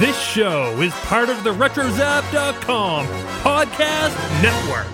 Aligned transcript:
This 0.00 0.18
show 0.18 0.80
is 0.80 0.94
part 1.00 1.28
of 1.28 1.44
the 1.44 1.50
RetroZap.com 1.50 3.06
podcast 3.42 4.16
network. 4.40 4.86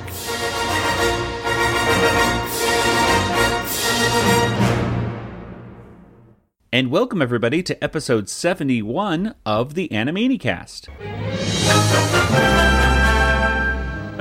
And 6.72 6.90
welcome 6.90 7.22
everybody 7.22 7.62
to 7.62 7.84
episode 7.84 8.28
71 8.28 9.36
of 9.46 9.74
the 9.74 9.88
Animaniacast. 9.90 10.88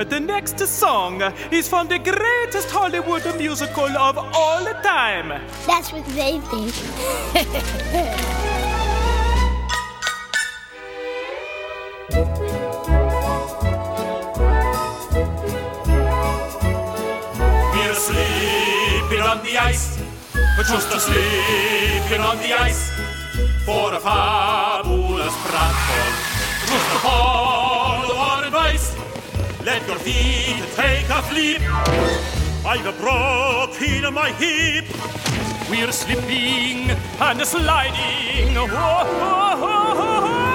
The 0.08 0.20
next 0.20 0.60
song 0.68 1.20
is 1.50 1.68
from 1.68 1.88
the 1.88 1.98
greatest 1.98 2.70
Hollywood 2.70 3.24
musical 3.36 3.86
of 3.86 4.18
all 4.18 4.64
time. 4.84 5.30
That's 5.66 5.92
what 5.92 6.06
they 6.06 6.38
think. 6.38 6.72
We're 12.08 12.22
sleeping 17.94 19.22
on 19.22 19.42
the 19.42 19.58
ice, 19.58 19.98
but 20.56 20.66
just 20.66 20.94
a 20.94 21.00
sleeping 21.00 22.20
on 22.20 22.36
the 22.38 22.52
ice. 22.52 22.92
For 23.64 23.92
a 23.92 23.98
fabulous 23.98 25.34
pratfall, 25.34 26.12
just 26.68 26.86
to 26.92 26.98
follow 27.00 28.14
our 28.14 28.44
advice. 28.44 28.94
Let 29.64 29.84
your 29.88 29.98
feet 29.98 30.62
take 30.76 31.08
a 31.10 31.22
flip. 31.22 31.60
I've 32.64 32.86
a 32.86 32.92
broken 32.92 34.14
my 34.14 34.30
hip. 34.30 34.84
We're 35.68 35.90
slipping 35.90 36.90
and 37.20 37.42
sliding. 37.44 38.54
Whoa, 38.54 38.66
whoa, 38.68 39.56
whoa. 39.56 40.45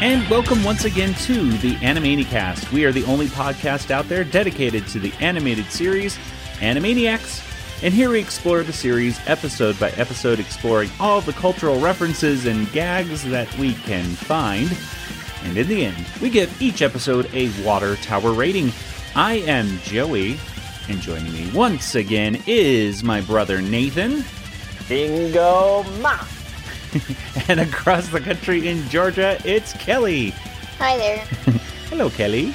And 0.00 0.26
welcome 0.30 0.64
once 0.64 0.86
again 0.86 1.12
to 1.12 1.50
the 1.58 1.74
Animaniacast. 1.76 2.72
We 2.72 2.86
are 2.86 2.92
the 2.92 3.04
only 3.04 3.26
podcast 3.26 3.90
out 3.90 4.08
there 4.08 4.24
dedicated 4.24 4.86
to 4.88 4.98
the 4.98 5.12
animated 5.20 5.66
series 5.66 6.16
Animaniacs. 6.60 7.46
And 7.82 7.92
here 7.92 8.08
we 8.08 8.18
explore 8.18 8.62
the 8.62 8.72
series 8.72 9.20
episode 9.26 9.78
by 9.78 9.90
episode, 9.90 10.40
exploring 10.40 10.88
all 10.98 11.20
the 11.20 11.34
cultural 11.34 11.78
references 11.80 12.46
and 12.46 12.72
gags 12.72 13.22
that 13.24 13.54
we 13.58 13.74
can 13.74 14.04
find. 14.04 14.70
And 15.44 15.56
in 15.56 15.68
the 15.68 15.84
end, 15.84 16.06
we 16.20 16.30
give 16.30 16.60
each 16.60 16.82
episode 16.82 17.28
a 17.34 17.50
water 17.64 17.96
tower 17.96 18.32
rating. 18.32 18.72
I 19.14 19.34
am 19.34 19.78
Joey, 19.82 20.38
and 20.88 21.00
joining 21.00 21.32
me 21.32 21.50
once 21.52 21.94
again 21.94 22.42
is 22.46 23.02
my 23.02 23.20
brother 23.20 23.60
Nathan. 23.62 24.24
Bingo 24.88 25.84
Ma. 26.00 26.18
And 27.48 27.60
across 27.60 28.08
the 28.08 28.20
country 28.20 28.68
in 28.68 28.88
Georgia, 28.88 29.40
it's 29.44 29.72
Kelly. 29.74 30.30
Hi 30.78 30.96
there. 30.96 31.18
Hello, 31.88 32.10
Kelly. 32.10 32.54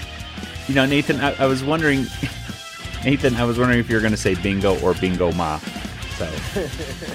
You 0.67 0.75
know, 0.75 0.86
Nathan, 0.86 1.20
I, 1.22 1.33
I 1.44 1.45
was 1.45 1.64
wondering, 1.64 2.05
Nathan, 3.05 3.36
I 3.36 3.45
was 3.45 3.58
wondering 3.58 3.80
if 3.80 3.89
you 3.89 3.95
were 3.95 4.02
going 4.02 4.11
to 4.11 4.17
say 4.17 4.36
bingo 4.36 4.80
or 4.81 4.94
bingo 4.94 5.31
ma. 5.33 5.59
So, 6.17 6.25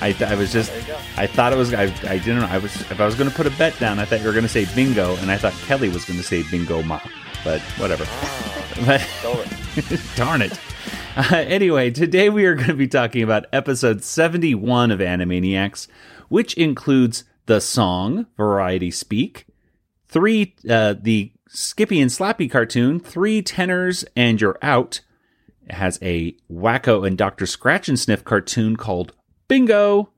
I, 0.03 0.13
th- 0.13 0.31
I 0.31 0.35
was 0.35 0.53
just, 0.53 0.71
I 1.17 1.27
thought 1.27 1.53
it 1.53 1.57
was, 1.57 1.73
I, 1.73 1.85
I 1.85 2.19
didn't 2.19 2.41
know. 2.41 2.47
I 2.47 2.59
was, 2.59 2.75
if 2.91 3.01
I 3.01 3.07
was 3.07 3.15
going 3.15 3.31
to 3.31 3.35
put 3.35 3.47
a 3.47 3.51
bet 3.51 3.79
down, 3.79 3.99
I 3.99 4.05
thought 4.05 4.21
you 4.21 4.27
were 4.27 4.33
going 4.33 4.43
to 4.43 4.49
say 4.49 4.67
bingo, 4.75 5.17
and 5.17 5.31
I 5.31 5.39
thought 5.39 5.55
Kelly 5.67 5.89
was 5.89 6.05
going 6.05 6.19
to 6.19 6.25
say 6.25 6.43
bingo 6.51 6.83
ma. 6.83 7.01
But 7.45 7.61
whatever. 7.79 8.07
But 8.87 9.07
darn 10.17 10.41
it. 10.41 10.59
Uh, 11.15 11.37
anyway, 11.37 11.91
today 11.91 12.31
we 12.31 12.47
are 12.47 12.55
going 12.55 12.69
to 12.69 12.75
be 12.75 12.89
talking 12.89 13.23
about 13.23 13.47
episode 13.53 14.03
71 14.03 14.91
of 14.91 15.01
Animaniacs, 15.01 15.87
which 16.29 16.55
includes 16.55 17.25
the 17.47 17.61
song 17.61 18.27
Variety 18.37 18.91
Speak, 18.91 19.47
three 20.09 20.55
uh, 20.69 20.95
the 20.99 21.33
Skippy 21.49 22.01
and 22.01 22.11
Slappy 22.11 22.51
cartoon, 22.51 23.01
three 23.01 23.43
tenors 23.43 24.05
and 24.17 24.41
you're 24.41 24.59
out. 24.63 25.01
It 25.71 25.75
has 25.75 26.01
a 26.03 26.35
Wakko 26.51 27.07
and 27.07 27.17
Dr. 27.17 27.45
Scratchansniff 27.45 28.25
cartoon 28.25 28.75
called 28.75 29.13
Bingo. 29.47 30.11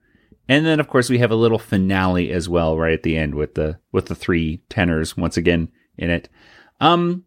And 0.48 0.64
then 0.64 0.80
of 0.80 0.88
course 0.88 1.10
we 1.10 1.18
have 1.18 1.30
a 1.30 1.36
little 1.36 1.58
finale 1.58 2.32
as 2.32 2.48
well 2.48 2.78
right 2.78 2.94
at 2.94 3.02
the 3.02 3.18
end 3.18 3.34
with 3.34 3.54
the 3.54 3.78
with 3.92 4.06
the 4.06 4.14
three 4.14 4.62
tenors 4.70 5.14
once 5.14 5.36
again 5.36 5.70
in 5.98 6.08
it. 6.08 6.30
Um 6.80 7.26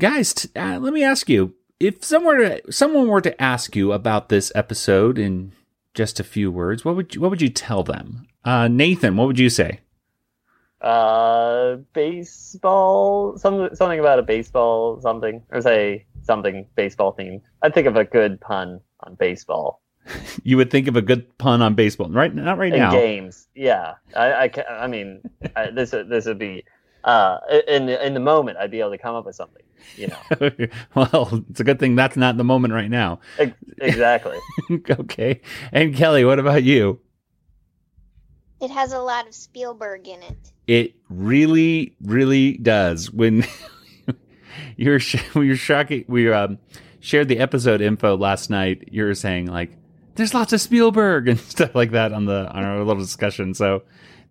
guys, 0.00 0.32
t- 0.32 0.48
uh, 0.56 0.78
let 0.78 0.94
me 0.94 1.04
ask 1.04 1.28
you 1.28 1.54
if 1.78 2.02
someone 2.02 2.38
were 2.38 2.48
to, 2.48 2.72
someone 2.72 3.06
were 3.06 3.20
to 3.20 3.42
ask 3.42 3.76
you 3.76 3.92
about 3.92 4.30
this 4.30 4.50
episode 4.54 5.18
in 5.18 5.52
just 5.92 6.18
a 6.18 6.24
few 6.24 6.50
words, 6.50 6.86
what 6.86 6.96
would 6.96 7.14
you, 7.14 7.20
what 7.20 7.28
would 7.28 7.42
you 7.42 7.50
tell 7.50 7.82
them? 7.82 8.26
Uh, 8.46 8.66
Nathan, 8.66 9.14
what 9.18 9.26
would 9.26 9.38
you 9.38 9.50
say? 9.50 9.80
Uh, 10.80 11.76
baseball. 11.92 13.36
Some 13.36 13.74
something 13.74 14.00
about 14.00 14.20
a 14.20 14.22
baseball 14.22 15.02
something, 15.02 15.42
or 15.50 15.60
say 15.60 16.06
something 16.26 16.66
baseball 16.74 17.14
themed. 17.14 17.42
I'd 17.62 17.74
think 17.74 17.86
of 17.86 17.96
a 17.96 18.04
good 18.04 18.40
pun 18.40 18.80
on 19.00 19.14
baseball 19.14 19.80
You 20.44 20.56
would 20.58 20.70
think 20.70 20.88
of 20.88 20.96
a 20.96 21.02
good 21.02 21.36
pun 21.38 21.62
on 21.62 21.74
baseball, 21.74 22.08
right? 22.08 22.32
Not 22.32 22.58
right 22.58 22.72
in 22.72 22.78
now. 22.78 22.90
games. 22.92 23.48
Yeah, 23.54 23.94
I 24.14 24.44
I, 24.44 24.64
I 24.70 24.86
mean, 24.86 25.22
I, 25.56 25.70
this 25.70 25.90
this 25.90 26.26
would 26.26 26.38
be 26.38 26.64
uh 27.04 27.38
in 27.66 27.86
the, 27.86 28.04
in 28.04 28.14
the 28.14 28.20
moment 28.20 28.58
I'd 28.58 28.70
be 28.70 28.80
able 28.80 28.90
to 28.90 28.98
come 28.98 29.14
up 29.14 29.26
with 29.26 29.34
something. 29.34 29.62
You 29.96 30.08
know, 30.08 30.50
well, 30.94 31.44
it's 31.50 31.60
a 31.60 31.64
good 31.64 31.78
thing 31.78 31.96
that's 31.96 32.16
not 32.16 32.36
the 32.36 32.44
moment 32.44 32.74
right 32.74 32.90
now. 32.90 33.20
Exactly. 33.78 34.38
okay. 34.90 35.40
And 35.72 35.94
Kelly, 35.94 36.24
what 36.24 36.38
about 36.38 36.62
you? 36.62 37.00
It 38.60 38.70
has 38.70 38.92
a 38.92 39.00
lot 39.00 39.28
of 39.28 39.34
Spielberg 39.34 40.08
in 40.08 40.22
it. 40.22 40.52
It 40.66 40.94
really, 41.08 41.94
really 42.00 42.56
does. 42.56 43.10
When 43.10 43.44
you're 44.76 44.98
sh- 45.00 45.22
you're 45.34 45.56
shocking, 45.56 46.04
we 46.08 46.30
um, 46.32 46.58
shared 47.00 47.28
the 47.28 47.38
episode 47.38 47.80
info 47.80 48.16
last 48.16 48.50
night. 48.50 48.88
You 48.90 49.04
were 49.04 49.14
saying 49.14 49.46
like, 49.46 49.70
"There's 50.14 50.34
lots 50.34 50.52
of 50.52 50.60
Spielberg" 50.60 51.28
and 51.30 51.38
stuff 51.38 51.74
like 51.74 51.92
that 51.92 52.12
on 52.12 52.24
the 52.26 52.48
on 52.50 52.64
our 52.64 52.78
little 52.84 53.02
discussion. 53.02 53.54
So 53.54 53.82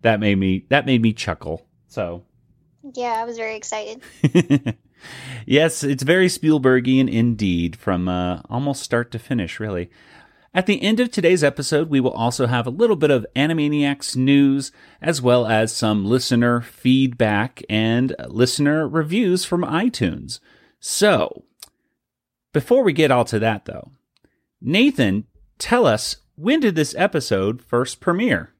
that 0.02 0.20
made 0.20 0.36
me 0.38 0.64
that 0.68 0.86
made 0.86 1.02
me 1.02 1.12
chuckle. 1.12 1.66
So 1.88 2.24
Yeah, 2.94 3.14
I 3.20 3.24
was 3.24 3.36
very 3.36 3.56
excited. 3.56 4.02
yes, 5.46 5.82
it's 5.84 6.02
very 6.02 6.28
Spielbergian 6.28 7.08
indeed, 7.10 7.76
from 7.76 8.08
uh, 8.08 8.40
almost 8.48 8.82
start 8.82 9.10
to 9.12 9.18
finish, 9.18 9.60
really. 9.60 9.90
At 10.56 10.64
the 10.64 10.82
end 10.82 11.00
of 11.00 11.10
today's 11.10 11.44
episode, 11.44 11.90
we 11.90 12.00
will 12.00 12.12
also 12.12 12.46
have 12.46 12.66
a 12.66 12.70
little 12.70 12.96
bit 12.96 13.10
of 13.10 13.26
Animaniacs 13.36 14.16
news, 14.16 14.72
as 15.02 15.20
well 15.20 15.44
as 15.46 15.70
some 15.70 16.06
listener 16.06 16.62
feedback 16.62 17.62
and 17.68 18.16
listener 18.26 18.88
reviews 18.88 19.44
from 19.44 19.60
iTunes. 19.60 20.40
So, 20.80 21.44
before 22.54 22.82
we 22.82 22.94
get 22.94 23.10
all 23.10 23.26
to 23.26 23.38
that, 23.38 23.66
though, 23.66 23.90
Nathan, 24.58 25.26
tell 25.58 25.84
us 25.84 26.16
when 26.36 26.60
did 26.60 26.74
this 26.74 26.94
episode 26.96 27.60
first 27.60 28.00
premiere? 28.00 28.54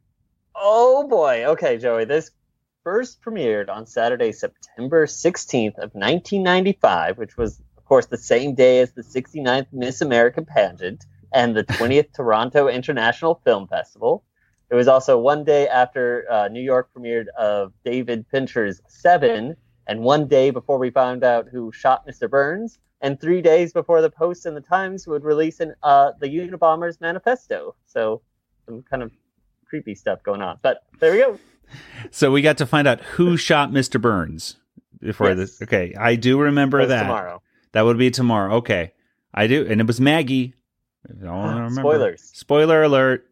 Oh 0.54 1.08
boy. 1.08 1.46
Okay, 1.46 1.78
Joey. 1.78 2.04
This 2.04 2.30
first 2.84 3.22
premiered 3.22 3.70
on 3.70 3.86
Saturday, 3.86 4.32
September 4.32 5.06
16th 5.06 5.78
of 5.78 5.94
1995, 5.94 7.16
which 7.16 7.38
was, 7.38 7.58
of 7.78 7.86
course, 7.86 8.04
the 8.04 8.18
same 8.18 8.54
day 8.54 8.80
as 8.80 8.92
the 8.92 9.00
69th 9.00 9.68
Miss 9.72 10.02
America 10.02 10.42
pageant 10.42 11.06
and 11.32 11.56
the 11.56 11.64
20th 11.64 12.12
Toronto 12.14 12.68
International 12.68 13.40
Film 13.44 13.66
Festival. 13.68 14.24
It 14.70 14.74
was 14.74 14.88
also 14.88 15.18
one 15.18 15.44
day 15.44 15.68
after 15.68 16.24
uh, 16.30 16.48
New 16.48 16.60
York 16.62 16.88
premiered 16.96 17.26
of 17.38 17.72
David 17.84 18.24
Fincher's 18.30 18.80
Seven, 18.88 19.56
and 19.86 20.00
one 20.00 20.26
day 20.26 20.50
before 20.50 20.78
we 20.78 20.90
found 20.90 21.22
out 21.22 21.46
who 21.50 21.70
shot 21.72 22.06
Mr. 22.06 22.28
Burns, 22.28 22.78
and 23.00 23.20
three 23.20 23.40
days 23.42 23.72
before 23.72 24.02
the 24.02 24.10
Post 24.10 24.46
and 24.46 24.56
the 24.56 24.60
Times 24.60 25.06
would 25.06 25.22
release 25.22 25.60
an, 25.60 25.74
uh, 25.82 26.12
the 26.20 26.26
Unabomber's 26.26 27.00
Manifesto. 27.00 27.76
So 27.84 28.22
some 28.64 28.82
kind 28.82 29.02
of 29.02 29.12
creepy 29.66 29.94
stuff 29.94 30.22
going 30.24 30.42
on. 30.42 30.58
But 30.62 30.82
there 30.98 31.12
we 31.12 31.18
go. 31.18 31.38
So 32.10 32.30
we 32.32 32.42
got 32.42 32.58
to 32.58 32.66
find 32.66 32.88
out 32.88 33.00
who 33.00 33.36
shot 33.36 33.70
Mr. 33.70 34.00
Burns 34.00 34.56
before 35.00 35.28
Yes. 35.28 35.36
this. 35.38 35.62
Okay, 35.62 35.94
I 35.98 36.16
do 36.16 36.40
remember 36.40 36.84
that. 36.86 37.02
tomorrow. 37.02 37.42
That 37.72 37.82
would 37.82 37.98
be 37.98 38.10
tomorrow. 38.10 38.54
Okay, 38.56 38.92
I 39.34 39.46
do, 39.46 39.66
and 39.68 39.80
it 39.80 39.86
was 39.86 40.00
Maggie. 40.00 40.54
I 41.22 41.30
wanna 41.30 41.54
remember. 41.62 41.80
Spoilers. 41.80 42.30
Spoiler 42.34 42.82
alert. 42.82 43.26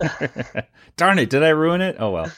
Darn 0.96 1.18
it! 1.18 1.30
Did 1.30 1.42
I 1.42 1.50
ruin 1.50 1.80
it? 1.80 1.96
Oh 1.98 2.10
well. 2.10 2.32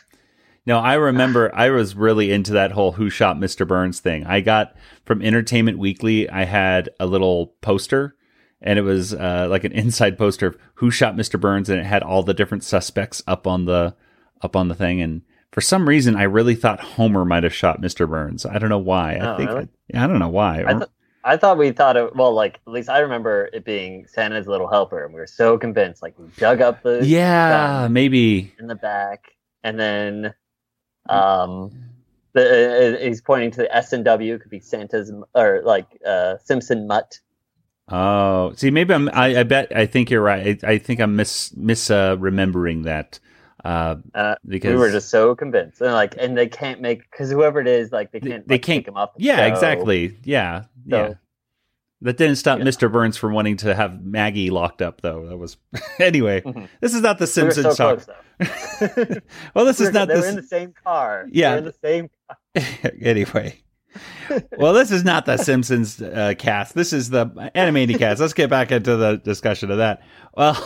No, 0.66 0.78
I 0.78 0.94
remember. 0.94 1.50
I 1.54 1.70
was 1.70 1.96
really 1.96 2.30
into 2.30 2.52
that 2.52 2.72
whole 2.72 2.92
"Who 2.92 3.10
Shot 3.10 3.36
Mr. 3.38 3.66
Burns" 3.66 4.00
thing. 4.00 4.26
I 4.26 4.40
got 4.40 4.76
from 5.04 5.22
Entertainment 5.22 5.78
Weekly. 5.78 6.28
I 6.28 6.44
had 6.44 6.90
a 7.00 7.06
little 7.06 7.48
poster, 7.62 8.14
and 8.60 8.78
it 8.78 8.82
was 8.82 9.14
uh, 9.14 9.46
like 9.50 9.64
an 9.64 9.72
inside 9.72 10.18
poster 10.18 10.46
of 10.48 10.58
"Who 10.74 10.90
Shot 10.90 11.16
Mr. 11.16 11.40
Burns," 11.40 11.68
and 11.70 11.80
it 11.80 11.86
had 11.86 12.02
all 12.02 12.22
the 12.22 12.34
different 12.34 12.62
suspects 12.64 13.22
up 13.26 13.46
on 13.46 13.64
the 13.64 13.94
up 14.42 14.54
on 14.54 14.68
the 14.68 14.74
thing. 14.74 15.00
And 15.00 15.22
for 15.50 15.60
some 15.62 15.88
reason, 15.88 16.14
I 16.14 16.24
really 16.24 16.54
thought 16.54 16.80
Homer 16.80 17.24
might 17.24 17.42
have 17.42 17.54
shot 17.54 17.80
Mr. 17.80 18.08
Burns. 18.08 18.44
I 18.46 18.58
don't 18.58 18.70
know 18.70 18.78
why. 18.78 19.14
I 19.16 19.34
Oh, 19.34 19.36
think 19.36 19.50
really? 19.50 19.68
I 19.94 20.06
don't 20.06 20.18
know 20.18 20.28
why. 20.28 20.62
I, 20.66 20.72
th- 20.74 20.90
I 21.22 21.36
thought 21.36 21.58
we 21.58 21.72
thought 21.72 21.96
it. 21.96 22.16
Well, 22.16 22.32
like 22.32 22.60
at 22.66 22.72
least 22.72 22.88
I 22.88 23.00
remember 23.00 23.50
it 23.52 23.64
being 23.64 24.06
Santa's 24.06 24.46
little 24.46 24.68
helper, 24.68 25.04
and 25.04 25.12
we 25.12 25.20
were 25.20 25.26
so 25.26 25.58
convinced. 25.58 26.02
Like 26.02 26.18
we 26.18 26.26
dug 26.38 26.60
up 26.60 26.82
the 26.82 27.04
yeah, 27.04 27.88
maybe. 27.90 28.54
in 28.58 28.66
the 28.66 28.74
back, 28.74 29.32
and 29.62 29.78
then 29.78 30.34
um, 31.08 31.72
the 32.32 32.96
uh, 32.98 33.04
he's 33.04 33.20
pointing 33.20 33.50
to 33.52 33.58
the 33.58 33.74
S 33.74 33.92
and 33.92 34.04
W. 34.04 34.38
Could 34.38 34.50
be 34.50 34.60
Santa's 34.60 35.12
or 35.34 35.62
like 35.64 35.86
uh, 36.06 36.38
Simpson 36.38 36.86
mutt. 36.86 37.20
Oh, 37.88 38.52
see, 38.54 38.70
maybe 38.70 38.94
I'm. 38.94 39.08
I, 39.10 39.40
I 39.40 39.42
bet. 39.42 39.76
I 39.76 39.86
think 39.86 40.10
you're 40.10 40.22
right. 40.22 40.62
I, 40.64 40.72
I 40.72 40.78
think 40.78 41.00
I'm 41.00 41.16
mis 41.16 41.54
mis 41.56 41.90
uh, 41.90 42.16
remembering 42.18 42.82
that. 42.82 43.18
Uh, 43.64 43.96
Uh, 44.14 44.34
because 44.46 44.70
we 44.70 44.76
were 44.76 44.90
just 44.90 45.10
so 45.10 45.34
convinced, 45.34 45.80
and 45.80 45.92
like, 45.92 46.14
and 46.18 46.36
they 46.36 46.46
can't 46.48 46.80
make 46.80 47.02
because 47.10 47.30
whoever 47.30 47.60
it 47.60 47.66
is, 47.68 47.92
like, 47.92 48.10
they 48.12 48.20
can't. 48.20 48.46
they 48.48 48.54
like, 48.54 48.62
can't- 48.62 48.84
come 48.86 48.96
up. 48.96 49.14
yeah, 49.18 49.36
So- 49.36 49.52
exactly. 49.54 50.16
Yeah, 50.24 50.64
yeah. 50.86 51.14
That 52.02 52.16
didn't 52.16 52.36
stop 52.36 52.58
Yeah. 52.60 52.64
Mr. 52.64 52.90
Burns 52.90 53.18
from 53.18 53.34
wanting 53.34 53.58
to 53.58 53.74
have 53.74 54.02
Maggie 54.02 54.48
locked 54.48 54.80
up, 54.80 55.02
though. 55.02 55.26
That 55.28 55.36
was 55.36 55.58
anyway. 55.98 56.40
Mhm. 56.40 56.66
This 56.80 56.94
is 56.94 57.02
not 57.02 57.18
the 57.18 57.24
We 57.24 57.26
Simpsons 57.26 57.76
so 57.76 57.96
talk. 57.96 58.06
close, 58.38 59.18
well, 59.54 59.66
this 59.66 59.80
We 59.80 59.86
is 59.86 59.92
not 59.92 60.08
They 60.08 60.14
the 60.14 60.20
were 60.22 60.26
in 60.28 60.36
the 60.36 60.42
same 60.42 60.72
car. 60.72 61.26
Yeah. 61.30 61.58
in 61.58 61.64
the 61.64 61.74
same. 61.84 62.08
anyway. 63.02 63.60
well, 64.56 64.72
this 64.72 64.90
is 64.90 65.04
not 65.04 65.26
the 65.26 65.36
Simpsons 65.36 66.00
uh, 66.00 66.32
cast. 66.38 66.74
This 66.74 66.92
is 66.94 67.10
the 67.10 67.50
animated 67.54 67.98
cast. 67.98 68.18
Let's 68.20 68.32
get 68.32 68.48
back 68.48 68.72
into 68.72 68.96
the 68.96 69.16
discussion 69.18 69.70
of 69.70 69.76
that. 69.78 70.00
Well, 70.34 70.56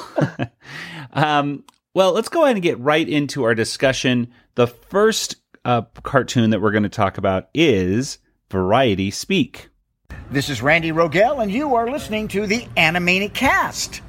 um, 1.12 1.64
well, 1.94 2.12
let's 2.12 2.28
go 2.28 2.42
ahead 2.42 2.56
and 2.56 2.62
get 2.62 2.78
right 2.80 3.08
into 3.08 3.44
our 3.44 3.54
discussion. 3.54 4.32
The 4.56 4.66
first 4.66 5.36
uh, 5.64 5.82
cartoon 6.02 6.50
that 6.50 6.60
we're 6.60 6.72
going 6.72 6.82
to 6.82 6.88
talk 6.88 7.18
about 7.18 7.48
is 7.54 8.18
Variety 8.50 9.12
Speak. 9.12 9.68
This 10.28 10.50
is 10.50 10.60
Randy 10.60 10.90
Rogel, 10.90 11.40
and 11.40 11.52
you 11.52 11.76
are 11.76 11.88
listening 11.88 12.26
to 12.28 12.48
the 12.48 12.66
Animaniacast. 12.76 14.00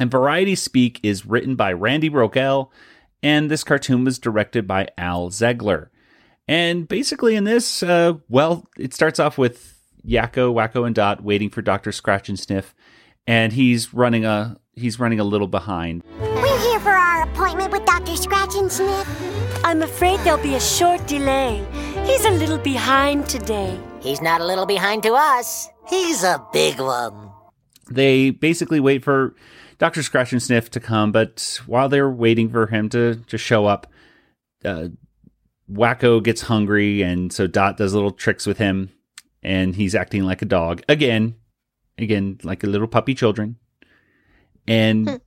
And 0.00 0.10
Variety 0.10 0.56
Speak 0.56 0.98
is 1.04 1.24
written 1.24 1.54
by 1.54 1.72
Randy 1.72 2.10
Rogel, 2.10 2.70
and 3.22 3.48
this 3.48 3.62
cartoon 3.62 4.04
was 4.04 4.18
directed 4.18 4.66
by 4.66 4.88
Al 4.98 5.30
Zegler. 5.30 5.90
And 6.48 6.88
basically, 6.88 7.36
in 7.36 7.44
this, 7.44 7.84
uh, 7.84 8.14
well, 8.28 8.66
it 8.76 8.92
starts 8.92 9.20
off 9.20 9.38
with 9.38 9.79
Yakko, 10.06 10.52
Wakko, 10.52 10.86
and 10.86 10.94
Dot 10.94 11.22
waiting 11.22 11.50
for 11.50 11.62
Doctor 11.62 11.90
Scratchansniff, 11.90 12.74
and 13.26 13.52
he's 13.52 13.92
running 13.94 14.24
a 14.24 14.56
he's 14.74 14.98
running 14.98 15.20
a 15.20 15.24
little 15.24 15.48
behind. 15.48 16.02
We're 16.20 16.60
here 16.60 16.80
for 16.80 16.90
our 16.90 17.22
appointment 17.24 17.72
with 17.72 17.84
Dr. 17.84 18.12
Scratchansniff. 18.12 19.06
I'm 19.64 19.82
afraid 19.82 20.20
there'll 20.20 20.42
be 20.42 20.54
a 20.54 20.60
short 20.60 21.06
delay. 21.06 21.64
He's 22.06 22.24
a 22.24 22.30
little 22.30 22.58
behind 22.58 23.28
today. 23.28 23.78
He's 24.00 24.22
not 24.22 24.40
a 24.40 24.46
little 24.46 24.66
behind 24.66 25.02
to 25.04 25.12
us. 25.12 25.68
He's 25.88 26.22
a 26.24 26.44
big 26.52 26.78
one. 26.78 27.30
They 27.90 28.30
basically 28.30 28.80
wait 28.80 29.04
for 29.04 29.34
Doctor 29.78 30.00
Scratchansniff 30.00 30.68
to 30.70 30.80
come, 30.80 31.12
but 31.12 31.60
while 31.66 31.88
they're 31.88 32.10
waiting 32.10 32.50
for 32.50 32.66
him 32.66 32.88
to 32.90 33.16
to 33.26 33.38
show 33.38 33.66
up, 33.66 33.86
uh, 34.64 34.88
Wakko 35.70 36.22
gets 36.22 36.42
hungry, 36.42 37.02
and 37.02 37.32
so 37.32 37.46
Dot 37.46 37.76
does 37.76 37.94
little 37.94 38.10
tricks 38.10 38.46
with 38.46 38.58
him, 38.58 38.90
and 39.42 39.74
he's 39.74 39.94
acting 39.94 40.24
like 40.24 40.42
a 40.42 40.46
dog 40.46 40.82
again, 40.88 41.34
again 41.98 42.38
like 42.42 42.64
a 42.64 42.66
little 42.68 42.88
puppy 42.88 43.14
children, 43.14 43.56
and 44.66 45.20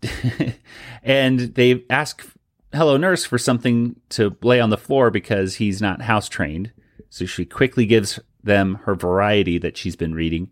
and 1.03 1.39
they 1.39 1.83
ask 1.89 2.25
Hello 2.73 2.97
Nurse 2.97 3.25
for 3.25 3.37
something 3.37 3.99
to 4.09 4.35
lay 4.41 4.59
on 4.59 4.69
the 4.69 4.77
floor 4.77 5.11
because 5.11 5.55
he's 5.55 5.81
not 5.81 6.03
house 6.03 6.29
trained, 6.29 6.71
so 7.09 7.25
she 7.25 7.45
quickly 7.45 7.85
gives 7.85 8.19
them 8.43 8.75
her 8.83 8.95
variety 8.95 9.57
that 9.57 9.77
she's 9.77 9.95
been 9.95 10.13
reading. 10.13 10.51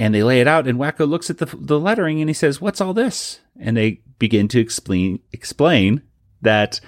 And 0.00 0.14
they 0.14 0.22
lay 0.22 0.40
it 0.40 0.46
out 0.46 0.68
and 0.68 0.78
Wakko 0.78 1.08
looks 1.08 1.28
at 1.28 1.38
the, 1.38 1.46
the 1.46 1.78
lettering 1.78 2.20
and 2.20 2.30
he 2.30 2.34
says 2.34 2.60
what's 2.60 2.80
all 2.80 2.94
this? 2.94 3.40
And 3.58 3.76
they 3.76 4.00
begin 4.18 4.46
to 4.48 4.60
explain 4.60 5.18
explain 5.32 6.02
that 6.40 6.80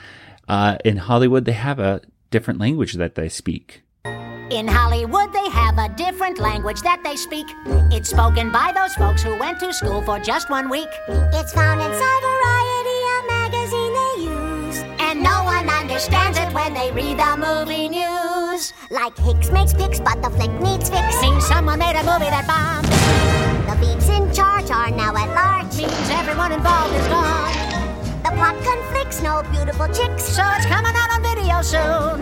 uh, 0.49 0.79
in 0.85 0.97
hollywood 0.97 1.45
they 1.45 1.53
have 1.53 1.81
a 1.81 2.01
different 2.31 2.61
language 2.61 2.95
that 2.95 3.15
they 3.15 3.29
speak. 3.29 3.83
In 4.51 4.67
Hollywood, 4.67 5.33
they 5.33 5.49
have 5.49 5.60
a 5.81 5.89
different 5.89 6.39
language 6.39 6.83
that 6.83 7.03
they 7.03 7.17
speak. 7.17 7.47
It's 7.91 8.11
spoken 8.11 8.51
by 8.51 8.71
those 8.75 8.95
folks 8.95 9.23
who 9.23 9.39
went 9.39 9.59
to 9.61 9.73
school 9.73 10.03
for 10.03 10.19
just 10.19 10.51
one 10.51 10.69
week. 10.69 10.91
It's 11.09 11.55
found 11.55 11.81
inside 11.81 12.21
Variety, 12.29 12.99
a 13.15 13.19
magazine 13.27 13.93
they 14.01 14.15
use. 14.29 14.79
And 15.01 15.23
no 15.23 15.43
one 15.45 15.71
understands 15.71 16.37
it 16.39 16.53
when 16.53 16.75
they 16.75 16.93
read 16.93 17.19
the 17.19 17.35
movie 17.37 17.89
news. 17.89 18.75
Like 18.91 19.17
Hicks 19.17 19.51
makes 19.51 19.73
picks, 19.73 20.01
but 20.01 20.21
the 20.23 20.29
flick 20.29 20.53
needs 20.61 20.91
fix. 20.91 21.23
Means 21.23 21.47
someone 21.47 21.79
made 21.79 21.97
a 21.97 22.05
movie 22.05 22.29
that 22.29 22.45
bombed. 22.47 22.87
The 23.71 23.77
peeps 23.81 24.11
in 24.11 24.31
charge 24.35 24.71
are 24.71 24.91
now 24.91 25.17
at 25.17 25.29
large. 25.35 25.75
Means 25.79 26.11
everyone 26.11 26.53
involved 26.53 26.95
is 26.95 27.09
gone. 27.09 27.70
The 28.25 28.31
plot 28.37 28.57
conflicts, 28.63 29.23
no 29.23 29.43
beautiful 29.51 29.87
chicks. 29.89 30.25
So 30.25 30.43
it's 30.57 30.67
coming 30.67 30.93
out 30.95 31.11
on 31.11 31.23
video 31.23 31.63
soon. 31.63 32.21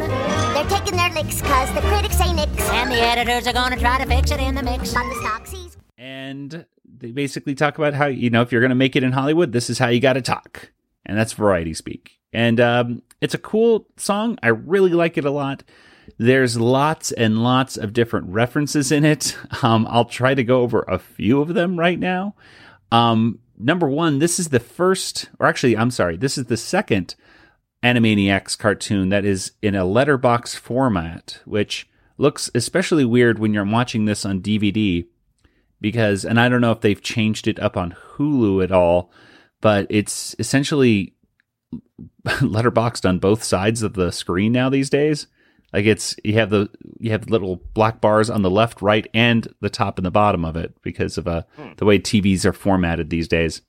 They're 0.54 0.68
taking 0.68 0.96
their 0.96 1.10
licks 1.10 1.42
cause 1.42 1.72
the 1.74 1.80
critics 1.82 2.16
say 2.16 2.32
nix. 2.32 2.50
And 2.70 2.90
the 2.90 3.00
editors 3.00 3.46
are 3.46 3.52
gonna 3.52 3.76
try 3.76 3.98
to 4.02 4.06
fix 4.06 4.30
it 4.30 4.40
in 4.40 4.54
the 4.54 4.62
mix. 4.62 4.94
But 4.94 5.04
the 5.08 5.14
stock 5.20 5.46
sees. 5.46 5.76
and 5.96 6.64
they 7.00 7.10
basically 7.12 7.54
talk 7.54 7.78
about 7.78 7.94
how 7.94 8.06
you 8.06 8.30
know 8.30 8.42
if 8.42 8.50
you're 8.50 8.60
going 8.60 8.70
to 8.70 8.74
make 8.74 8.96
it 8.96 9.04
in 9.04 9.12
hollywood 9.12 9.52
this 9.52 9.70
is 9.70 9.78
how 9.78 9.86
you 9.86 10.00
got 10.00 10.14
to 10.14 10.22
talk 10.22 10.72
and 11.06 11.16
that's 11.16 11.32
variety 11.32 11.72
speak 11.72 12.18
and 12.32 12.58
um, 12.58 13.02
it's 13.20 13.34
a 13.34 13.38
cool 13.38 13.86
song 13.96 14.36
i 14.42 14.48
really 14.48 14.90
like 14.90 15.16
it 15.16 15.24
a 15.24 15.30
lot 15.30 15.62
there's 16.18 16.58
lots 16.58 17.12
and 17.12 17.44
lots 17.44 17.76
of 17.76 17.92
different 17.92 18.26
references 18.30 18.90
in 18.90 19.04
it 19.04 19.36
um, 19.62 19.86
i'll 19.90 20.06
try 20.06 20.34
to 20.34 20.42
go 20.42 20.62
over 20.62 20.82
a 20.88 20.98
few 20.98 21.40
of 21.40 21.54
them 21.54 21.78
right 21.78 22.00
now 22.00 22.34
um, 22.90 23.38
number 23.58 23.88
one 23.88 24.18
this 24.18 24.38
is 24.38 24.48
the 24.48 24.60
first 24.60 25.28
or 25.38 25.46
actually 25.46 25.76
i'm 25.76 25.90
sorry 25.90 26.16
this 26.16 26.38
is 26.38 26.46
the 26.46 26.56
second 26.56 27.14
animaniacs 27.82 28.56
cartoon 28.56 29.08
that 29.08 29.24
is 29.24 29.52
in 29.62 29.74
a 29.74 29.84
letterbox 29.84 30.54
format 30.54 31.40
which 31.44 31.88
looks 32.16 32.50
especially 32.54 33.04
weird 33.04 33.38
when 33.38 33.52
you're 33.52 33.64
watching 33.64 34.04
this 34.04 34.24
on 34.24 34.40
dvd 34.40 35.06
because 35.80 36.24
and 36.24 36.40
I 36.40 36.48
don't 36.48 36.60
know 36.60 36.72
if 36.72 36.80
they've 36.80 37.00
changed 37.00 37.46
it 37.46 37.60
up 37.60 37.76
on 37.76 37.96
Hulu 38.16 38.62
at 38.62 38.72
all, 38.72 39.10
but 39.60 39.86
it's 39.90 40.34
essentially 40.38 41.14
letterboxed 42.26 43.08
on 43.08 43.18
both 43.18 43.42
sides 43.42 43.82
of 43.82 43.94
the 43.94 44.10
screen 44.10 44.52
now 44.52 44.68
these 44.68 44.90
days. 44.90 45.26
Like 45.72 45.84
it's 45.84 46.16
you 46.24 46.34
have 46.34 46.50
the 46.50 46.70
you 46.98 47.10
have 47.10 47.28
little 47.28 47.56
black 47.74 48.00
bars 48.00 48.30
on 48.30 48.42
the 48.42 48.50
left, 48.50 48.80
right, 48.80 49.06
and 49.12 49.46
the 49.60 49.68
top 49.68 49.98
and 49.98 50.06
the 50.06 50.10
bottom 50.10 50.44
of 50.44 50.56
it 50.56 50.74
because 50.82 51.18
of 51.18 51.28
uh, 51.28 51.42
the 51.76 51.84
way 51.84 51.98
TVs 51.98 52.44
are 52.46 52.54
formatted 52.54 53.10
these 53.10 53.28
days. 53.28 53.60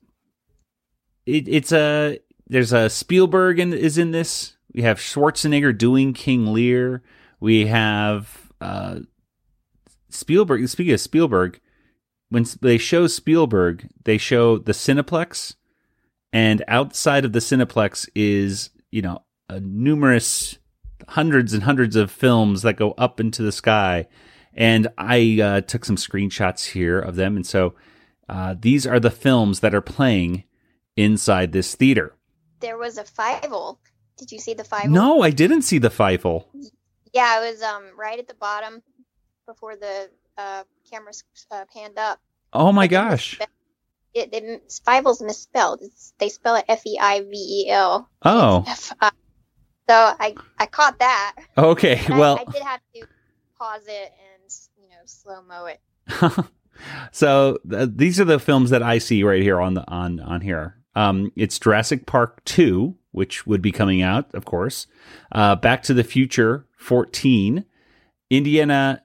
It, 1.26 1.46
it's 1.46 1.72
a 1.72 2.18
there's 2.46 2.72
a 2.72 2.88
Spielberg 2.88 3.58
in, 3.58 3.72
is 3.74 3.98
in 3.98 4.12
this. 4.12 4.56
We 4.72 4.82
have 4.82 4.98
Schwarzenegger 4.98 5.76
doing 5.76 6.14
King 6.14 6.52
Lear. 6.52 7.02
We 7.38 7.66
have 7.66 8.50
uh, 8.62 9.00
Spielberg. 10.08 10.66
Speaking 10.68 10.94
of 10.94 11.00
Spielberg, 11.00 11.60
when 12.30 12.46
they 12.62 12.78
show 12.78 13.08
Spielberg, 13.08 13.88
they 14.04 14.16
show 14.16 14.56
the 14.56 14.72
Cineplex, 14.72 15.54
and 16.32 16.64
outside 16.66 17.26
of 17.26 17.32
the 17.34 17.40
Cineplex 17.40 18.08
is 18.14 18.70
you 18.90 19.02
know 19.02 19.22
a 19.50 19.60
numerous 19.60 20.59
hundreds 21.08 21.52
and 21.52 21.62
hundreds 21.62 21.96
of 21.96 22.10
films 22.10 22.62
that 22.62 22.76
go 22.76 22.92
up 22.92 23.20
into 23.20 23.42
the 23.42 23.52
sky. 23.52 24.06
And 24.52 24.88
I 24.98 25.40
uh, 25.42 25.60
took 25.60 25.84
some 25.84 25.96
screenshots 25.96 26.70
here 26.70 26.98
of 26.98 27.16
them, 27.16 27.36
and 27.36 27.46
so 27.46 27.74
uh, 28.28 28.54
these 28.58 28.86
are 28.86 28.98
the 28.98 29.10
films 29.10 29.60
that 29.60 29.74
are 29.74 29.80
playing 29.80 30.44
inside 30.96 31.52
this 31.52 31.74
theater. 31.74 32.16
There 32.60 32.76
was 32.76 32.98
a 32.98 33.04
Fievel. 33.04 33.78
Did 34.16 34.32
you 34.32 34.38
see 34.38 34.54
the 34.54 34.64
Fievel? 34.64 34.90
No, 34.90 35.22
I 35.22 35.30
didn't 35.30 35.62
see 35.62 35.78
the 35.78 35.88
Feifel. 35.88 36.46
Yeah, 37.14 37.40
it 37.40 37.50
was 37.52 37.62
um 37.62 37.84
right 37.96 38.18
at 38.18 38.28
the 38.28 38.34
bottom 38.34 38.82
before 39.46 39.76
the 39.76 40.10
uh, 40.36 40.64
camera 40.90 41.12
uh, 41.50 41.64
panned 41.72 41.98
up. 41.98 42.18
Oh 42.52 42.72
my 42.72 42.86
gosh! 42.86 43.38
It, 44.12 44.28
it 44.32 44.68
Fievel's 44.84 45.22
misspelled. 45.22 45.80
It's, 45.82 46.12
they 46.18 46.28
spell 46.28 46.56
it 46.56 46.64
F 46.68 46.84
E 46.86 46.98
I 47.00 47.20
V 47.20 47.30
E 47.32 47.70
L. 47.70 48.08
Oh, 48.22 48.64
F 48.66 48.92
I. 49.00 49.10
So 49.90 50.14
I 50.20 50.36
I 50.56 50.66
caught 50.66 51.00
that. 51.00 51.34
okay. 51.58 52.00
But 52.06 52.14
I- 52.14 52.18
Well, 52.18 52.38
I, 52.38 52.44
did 52.44 52.62
have 52.62 52.80
to 52.94 53.06
pause 53.58 53.82
it 53.88 54.12
and 54.32 54.52
you 54.80 54.88
know 54.88 55.02
slow 55.04 55.42
mo 55.42 55.64
it. 55.66 55.80
so 57.12 57.58
th- 57.68 57.90
these 57.96 58.20
are 58.20 58.24
the 58.24 58.38
films 58.38 58.70
that 58.70 58.84
I 58.84 58.98
see 58.98 59.24
right 59.24 59.42
here 59.42 59.60
on 59.60 59.74
the 59.74 59.84
on 59.90 60.20
on 60.20 60.42
here. 60.42 60.76
Um, 60.94 61.32
it's 61.34 61.58
Jurassic 61.58 62.06
Park 62.06 62.44
two, 62.44 62.98
which 63.10 63.48
would 63.48 63.62
be 63.62 63.72
coming 63.72 64.00
out, 64.00 64.32
of 64.32 64.44
course. 64.44 64.86
Uh, 65.32 65.56
Back 65.56 65.82
to 65.84 65.94
the 65.94 66.04
Future 66.04 66.66
fourteen, 66.76 67.64
Indiana. 68.30 69.02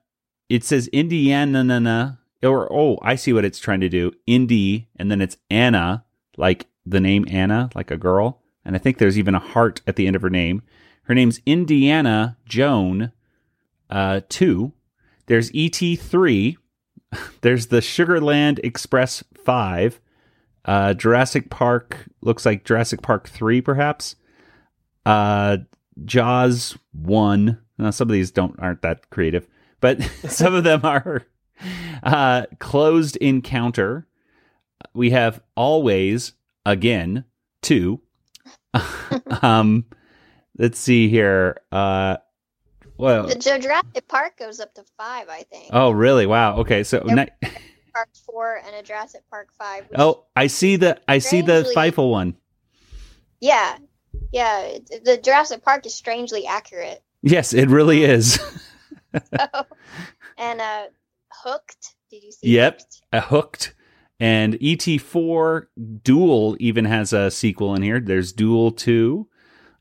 It 0.50 0.64
says 0.64 0.88
Indiana, 0.90 2.20
or 2.44 2.72
oh, 2.72 3.00
I 3.02 3.16
see 3.16 3.34
what 3.34 3.44
it's 3.46 3.58
trying 3.58 3.82
to 3.82 3.90
do. 3.90 4.12
Indy, 4.28 4.88
and 4.98 5.10
then 5.10 5.20
it's 5.20 5.38
Anna, 5.50 6.06
like 6.38 6.68
the 6.86 7.00
name 7.00 7.26
Anna, 7.28 7.72
like 7.74 7.90
a 7.90 7.98
girl. 7.98 8.44
And 8.66 8.76
I 8.76 8.80
think 8.80 8.98
there's 8.98 9.18
even 9.18 9.36
a 9.36 9.40
heart 9.40 9.82
at 9.86 9.96
the 9.96 10.08
end 10.08 10.16
of 10.16 10.22
her 10.22 10.30
name. 10.30 10.64
Her 11.04 11.14
name's 11.14 11.40
Indiana 11.46 12.38
Joan 12.46 13.12
uh, 13.90 14.22
2. 14.28 14.74
There's 15.28 15.52
ET3. 15.52 16.58
There's 17.42 17.68
the 17.68 17.78
Sugarland 17.78 18.60
Express 18.64 19.24
5. 19.44 20.00
Uh, 20.66 20.94
Jurassic 20.96 21.50
Park 21.52 22.08
looks 22.22 22.46
like 22.46 22.66
Jurassic 22.66 23.02
Park 23.02 23.30
3, 23.30 23.62
perhaps. 23.62 24.16
Uh, 25.06 25.58
Jaws 26.04 26.78
1. 26.94 27.60
Now, 27.78 27.90
some 27.92 28.10
of 28.10 28.14
these 28.14 28.32
don't 28.32 28.60
aren't 28.60 28.82
that 28.82 29.10
creative, 29.10 29.48
but 29.80 30.02
some 30.28 30.56
of 30.56 30.64
them 30.64 30.82
are 30.84 31.24
uh, 32.04 32.46
Closed 32.60 33.16
Encounter. 33.18 34.08
We 34.94 35.12
have 35.12 35.42
Always 35.56 36.34
Again 36.66 37.26
2. 37.62 38.02
um, 39.42 39.86
let's 40.58 40.80
see 40.80 41.10
here. 41.10 41.62
Uh, 41.72 42.18
well, 42.98 43.28
The 43.28 43.36
Jurassic 43.36 44.08
Park 44.08 44.38
goes 44.38 44.60
up 44.60 44.74
to 44.76 44.84
five, 44.98 45.28
I 45.30 45.44
think. 45.44 45.70
oh, 45.74 45.92
really? 45.92 46.26
Wow. 46.26 46.58
Okay, 46.60 46.84
so 46.84 47.04
Yep. 47.06 47.38
Park 47.94 48.10
four 48.26 48.62
and 48.66 48.76
a 48.76 48.84
Jurassic 48.84 49.22
Park 49.30 49.50
five. 49.58 49.86
oh, 49.96 50.26
I 50.36 50.48
see 50.48 50.76
the 50.76 51.00
I 51.08 51.20
see 51.20 51.42
the 51.42 51.72
Feifel 51.76 52.12
one. 52.12 52.36
yeah, 53.40 53.78
yeah. 54.34 54.78
The 55.04 55.18
Jurassic 55.18 55.64
Park 55.64 55.86
is 55.86 55.96
strangely 55.96 56.46
accurate. 56.46 57.02
Yes, 57.22 57.54
it 57.54 57.70
really 57.70 58.04
is. 58.04 58.38
and 60.38 60.62
uh, 60.62 60.84
Hooked. 61.32 61.96
Did 62.10 62.24
you 62.24 62.32
see? 62.32 62.50
Yep. 62.50 62.80
Hooked? 62.82 63.02
a 63.14 63.22
hooked 63.22 63.75
and 64.20 64.54
et4 64.56 65.68
duel 66.04 66.56
even 66.60 66.86
has 66.86 67.14
a 67.14 67.30
sequel 67.32 67.76
in 67.76 67.82
here. 67.82 68.00
There's 68.00 68.32
duel 68.34 68.72
2 68.72 69.28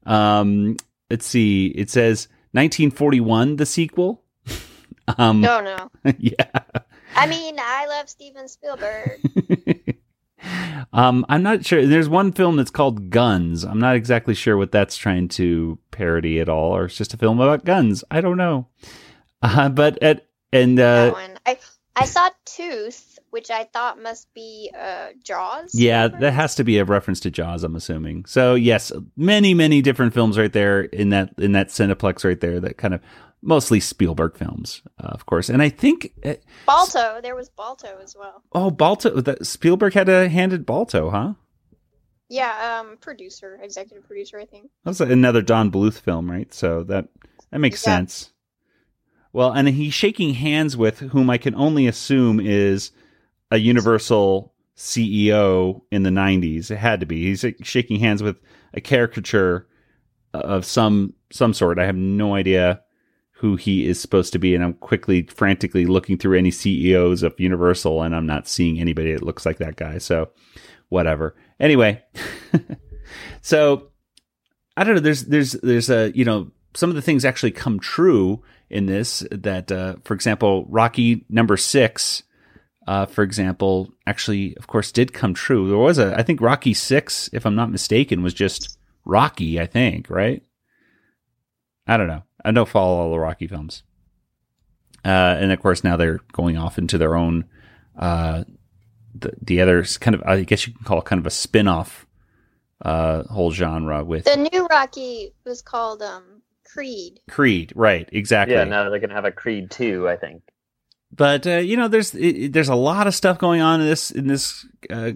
um 0.07 0.77
let's 1.11 1.27
see. 1.27 1.67
It 1.69 1.91
says 1.91 2.29
1941 2.53 3.57
the 3.57 3.67
sequel. 3.67 4.23
Um 5.19 5.43
No, 5.43 5.61
no. 5.61 5.91
yeah. 6.19 6.49
I 7.15 7.27
mean, 7.27 7.57
I 7.59 7.87
love 7.87 8.09
Steven 8.09 8.49
Spielberg. 8.49 9.21
um 10.93 11.25
i'm 11.29 11.43
not 11.43 11.65
sure. 11.65 11.87
There's 11.87 12.09
one 12.09 12.33
film 12.33 12.57
that's 12.57 12.71
called 12.71 13.11
guns. 13.11 13.65
I'm 13.65 13.79
not 13.79 13.97
exactly 13.97 14.35
sure 14.35 14.57
what 14.57 14.73
that's 14.73 14.97
trying 14.97 15.29
to 15.29 15.79
parody 15.91 16.41
at 16.41 16.49
all 16.49 16.75
or 16.75 16.87
it's 16.87 16.97
just 16.97 17.15
a 17.15 17.19
film 17.19 17.39
about 17.41 17.65
guns. 17.65 18.03
I 18.11 18.21
don't 18.21 18.37
know. 18.37 18.67
Uh, 19.43 19.69
but 19.69 20.03
at 20.03 20.27
and 20.53 20.79
that 20.79 21.11
uh 21.11 21.13
one. 21.13 21.39
I 21.45 21.59
I 21.97 22.07
saw 22.07 22.29
Tooth, 22.45 23.14
which 23.35 23.51
I 23.51 23.65
thought 23.65 24.01
must 24.01 24.33
be 24.33 24.71
uh, 24.81 25.09
Jaws. 25.25 25.75
Yeah, 25.75 26.07
that 26.07 26.33
has 26.33 26.55
to 26.55 26.63
be 26.63 26.79
a 26.79 26.85
reference 26.85 27.19
to 27.21 27.33
Jaws, 27.33 27.65
I'm 27.65 27.75
assuming. 27.75 28.27
So 28.27 28.55
yes, 28.55 28.93
many, 29.17 29.55
many 29.55 29.83
different 29.83 30.15
films 30.15 30.39
right 30.39 30.53
there 30.53 30.83
in 30.83 31.09
that 31.11 31.35
in 31.39 31.51
that 31.53 31.69
Cineplex 31.71 32.25
right 32.25 32.41
there 32.41 32.61
that 32.61 32.79
kind 32.79 32.95
of 32.95 33.01
mostly 33.43 33.81
Spielberg 33.81 34.37
films, 34.39 34.83
uh, 35.03 35.09
of 35.09 35.27
course. 35.27 35.49
And 35.49 35.61
I 35.61 35.69
think 35.69 36.13
uh, 36.25 36.35
Balto. 36.65 37.21
There 37.23 37.35
was 37.35 37.49
Balto 37.51 37.99
as 38.01 38.15
well. 38.17 38.43
oh 38.53 38.71
Balto, 38.71 39.21
that 39.21 39.45
Spielberg 39.45 39.95
had 39.95 40.09
a 40.09 40.29
hand 40.29 40.53
in 40.53 40.63
Balto, 40.63 41.11
huh? 41.11 41.35
Yeah, 42.29 42.81
um, 42.81 42.97
producer, 42.99 43.59
executive 43.63 44.07
producer, 44.07 44.39
I 44.39 44.47
think. 44.47 44.71
That's 44.85 45.01
another 45.01 45.43
Don 45.43 45.71
Bluth 45.73 45.99
film, 45.99 46.31
right? 46.31 46.55
So 46.55 46.85
that 46.85 47.09
that 47.51 47.59
makes 47.59 47.85
Yeah. 47.85 47.97
sense. 47.97 48.31
Well, 49.33 49.51
and 49.51 49.67
he's 49.69 49.93
shaking 49.93 50.35
hands 50.35 50.77
with 50.77 51.01
whom 51.01 51.29
I 51.29 51.39
can 51.39 51.57
only 51.57 51.89
assume 51.89 52.39
is 52.39 52.93
a 53.55 53.59
Universal 53.59 54.53
CEO 54.77 55.83
in 55.91 56.03
the 56.03 56.11
'90s. 56.11 56.71
It 56.71 56.77
had 56.77 57.01
to 57.01 57.07
be. 57.07 57.25
He's 57.27 57.45
shaking 57.63 58.01
hands 58.01 58.23
with 58.23 58.37
a 58.75 58.81
caricature 58.81 59.69
of 60.33 60.65
some 60.65 61.15
some 61.31 61.55
sort. 61.55 61.79
I 61.79 61.87
have 61.87 61.97
no 61.97 62.35
idea 62.35 62.81
who 63.45 63.57
he 63.57 63.87
is 63.87 64.01
supposed 64.01 64.33
to 64.33 64.39
be, 64.39 64.55
and 64.55 64.65
I'm 64.65 64.75
quickly, 64.75 65.23
frantically 65.23 65.87
looking 65.87 66.17
through 66.17 66.39
any 66.39 66.51
CEOs 66.51 67.23
of 67.23 67.39
Universal, 67.39 68.03
and 68.03 68.15
I'm 68.15 68.27
not 68.27 68.49
seeing 68.49 68.81
anybody 68.81 69.13
that 69.13 69.23
looks 69.23 69.45
like 69.45 69.59
that 69.59 69.77
guy. 69.77 69.99
So, 69.99 70.31
whatever. 70.89 71.35
Anyway, 71.61 72.03
so 73.43 73.91
I 74.77 74.85
don't 74.85 74.95
know. 74.95 75.01
There's 75.01 75.25
there's 75.25 75.53
there's 75.53 75.91
a 75.91 76.13
you 76.15 76.25
know 76.25 76.51
some 76.75 76.91
of 76.91 76.97
the 76.97 77.03
things 77.03 77.25
actually 77.25 77.51
come 77.53 77.79
true 77.79 78.43
in 78.71 78.87
this. 78.87 79.27
That 79.31 79.71
uh, 79.71 79.97
for 80.05 80.15
example, 80.15 80.67
Rocky 80.69 81.25
number 81.29 81.57
six, 81.57 82.23
uh, 82.87 83.07
for 83.07 83.23
example, 83.23 83.93
actually 84.07 84.57
of 84.57 84.67
course 84.67 84.93
did 84.93 85.13
come 85.13 85.35
true. 85.35 85.69
There 85.69 85.79
was 85.79 85.99
a 85.99 86.19
I 86.19 86.23
think 86.23 86.41
Rocky 86.41 86.75
six, 86.75 87.31
if 87.33 87.47
I'm 87.47 87.55
not 87.55 87.71
mistaken, 87.71 88.23
was 88.23 88.35
just 88.35 88.79
Rocky. 89.05 89.61
I 89.61 89.67
think 89.67 90.11
right. 90.11 90.43
I 91.87 91.97
don't 91.97 92.09
know. 92.09 92.23
I 92.45 92.51
don't 92.53 92.69
follow 92.69 92.99
all 92.99 93.11
the 93.11 93.19
Rocky 93.19 93.47
films. 93.47 93.83
Uh, 95.05 95.37
and 95.39 95.53
of 95.53 95.61
course 95.61 95.85
now 95.85 95.97
they're 95.97 96.21
going 96.33 96.57
off 96.57 96.79
into 96.79 96.97
their 96.99 97.15
own 97.15 97.45
uh, 97.99 98.45
the 99.15 99.33
the 99.41 99.61
others 99.61 99.99
kind 99.99 100.15
of 100.15 100.23
I 100.25 100.43
guess 100.43 100.67
you 100.67 100.73
can 100.73 100.85
call 100.85 100.99
it 100.99 101.05
kind 101.05 101.21
of 101.21 101.27
a 101.27 101.31
spin-off 101.31 102.07
uh 102.83 103.23
whole 103.25 103.53
genre 103.53 104.05
with 104.05 104.25
The 104.25 104.49
new 104.53 104.67
Rocky 104.67 105.33
was 105.45 105.63
called 105.63 106.03
um 106.03 106.43
Creed. 106.65 107.21
Creed, 107.31 107.73
right? 107.77 108.09
Exactly. 108.11 108.55
Yeah, 108.57 108.65
now 108.65 108.91
they're 108.91 108.99
gonna 108.99 109.15
have 109.15 109.25
a 109.25 109.31
Creed 109.31 109.71
two, 109.71 110.09
I 110.09 110.17
think. 110.17 110.43
But 111.17 111.47
uh, 111.47 111.59
you 111.59 111.77
know, 111.77 111.89
there's 111.89 112.15
it, 112.15 112.53
there's 112.53 112.69
a 112.69 112.75
lot 112.75 113.07
of 113.07 113.15
stuff 113.15 113.39
going 113.39 113.61
on 113.61 113.81
in 113.81 113.87
this 113.87 114.11
in 114.11 114.27
this 114.27 114.67
uh, 114.91 115.13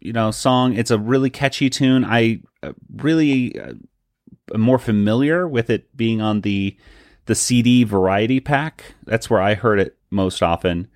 you 0.00 0.12
know 0.12 0.30
song. 0.30 0.74
It's 0.74 0.90
a 0.90 0.98
really 0.98 1.30
catchy 1.30 1.70
tune. 1.70 2.04
I 2.04 2.40
uh, 2.62 2.72
really 2.96 3.58
uh, 3.58 3.74
am 4.54 4.60
more 4.60 4.78
familiar 4.78 5.48
with 5.48 5.70
it 5.70 5.96
being 5.96 6.20
on 6.20 6.42
the 6.42 6.76
the 7.26 7.34
CD 7.34 7.84
variety 7.84 8.40
pack. 8.40 8.94
That's 9.04 9.30
where 9.30 9.40
I 9.40 9.54
heard 9.54 9.80
it 9.80 9.96
most 10.10 10.42
often, 10.42 10.88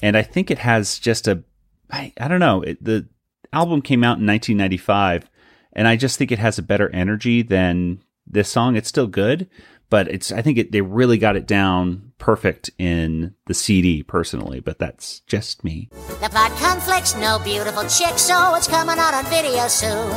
and 0.00 0.16
I 0.16 0.22
think 0.22 0.50
it 0.50 0.58
has 0.58 0.98
just 0.98 1.26
a 1.26 1.42
I, 1.90 2.12
I 2.20 2.28
don't 2.28 2.40
know. 2.40 2.62
It, 2.62 2.82
the 2.84 3.08
album 3.52 3.82
came 3.82 4.04
out 4.04 4.18
in 4.18 4.26
1995, 4.26 5.28
and 5.72 5.88
I 5.88 5.96
just 5.96 6.16
think 6.16 6.30
it 6.30 6.38
has 6.38 6.58
a 6.58 6.62
better 6.62 6.90
energy 6.90 7.42
than 7.42 8.02
this 8.26 8.48
song. 8.48 8.76
It's 8.76 8.88
still 8.88 9.06
good, 9.06 9.48
but 9.90 10.08
it's 10.08 10.32
I 10.32 10.42
think 10.42 10.58
it, 10.58 10.72
they 10.72 10.80
really 10.80 11.18
got 11.18 11.36
it 11.36 11.46
down 11.46 12.12
perfect 12.18 12.70
in 12.78 13.34
the 13.46 13.54
CD 13.54 14.02
personally. 14.02 14.60
But 14.60 14.78
that's 14.78 15.20
just 15.20 15.64
me. 15.64 15.88
The 16.20 16.28
plot 16.30 16.50
conflicts, 16.58 17.16
no 17.16 17.38
beautiful 17.44 17.88
so 17.88 18.54
it's 18.54 18.68
coming 18.68 18.98
out 18.98 19.14
on 19.14 19.24
video 19.26 19.68
soon. 19.68 20.10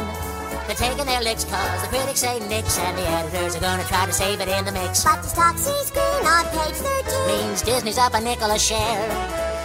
They're 0.68 0.76
taking 0.76 1.06
their 1.06 1.22
licks 1.22 1.46
cause 1.46 1.82
the 1.82 1.88
critics 1.88 2.20
say 2.22 2.40
nix 2.48 2.78
and 2.78 2.96
the 2.96 3.02
editors 3.10 3.56
are 3.56 3.60
gonna 3.60 3.84
try 3.86 4.06
to 4.06 4.14
save 4.14 4.40
it 4.40 4.48
in 4.48 4.66
the 4.66 4.72
mix. 4.72 5.04
But 5.04 5.22
the 5.24 5.28
Stoxy 5.28 5.74
screen 5.82 6.26
on 6.28 6.46
page 6.54 6.78
13 6.78 7.28
Means 7.28 7.62
Disney's 7.64 7.98
up 7.98 8.14
a 8.14 8.22
nickel 8.22 8.52
a 8.52 8.60
share. 8.60 9.10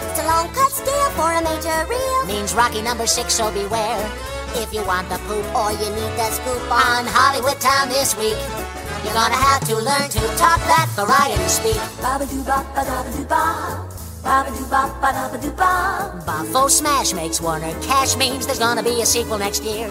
It's 0.09 0.19
a 0.19 0.25
long 0.25 0.47
cut 0.53 0.71
for 1.15 1.31
a 1.31 1.41
major 1.41 1.85
reel. 1.89 2.25
Means 2.25 2.53
Rocky 2.53 2.81
number 2.81 3.07
six, 3.07 3.33
so 3.33 3.51
beware. 3.51 4.11
If 4.55 4.73
you 4.73 4.83
want 4.85 5.09
the 5.09 5.17
poop 5.27 5.45
or 5.55 5.71
you 5.71 5.89
need 5.93 6.13
the 6.17 6.29
scoop 6.31 6.71
on 6.71 7.05
Hollywood 7.07 7.59
Town 7.59 7.89
this 7.89 8.15
week, 8.17 8.37
you're 9.05 9.13
gonna 9.13 9.35
have 9.35 9.61
to 9.67 9.75
learn 9.75 10.09
to 10.09 10.19
talk 10.35 10.59
that 10.65 10.89
variety 10.95 11.47
speak. 11.47 11.77
Boffo 16.25 16.69
Smash 16.69 17.13
makes 17.13 17.39
Warner 17.39 17.71
cash 17.83 18.17
means 18.17 18.47
there's 18.47 18.59
gonna 18.59 18.81
be 18.81 19.01
a 19.01 19.05
sequel 19.05 19.37
next 19.37 19.63
year. 19.63 19.89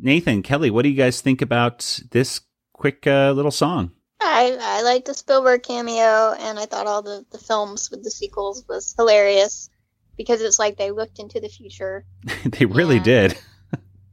Nathan 0.00 0.42
Kelly, 0.42 0.70
what 0.70 0.82
do 0.82 0.88
you 0.88 0.96
guys 0.96 1.20
think 1.20 1.42
about 1.42 2.00
this 2.10 2.40
quick 2.72 3.06
uh, 3.06 3.32
little 3.32 3.50
song? 3.50 3.92
I 4.20 4.56
I 4.60 4.82
liked 4.82 5.06
the 5.06 5.14
Spielberg 5.14 5.62
cameo, 5.62 6.32
and 6.32 6.58
I 6.58 6.64
thought 6.66 6.86
all 6.86 7.02
the 7.02 7.26
the 7.30 7.38
films 7.38 7.90
with 7.90 8.02
the 8.02 8.10
sequels 8.10 8.64
was 8.68 8.94
hilarious 8.96 9.68
because 10.16 10.40
it's 10.40 10.58
like 10.58 10.78
they 10.78 10.90
looked 10.90 11.18
into 11.18 11.40
the 11.40 11.48
future, 11.48 12.06
they 12.46 12.64
really 12.64 13.00
did. 13.00 13.36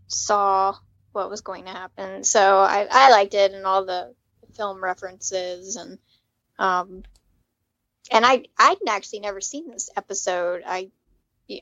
saw 0.07 0.75
what 1.11 1.29
was 1.29 1.41
going 1.41 1.65
to 1.65 1.71
happen. 1.71 2.23
So 2.23 2.59
I 2.59 2.87
I 2.89 3.11
liked 3.11 3.33
it 3.33 3.53
and 3.53 3.65
all 3.65 3.85
the 3.85 4.13
film 4.55 4.83
references 4.83 5.75
and 5.75 5.97
um 6.57 7.03
and 8.11 8.25
I 8.25 8.45
I'd 8.57 8.77
actually 8.87 9.19
never 9.21 9.41
seen 9.41 9.69
this 9.69 9.89
episode. 9.95 10.63
I, 10.65 10.89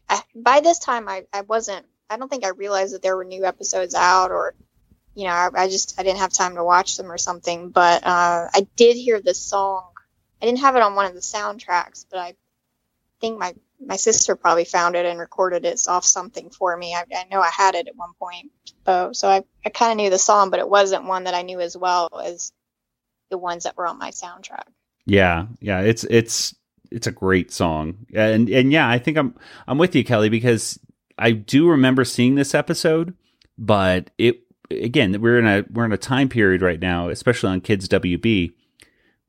I 0.09 0.21
by 0.35 0.61
this 0.61 0.79
time 0.79 1.07
I 1.07 1.25
I 1.31 1.41
wasn't 1.41 1.85
I 2.09 2.17
don't 2.17 2.29
think 2.29 2.45
I 2.45 2.49
realized 2.49 2.93
that 2.93 3.01
there 3.01 3.17
were 3.17 3.25
new 3.25 3.45
episodes 3.45 3.95
out 3.95 4.31
or 4.31 4.55
you 5.15 5.25
know 5.25 5.31
I, 5.31 5.49
I 5.55 5.67
just 5.67 5.99
I 5.99 6.03
didn't 6.03 6.19
have 6.19 6.33
time 6.33 6.55
to 6.55 6.63
watch 6.63 6.97
them 6.97 7.11
or 7.11 7.17
something. 7.17 7.69
But 7.69 8.05
uh, 8.05 8.47
I 8.53 8.67
did 8.75 8.95
hear 8.95 9.21
this 9.21 9.39
song. 9.39 9.91
I 10.41 10.45
didn't 10.45 10.59
have 10.59 10.75
it 10.75 10.81
on 10.81 10.95
one 10.95 11.05
of 11.05 11.13
the 11.13 11.19
soundtracks, 11.19 12.05
but 12.09 12.19
I 12.19 12.35
think 13.19 13.39
my 13.39 13.53
my 13.85 13.95
sister 13.95 14.35
probably 14.35 14.65
found 14.65 14.95
it 14.95 15.05
and 15.05 15.19
recorded 15.19 15.65
it 15.65 15.81
off 15.87 16.05
something 16.05 16.49
for 16.49 16.75
me. 16.75 16.93
I, 16.93 17.03
I 17.15 17.25
know 17.29 17.41
I 17.41 17.49
had 17.49 17.75
it 17.75 17.87
at 17.87 17.95
one 17.95 18.13
point, 18.19 18.51
uh, 18.85 19.13
so 19.13 19.29
I, 19.29 19.43
I 19.65 19.69
kind 19.69 19.91
of 19.91 19.97
knew 19.97 20.09
the 20.09 20.17
song, 20.17 20.49
but 20.49 20.59
it 20.59 20.69
wasn't 20.69 21.05
one 21.05 21.25
that 21.25 21.33
I 21.33 21.43
knew 21.43 21.59
as 21.59 21.77
well 21.77 22.09
as 22.23 22.51
the 23.29 23.37
ones 23.37 23.63
that 23.63 23.77
were 23.77 23.87
on 23.87 23.99
my 23.99 24.11
soundtrack. 24.11 24.63
Yeah, 25.05 25.47
yeah, 25.61 25.81
it's 25.81 26.03
it's 26.05 26.55
it's 26.91 27.07
a 27.07 27.11
great 27.11 27.51
song, 27.51 28.05
and 28.13 28.49
and 28.49 28.71
yeah, 28.71 28.89
I 28.89 28.99
think 28.99 29.17
I'm 29.17 29.35
I'm 29.67 29.77
with 29.77 29.95
you, 29.95 30.03
Kelly, 30.03 30.29
because 30.29 30.79
I 31.17 31.31
do 31.31 31.69
remember 31.69 32.03
seeing 32.03 32.35
this 32.35 32.55
episode, 32.55 33.15
but 33.57 34.09
it 34.17 34.41
again 34.69 35.21
we're 35.21 35.39
in 35.39 35.47
a 35.47 35.65
we're 35.71 35.85
in 35.85 35.93
a 35.93 35.97
time 35.97 36.29
period 36.29 36.61
right 36.61 36.79
now, 36.79 37.09
especially 37.09 37.51
on 37.51 37.61
Kids 37.61 37.87
WB, 37.87 38.53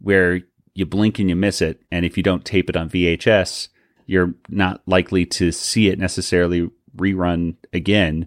where 0.01 0.41
you 0.75 0.87
blink 0.87 1.19
and 1.19 1.29
you 1.29 1.37
miss 1.37 1.61
it, 1.61 1.83
and 1.91 2.05
if 2.05 2.17
you 2.17 2.23
don't 2.23 2.45
tape 2.45 2.71
it 2.71 2.77
on 2.77 2.91
VHS, 2.91 3.69
you're 4.09 4.35
not 4.49 4.81
likely 4.87 5.25
to 5.27 5.53
see 5.53 5.89
it 5.89 5.99
necessarily 5.99 6.69
rerun 6.97 7.55
again. 7.73 8.27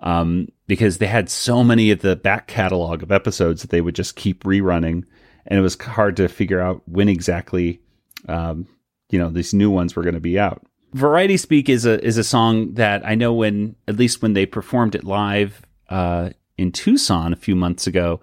Um, 0.00 0.48
because 0.66 0.98
they 0.98 1.06
had 1.06 1.28
so 1.28 1.62
many 1.62 1.90
of 1.90 2.00
the 2.00 2.16
back 2.16 2.46
catalog 2.46 3.02
of 3.02 3.12
episodes 3.12 3.62
that 3.62 3.70
they 3.70 3.80
would 3.80 3.94
just 3.94 4.16
keep 4.16 4.44
rerunning, 4.44 5.04
and 5.46 5.58
it 5.58 5.62
was 5.62 5.80
hard 5.80 6.16
to 6.16 6.28
figure 6.28 6.60
out 6.60 6.82
when 6.86 7.08
exactly, 7.08 7.80
um, 8.28 8.66
you 9.10 9.18
know, 9.18 9.30
these 9.30 9.52
new 9.52 9.70
ones 9.70 9.94
were 9.94 10.02
going 10.02 10.14
to 10.14 10.20
be 10.20 10.38
out. 10.38 10.64
Variety 10.94 11.36
Speak 11.36 11.68
is 11.68 11.86
a 11.86 12.02
is 12.04 12.16
a 12.16 12.24
song 12.24 12.74
that 12.74 13.06
I 13.06 13.14
know 13.14 13.32
when 13.34 13.76
at 13.86 13.96
least 13.96 14.22
when 14.22 14.32
they 14.32 14.46
performed 14.46 14.94
it 14.94 15.04
live 15.04 15.62
uh, 15.88 16.30
in 16.56 16.72
Tucson 16.72 17.32
a 17.32 17.36
few 17.36 17.54
months 17.54 17.86
ago, 17.86 18.20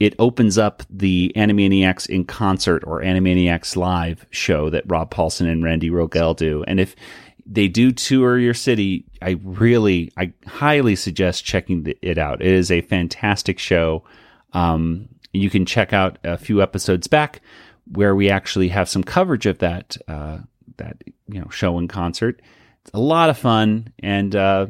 it 0.00 0.14
opens 0.18 0.58
up 0.58 0.82
the 0.90 1.32
Animaniacs 1.36 2.08
in 2.08 2.24
concert 2.24 2.82
or 2.86 3.00
Animaniacs 3.00 3.76
live 3.76 4.26
show 4.30 4.70
that 4.70 4.84
Rob 4.86 5.12
Paulsen 5.12 5.50
and 5.50 5.64
Randy 5.64 5.90
Rogel 5.90 6.36
do. 6.36 6.64
And 6.66 6.80
if 6.80 6.96
they 7.46 7.68
do 7.68 7.92
tour 7.92 8.38
your 8.38 8.54
city, 8.54 9.04
I 9.22 9.38
really, 9.42 10.12
I 10.16 10.32
highly 10.46 10.96
suggest 10.96 11.44
checking 11.44 11.92
it 12.02 12.18
out. 12.18 12.40
It 12.40 12.48
is 12.48 12.70
a 12.70 12.80
fantastic 12.82 13.58
show. 13.58 14.04
Um, 14.52 15.08
you 15.32 15.50
can 15.50 15.66
check 15.66 15.92
out 15.92 16.18
a 16.24 16.38
few 16.38 16.62
episodes 16.62 17.06
back 17.06 17.40
where 17.92 18.14
we 18.14 18.30
actually 18.30 18.68
have 18.68 18.88
some 18.88 19.04
coverage 19.04 19.46
of 19.46 19.58
that 19.58 19.96
uh, 20.08 20.38
that 20.76 20.96
you 21.28 21.40
know 21.40 21.48
show 21.50 21.78
in 21.78 21.88
concert. 21.88 22.40
It's 22.82 22.90
a 22.94 23.00
lot 23.00 23.30
of 23.30 23.38
fun, 23.38 23.92
and 23.98 24.34
uh, 24.34 24.66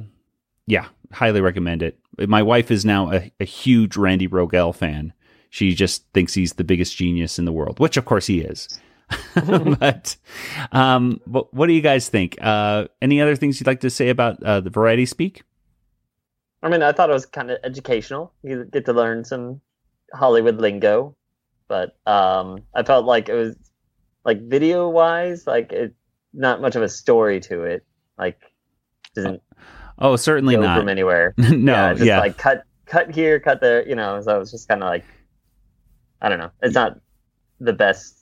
yeah, 0.67 0.87
highly 1.13 1.41
recommend 1.41 1.83
it. 1.83 1.99
My 2.19 2.43
wife 2.43 2.71
is 2.71 2.85
now 2.85 3.13
a, 3.13 3.33
a 3.41 3.45
huge 3.45 3.97
Randy 3.97 4.29
Rogel 4.29 4.75
fan. 4.75 5.13
She 5.51 5.75
just 5.75 6.05
thinks 6.13 6.35
he's 6.35 6.55
the 6.55 6.65
biggest 6.65 6.97
genius 6.97 7.39
in 7.39 7.45
the 7.45 7.53
world, 7.53 7.79
which 7.79 7.97
of 7.97 8.05
course 8.05 8.27
he 8.27 8.41
is. 8.41 8.69
but, 9.79 10.17
um, 10.73 11.21
but 11.27 11.53
what 11.55 11.67
do 11.67 11.73
you 11.73 11.81
guys 11.81 12.09
think? 12.09 12.37
Uh, 12.41 12.87
any 13.03 13.21
other 13.21 13.37
things 13.37 13.61
you'd 13.61 13.67
like 13.67 13.81
to 13.81 13.91
say 13.91 14.09
about 14.09 14.43
uh, 14.43 14.61
the 14.61 14.71
Variety 14.71 15.07
Speak? 15.07 15.43
I 16.63 16.69
mean, 16.69 16.83
I 16.83 16.93
thought 16.93 17.11
it 17.11 17.13
was 17.13 17.27
kind 17.27 17.51
of 17.51 17.59
educational. 17.63 18.33
You 18.43 18.65
get 18.65 18.87
to 18.87 18.93
learn 18.93 19.25
some 19.25 19.61
Hollywood 20.15 20.57
lingo, 20.57 21.15
but 21.69 21.97
um, 22.07 22.63
I 22.75 22.83
felt 22.83 23.05
like 23.05 23.29
it 23.29 23.35
was 23.35 23.55
like 24.25 24.41
video 24.41 24.89
wise, 24.89 25.47
like 25.47 25.73
it 25.73 25.95
not 26.33 26.61
much 26.61 26.75
of 26.75 26.83
a 26.83 26.89
story 26.89 27.41
to 27.41 27.63
it. 27.65 27.85
Like 28.19 28.41
doesn't 29.15 29.43
Oh, 29.99 30.17
certainly 30.17 30.57
not. 30.57 30.79
from 30.79 30.89
anywhere. 30.89 31.35
no, 31.39 31.73
yeah, 31.73 31.95
just 31.95 32.05
yeah. 32.05 32.21
like 32.21 32.37
cut 32.37 32.65
cut 32.87 33.15
here, 33.15 33.39
cut 33.41 33.61
there. 33.61 33.87
You 33.87 33.95
know, 33.95 34.21
so 34.21 34.37
it 34.37 34.39
was 34.39 34.51
just 34.51 34.69
kind 34.69 34.83
of 34.83 34.89
like 34.89 35.05
I 36.21 36.29
don't 36.29 36.39
know. 36.39 36.51
It's 36.63 36.75
not 36.75 36.99
the 37.61 37.73
best 37.73 38.17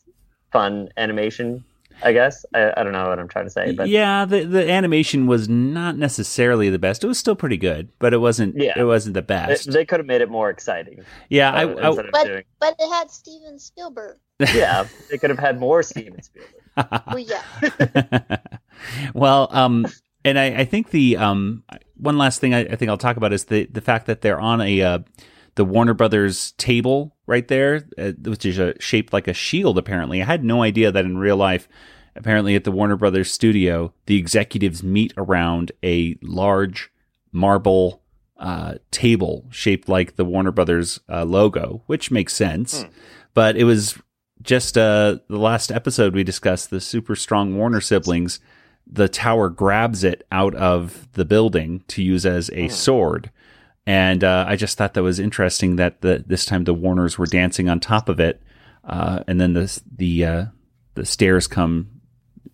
fun 0.50 0.88
animation. 0.96 1.64
I 2.04 2.12
guess 2.12 2.44
I, 2.54 2.72
I 2.76 2.82
don't 2.82 2.92
know 2.92 3.08
what 3.08 3.18
I'm 3.18 3.28
trying 3.28 3.44
to 3.44 3.50
say, 3.50 3.72
but 3.72 3.88
yeah, 3.88 4.24
the 4.24 4.44
the 4.44 4.70
animation 4.70 5.26
was 5.26 5.48
not 5.48 5.96
necessarily 5.96 6.68
the 6.70 6.78
best. 6.78 7.04
It 7.04 7.06
was 7.06 7.18
still 7.18 7.36
pretty 7.36 7.56
good, 7.56 7.90
but 7.98 8.12
it 8.12 8.18
wasn't. 8.18 8.56
Yeah. 8.56 8.72
it 8.76 8.84
wasn't 8.84 9.14
the 9.14 9.22
best. 9.22 9.70
they 9.70 9.84
could 9.84 10.00
have 10.00 10.06
made 10.06 10.20
it 10.20 10.30
more 10.30 10.50
exciting. 10.50 11.04
yeah, 11.28 11.52
I, 11.52 11.62
I 11.62 11.94
But 12.10 12.26
doing, 12.26 12.44
but 12.58 12.74
it 12.78 12.88
had 12.92 13.10
Steven 13.10 13.58
Spielberg. 13.58 14.18
yeah, 14.54 14.86
they 15.10 15.18
could 15.18 15.30
have 15.30 15.38
had 15.38 15.60
more 15.60 15.82
Steven 15.82 16.20
Spielberg. 16.22 16.54
Well, 16.76 17.18
yeah. 17.18 18.36
well, 19.14 19.48
um, 19.50 19.86
and 20.24 20.38
I, 20.38 20.46
I 20.60 20.64
think 20.64 20.90
the 20.90 21.16
um, 21.16 21.64
one 21.96 22.18
last 22.18 22.40
thing 22.40 22.54
I, 22.54 22.60
I 22.60 22.76
think 22.76 22.88
I'll 22.88 22.98
talk 22.98 23.16
about 23.16 23.32
is 23.32 23.44
the 23.44 23.66
the 23.66 23.80
fact 23.80 24.06
that 24.06 24.20
they're 24.20 24.40
on 24.40 24.60
a 24.60 24.82
uh, 24.82 24.98
the 25.54 25.64
Warner 25.64 25.94
Brothers 25.94 26.52
table 26.52 27.16
right 27.26 27.46
there, 27.48 27.86
uh, 27.98 28.12
which 28.24 28.44
is 28.44 28.58
a, 28.58 28.80
shaped 28.80 29.12
like 29.12 29.28
a 29.28 29.34
shield. 29.34 29.78
Apparently, 29.78 30.22
I 30.22 30.24
had 30.24 30.44
no 30.44 30.62
idea 30.62 30.92
that 30.92 31.04
in 31.04 31.18
real 31.18 31.36
life. 31.36 31.68
Apparently, 32.14 32.54
at 32.54 32.64
the 32.64 32.72
Warner 32.72 32.96
Brothers 32.96 33.32
studio, 33.32 33.94
the 34.06 34.18
executives 34.18 34.82
meet 34.82 35.14
around 35.16 35.72
a 35.82 36.18
large 36.22 36.90
marble 37.32 38.02
uh, 38.38 38.74
table 38.90 39.46
shaped 39.50 39.88
like 39.88 40.16
the 40.16 40.24
Warner 40.24 40.52
Brothers 40.52 41.00
uh, 41.08 41.24
logo, 41.24 41.82
which 41.86 42.10
makes 42.10 42.34
sense. 42.34 42.84
But 43.34 43.56
it 43.56 43.64
was 43.64 43.98
just 44.42 44.76
uh, 44.76 45.18
the 45.28 45.38
last 45.38 45.70
episode 45.70 46.14
we 46.14 46.24
discussed 46.24 46.70
the 46.70 46.80
super 46.80 47.16
strong 47.16 47.56
Warner 47.56 47.80
siblings. 47.80 48.40
The 48.94 49.08
tower 49.08 49.48
grabs 49.48 50.04
it 50.04 50.26
out 50.30 50.54
of 50.54 51.08
the 51.12 51.24
building 51.24 51.82
to 51.88 52.02
use 52.02 52.26
as 52.26 52.50
a 52.52 52.68
sword. 52.68 53.30
And 53.86 54.22
uh, 54.22 54.44
I 54.46 54.56
just 54.56 54.76
thought 54.78 54.94
that 54.94 55.02
was 55.02 55.18
interesting 55.18 55.76
that 55.76 56.02
the, 56.02 56.22
this 56.26 56.44
time 56.44 56.64
the 56.64 56.74
Warners 56.74 57.18
were 57.18 57.26
dancing 57.26 57.68
on 57.68 57.80
top 57.80 58.08
of 58.08 58.20
it, 58.20 58.40
uh, 58.84 59.24
and 59.26 59.40
then 59.40 59.54
the 59.54 59.80
the 59.96 60.24
uh, 60.24 60.44
the 60.94 61.04
stairs 61.06 61.46
come 61.48 61.88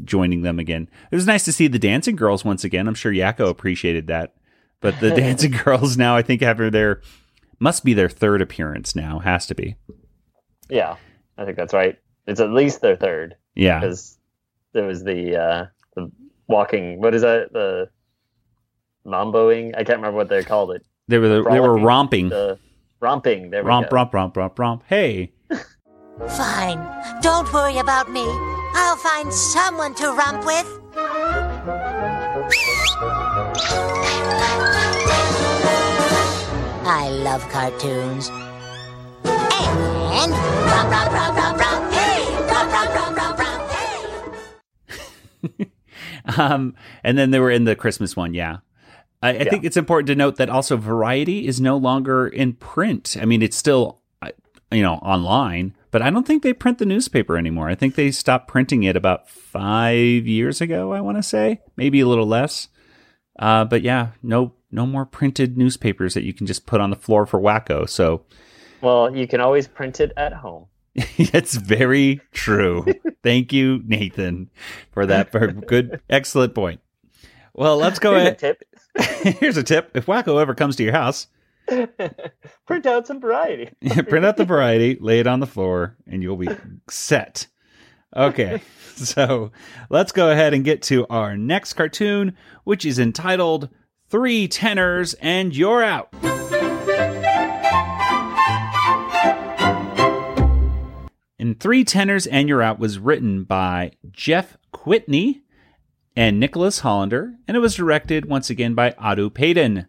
joining 0.04 0.42
them 0.42 0.58
again. 0.58 0.88
It 1.10 1.16
was 1.16 1.26
nice 1.26 1.44
to 1.46 1.52
see 1.52 1.66
the 1.66 1.78
dancing 1.78 2.16
girls 2.16 2.44
once 2.44 2.64
again. 2.64 2.86
I'm 2.88 2.94
sure 2.94 3.12
Yakko 3.12 3.48
appreciated 3.50 4.06
that. 4.06 4.34
But 4.80 5.00
the 5.00 5.10
dancing 5.16 5.50
girls 5.50 5.96
now, 5.98 6.16
I 6.16 6.22
think, 6.22 6.40
have 6.40 6.58
their 6.72 7.02
must 7.58 7.84
be 7.84 7.94
their 7.94 8.08
third 8.08 8.40
appearance 8.40 8.94
now. 8.94 9.18
Has 9.18 9.46
to 9.48 9.54
be. 9.54 9.76
Yeah, 10.70 10.96
I 11.36 11.44
think 11.44 11.56
that's 11.56 11.74
right. 11.74 11.98
It's 12.26 12.40
at 12.40 12.50
least 12.52 12.80
their 12.80 12.96
third 12.96 13.36
Yeah. 13.54 13.80
because 13.80 14.16
there 14.72 14.86
was 14.86 15.02
the 15.02 15.36
uh, 15.36 15.66
the 15.96 16.10
walking. 16.48 17.00
What 17.00 17.14
is 17.14 17.22
that? 17.22 17.52
The 17.52 17.88
mamboing. 19.06 19.74
I 19.74 19.84
can't 19.84 19.98
remember 19.98 20.16
what 20.16 20.28
they 20.28 20.42
called 20.42 20.72
it. 20.72 20.84
They 21.06 21.18
were 21.18 21.28
they 21.42 21.60
were 21.60 21.78
romping. 21.78 22.28
The 22.30 22.58
romping. 23.00 23.50
There 23.50 23.62
we 23.62 23.68
Romp, 23.68 23.88
go. 23.90 23.94
romp, 23.96 24.12
romp, 24.14 24.36
romp, 24.36 24.58
romp. 24.58 24.82
Hey. 24.86 25.32
Fine. 26.36 26.84
Don't 27.22 27.50
worry 27.52 27.78
about 27.78 28.10
me. 28.10 28.24
I'll 28.74 28.96
find 28.96 29.32
someone 29.32 29.94
to 29.94 30.08
romp 30.12 30.44
with. 30.44 30.66
I 36.90 37.08
love 37.22 37.46
cartoons. 37.50 38.30
And 39.24 40.32
romp, 40.32 40.90
romp, 40.90 41.12
romp, 41.12 41.36
romp, 41.36 41.60
romp. 41.60 41.92
Hey, 41.92 42.24
romp, 42.50 42.72
romp, 42.72 42.94
romp, 42.94 43.16
romp, 43.18 43.38
romp. 43.38 43.70
Hey. 45.58 45.70
Um, 46.36 46.74
and 47.02 47.16
then 47.16 47.30
they 47.30 47.40
were 47.40 47.50
in 47.50 47.64
the 47.64 47.74
Christmas 47.74 48.14
one. 48.14 48.34
Yeah. 48.34 48.58
I, 49.22 49.30
I 49.30 49.44
think 49.44 49.64
it's 49.64 49.76
important 49.76 50.06
to 50.08 50.14
note 50.14 50.36
that 50.36 50.50
also 50.50 50.76
Variety 50.76 51.46
is 51.46 51.60
no 51.60 51.76
longer 51.76 52.28
in 52.28 52.52
print. 52.52 53.16
I 53.20 53.24
mean, 53.24 53.42
it's 53.42 53.56
still, 53.56 54.00
uh, 54.22 54.30
you 54.70 54.82
know, 54.82 54.94
online, 54.94 55.74
but 55.90 56.02
I 56.02 56.10
don't 56.10 56.26
think 56.26 56.42
they 56.42 56.52
print 56.52 56.78
the 56.78 56.86
newspaper 56.86 57.36
anymore. 57.36 57.68
I 57.68 57.74
think 57.74 57.94
they 57.94 58.10
stopped 58.10 58.46
printing 58.46 58.84
it 58.84 58.96
about 58.96 59.28
five 59.28 60.26
years 60.26 60.60
ago. 60.60 60.92
I 60.92 61.00
want 61.00 61.16
to 61.16 61.22
say 61.22 61.62
maybe 61.76 62.00
a 62.00 62.06
little 62.06 62.26
less. 62.26 62.68
Uh, 63.38 63.64
but 63.64 63.82
yeah, 63.82 64.10
no, 64.22 64.54
no 64.70 64.86
more 64.86 65.06
printed 65.06 65.56
newspapers 65.56 66.14
that 66.14 66.24
you 66.24 66.32
can 66.32 66.46
just 66.46 66.66
put 66.66 66.80
on 66.80 66.90
the 66.90 66.96
floor 66.96 67.26
for 67.26 67.40
Wakko. 67.40 67.88
So 67.88 68.24
Well, 68.80 69.16
you 69.16 69.26
can 69.26 69.40
always 69.40 69.66
print 69.66 70.00
it 70.00 70.12
at 70.16 70.32
home. 70.32 70.66
it's 71.16 71.54
very 71.54 72.20
true. 72.32 72.84
Thank 73.22 73.52
you, 73.52 73.82
Nathan, 73.86 74.50
for 74.92 75.06
that 75.06 75.30
for 75.30 75.46
good, 75.52 76.00
excellent 76.10 76.54
point. 76.54 76.80
Well, 77.54 77.76
let's 77.76 77.98
go 77.98 78.12
Here's 78.12 78.22
a 78.22 78.26
ahead. 78.26 78.38
tip. 78.38 78.64
Here's 79.40 79.56
a 79.56 79.62
tip: 79.62 79.90
if 79.94 80.06
Wakko 80.06 80.40
ever 80.40 80.54
comes 80.54 80.76
to 80.76 80.82
your 80.82 80.92
house, 80.92 81.28
print 82.66 82.86
out 82.86 83.06
some 83.06 83.20
variety. 83.20 83.70
print 84.08 84.24
out 84.24 84.36
the 84.36 84.44
variety, 84.44 84.96
lay 85.00 85.20
it 85.20 85.26
on 85.26 85.40
the 85.40 85.46
floor, 85.46 85.96
and 86.06 86.22
you'll 86.22 86.36
be 86.36 86.48
set. 86.88 87.46
Okay, 88.16 88.60
so 88.96 89.52
let's 89.90 90.12
go 90.12 90.30
ahead 90.30 90.54
and 90.54 90.64
get 90.64 90.82
to 90.82 91.06
our 91.08 91.36
next 91.36 91.74
cartoon, 91.74 92.36
which 92.64 92.84
is 92.84 92.98
entitled 92.98 93.68
Three 94.08 94.48
Tenors 94.48 95.14
and 95.14 95.54
You're 95.54 95.82
Out. 95.84 96.12
And 101.38 101.58
Three 101.60 101.84
Tenors 101.84 102.26
and 102.26 102.48
You're 102.48 102.62
Out 102.62 102.80
was 102.80 102.98
written 102.98 103.44
by 103.44 103.92
Jeff 104.10 104.56
Kwitny 104.74 105.42
and 106.16 106.40
Nicholas 106.40 106.80
Hollander, 106.80 107.34
and 107.46 107.56
it 107.56 107.60
was 107.60 107.76
directed 107.76 108.24
once 108.24 108.50
again 108.50 108.74
by 108.74 108.90
Audu 108.92 109.30
Paden. 109.30 109.86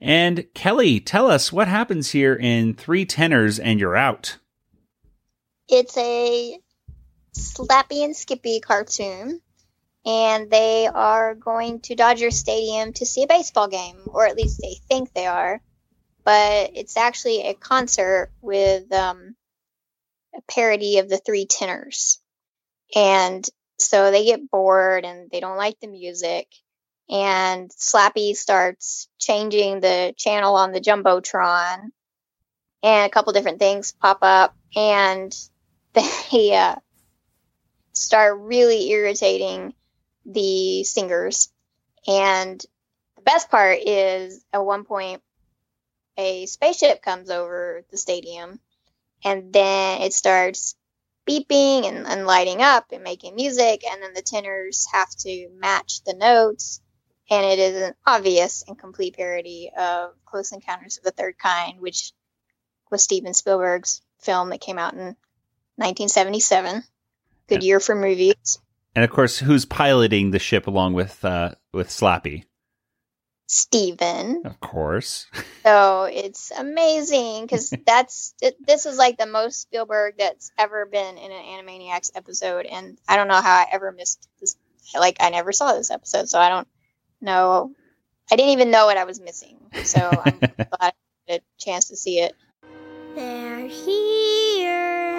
And 0.00 0.46
Kelly, 0.54 1.00
tell 1.00 1.28
us 1.28 1.52
what 1.52 1.66
happens 1.66 2.10
here 2.10 2.36
in 2.36 2.74
Three 2.74 3.04
Tenors 3.04 3.58
and 3.58 3.80
You're 3.80 3.96
Out. 3.96 4.38
It's 5.68 5.96
a 5.96 6.58
Slappy 7.36 8.04
and 8.04 8.14
Skippy 8.14 8.60
cartoon, 8.60 9.40
and 10.06 10.48
they 10.48 10.86
are 10.86 11.34
going 11.34 11.80
to 11.80 11.96
Dodger 11.96 12.30
Stadium 12.30 12.92
to 12.92 13.06
see 13.06 13.24
a 13.24 13.26
baseball 13.28 13.66
game, 13.66 14.02
or 14.06 14.26
at 14.26 14.36
least 14.36 14.60
they 14.62 14.76
think 14.88 15.12
they 15.12 15.26
are. 15.26 15.60
But 16.22 16.70
it's 16.74 16.96
actually 16.96 17.48
a 17.48 17.54
concert 17.54 18.30
with 18.40 18.92
um, 18.92 19.34
a 20.36 20.42
parody 20.42 20.98
of 20.98 21.08
the 21.08 21.18
Three 21.18 21.46
Tenors. 21.46 22.20
And 22.94 23.44
so 23.78 24.10
they 24.10 24.24
get 24.24 24.50
bored 24.50 25.04
and 25.04 25.30
they 25.30 25.40
don't 25.40 25.56
like 25.56 25.78
the 25.80 25.88
music. 25.88 26.48
and 27.10 27.70
Slappy 27.70 28.34
starts 28.34 29.08
changing 29.18 29.80
the 29.80 30.14
channel 30.16 30.56
on 30.56 30.72
the 30.72 30.80
jumbotron, 30.80 31.90
and 32.82 33.06
a 33.06 33.10
couple 33.10 33.32
different 33.32 33.58
things 33.58 33.92
pop 33.92 34.18
up, 34.22 34.56
and 34.74 35.36
they 35.92 36.54
uh, 36.54 36.76
start 37.92 38.38
really 38.40 38.90
irritating 38.90 39.74
the 40.24 40.84
singers. 40.84 41.50
And 42.06 42.60
the 43.16 43.22
best 43.22 43.50
part 43.50 43.78
is 43.86 44.44
at 44.52 44.64
one 44.64 44.84
point, 44.84 45.22
a 46.16 46.46
spaceship 46.46 47.02
comes 47.02 47.30
over 47.30 47.84
the 47.90 47.96
stadium, 47.96 48.60
and 49.24 49.52
then 49.52 50.02
it 50.02 50.12
starts 50.12 50.74
beeping 51.26 51.86
and, 51.86 52.06
and 52.06 52.26
lighting 52.26 52.60
up 52.60 52.86
and 52.92 53.02
making 53.02 53.34
music, 53.34 53.82
and 53.90 54.02
then 54.02 54.14
the 54.14 54.22
tenors 54.22 54.86
have 54.92 55.10
to 55.20 55.48
match 55.58 56.02
the 56.04 56.14
notes. 56.14 56.80
And 57.30 57.44
it 57.46 57.58
is 57.58 57.82
an 57.82 57.94
obvious 58.06 58.64
and 58.68 58.78
complete 58.78 59.16
parody 59.16 59.70
of 59.76 60.10
Close 60.26 60.52
Encounters 60.52 60.98
of 60.98 61.04
the 61.04 61.10
Third 61.10 61.38
Kind, 61.38 61.80
which 61.80 62.12
was 62.90 63.02
Steven 63.02 63.32
Spielberg's 63.32 64.02
film 64.20 64.50
that 64.50 64.60
came 64.60 64.78
out 64.78 64.92
in 64.92 65.16
1977. 65.76 66.82
Good 67.48 67.62
year 67.62 67.80
for 67.80 67.94
movies. 67.94 68.58
And 68.94 69.04
of 69.04 69.10
course, 69.10 69.38
who's 69.38 69.64
piloting 69.64 70.30
the 70.30 70.38
ship 70.38 70.66
along 70.66 70.92
with 70.92 71.24
uh, 71.24 71.52
with 71.72 71.88
Slappy? 71.88 72.44
Steven. 73.46 74.42
Of 74.44 74.58
course. 74.60 75.26
So 75.64 76.04
it's 76.04 76.50
amazing 76.50 77.42
because 77.42 77.72
that's 77.86 78.34
it, 78.40 78.56
this 78.64 78.86
is 78.86 78.96
like 78.96 79.18
the 79.18 79.26
most 79.26 79.60
Spielberg 79.60 80.14
that's 80.18 80.50
ever 80.58 80.86
been 80.86 81.18
in 81.18 81.30
an 81.30 81.42
Animaniacs 81.42 82.10
episode, 82.14 82.66
and 82.66 82.98
I 83.08 83.16
don't 83.16 83.28
know 83.28 83.40
how 83.40 83.54
I 83.54 83.66
ever 83.72 83.92
missed 83.92 84.28
this. 84.40 84.56
Like 84.98 85.16
I 85.20 85.30
never 85.30 85.52
saw 85.52 85.72
this 85.72 85.90
episode, 85.90 86.28
so 86.28 86.38
I 86.38 86.48
don't 86.48 86.68
know. 87.20 87.72
I 88.30 88.36
didn't 88.36 88.52
even 88.52 88.70
know 88.70 88.86
what 88.86 88.96
I 88.96 89.04
was 89.04 89.20
missing. 89.20 89.58
So 89.84 90.00
I'm 90.00 90.38
glad 90.38 90.68
I 90.80 90.92
had 91.28 91.40
a 91.40 91.42
chance 91.58 91.88
to 91.88 91.96
see 91.96 92.20
it. 92.20 92.34
They're 93.14 93.66
here. 93.66 95.13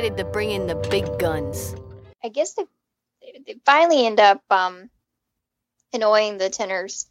Decided 0.00 0.16
to 0.16 0.24
bring 0.24 0.50
in 0.50 0.66
the 0.66 0.74
big 0.74 1.18
guns. 1.18 1.74
I 2.24 2.28
guess 2.28 2.54
they, 2.54 2.64
they 3.46 3.56
finally 3.66 4.06
end 4.06 4.18
up 4.18 4.42
um, 4.50 4.88
annoying 5.92 6.38
the 6.38 6.48
tenors 6.48 7.06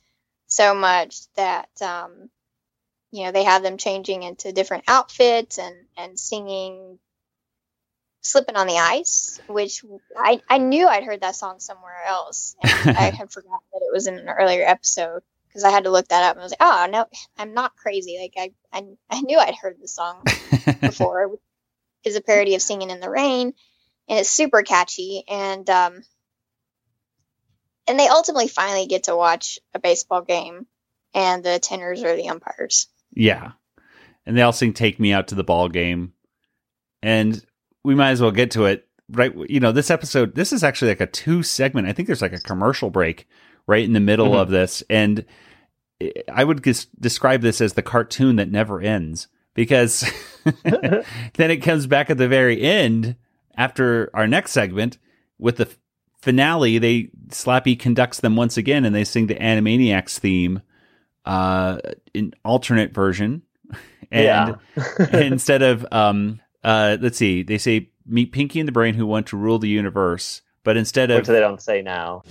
so 0.47 0.73
much 0.73 1.31
that 1.35 1.69
um, 1.81 2.29
you 3.11 3.25
know 3.25 3.31
they 3.31 3.43
have 3.43 3.61
them 3.61 3.77
changing 3.77 4.23
into 4.23 4.51
different 4.51 4.85
outfits 4.87 5.59
and 5.59 5.75
and 5.97 6.19
singing 6.19 6.97
"Slipping 8.21 8.55
on 8.55 8.65
the 8.65 8.77
Ice," 8.77 9.39
which 9.47 9.83
I 10.17 10.41
I 10.49 10.57
knew 10.57 10.87
I'd 10.87 11.03
heard 11.03 11.21
that 11.21 11.35
song 11.35 11.59
somewhere 11.59 12.03
else, 12.07 12.55
and 12.63 12.97
I 12.97 13.11
had 13.11 13.31
forgotten 13.31 13.67
that 13.71 13.85
it 13.85 13.93
was 13.93 14.07
in 14.07 14.17
an 14.17 14.29
earlier 14.29 14.65
episode 14.65 15.21
because 15.47 15.63
I 15.63 15.69
had 15.69 15.83
to 15.83 15.91
look 15.91 16.07
that 16.07 16.23
up 16.23 16.35
and 16.35 16.41
I 16.41 16.43
was 16.43 16.51
like, 16.53 16.61
oh 16.61 16.87
no, 16.89 17.05
I'm 17.37 17.53
not 17.53 17.75
crazy. 17.75 18.17
Like 18.19 18.33
I 18.35 18.79
I, 18.79 18.85
I 19.11 19.21
knew 19.21 19.37
I'd 19.37 19.55
heard 19.55 19.77
the 19.79 19.87
song 19.87 20.23
before. 20.81 21.37
Is 22.03 22.15
a 22.15 22.21
parody 22.21 22.55
of 22.55 22.61
"Singing 22.61 22.89
in 22.89 22.99
the 22.99 23.09
Rain." 23.09 23.53
and 24.07 24.17
it's 24.19 24.29
super 24.29 24.63
catchy 24.63 25.23
and 25.29 25.69
um 25.69 26.01
and 27.87 27.99
they 27.99 28.07
ultimately 28.07 28.47
finally 28.47 28.85
get 28.87 29.03
to 29.03 29.15
watch 29.15 29.59
a 29.73 29.79
baseball 29.79 30.21
game 30.21 30.65
and 31.13 31.43
the 31.43 31.59
tenors 31.59 32.03
are 32.03 32.15
the 32.15 32.29
umpires 32.29 32.87
Yeah. 33.13 33.51
And 34.25 34.37
they 34.37 34.41
all 34.43 34.53
sing 34.53 34.73
Take 34.73 34.99
Me 34.99 35.11
Out 35.11 35.29
to 35.29 35.35
the 35.35 35.43
Ball 35.43 35.69
Game. 35.69 36.13
And 37.01 37.43
we 37.83 37.95
might 37.95 38.11
as 38.11 38.21
well 38.21 38.29
get 38.31 38.51
to 38.51 38.65
it. 38.65 38.87
Right. 39.09 39.33
You 39.49 39.59
know, 39.59 39.71
this 39.71 39.89
episode, 39.89 40.35
this 40.35 40.53
is 40.53 40.63
actually 40.63 40.89
like 40.91 41.01
a 41.01 41.07
two 41.07 41.41
segment. 41.41 41.87
I 41.87 41.93
think 41.93 42.05
there's 42.07 42.21
like 42.21 42.33
a 42.33 42.39
commercial 42.39 42.91
break 42.91 43.27
right 43.65 43.83
in 43.83 43.93
the 43.93 43.99
middle 43.99 44.31
Mhm. 44.31 44.41
of 44.41 44.49
this. 44.49 44.83
And 44.87 45.25
I 46.31 46.43
would 46.43 46.61
des- 46.61 46.85
describe 46.99 47.41
this 47.41 47.59
as 47.59 47.73
the 47.73 47.81
cartoon 47.81 48.35
that 48.35 48.51
never 48.51 48.79
ends 48.81 49.27
because 49.53 50.09
then 50.63 51.51
it 51.51 51.57
comes 51.57 51.87
back 51.87 52.09
at 52.09 52.17
the 52.17 52.27
very 52.27 52.61
end 52.61 53.15
after 53.55 54.09
our 54.13 54.27
next 54.27 54.51
segment 54.51 54.97
with 55.37 55.57
the 55.57 55.65
f- 55.65 55.77
finale. 56.21 56.77
They 56.77 57.09
Slappy 57.29 57.77
conducts 57.77 58.19
them 58.19 58.35
once 58.35 58.57
again 58.57 58.85
and 58.85 58.95
they 58.95 59.03
sing 59.03 59.27
the 59.27 59.35
Animaniacs 59.35 60.19
theme 60.19 60.61
uh 61.25 61.77
in 62.13 62.33
alternate 62.45 62.93
version 62.93 63.41
and 64.11 64.55
instead 65.13 65.61
of 65.61 65.85
um 65.91 66.39
uh 66.63 66.95
let's 67.01 67.17
see 67.17 67.43
they 67.43 67.57
say 67.57 67.89
meet 68.05 68.31
pinky 68.31 68.59
and 68.59 68.67
the 68.67 68.71
brain 68.71 68.93
who 68.93 69.05
want 69.05 69.27
to 69.27 69.35
rule 69.37 69.59
the 69.59 69.67
universe 69.67 70.41
but 70.63 70.77
instead 70.77 71.11
of 71.11 71.17
Which 71.17 71.27
they 71.27 71.39
don't 71.39 71.61
say 71.61 71.81
now. 71.81 72.23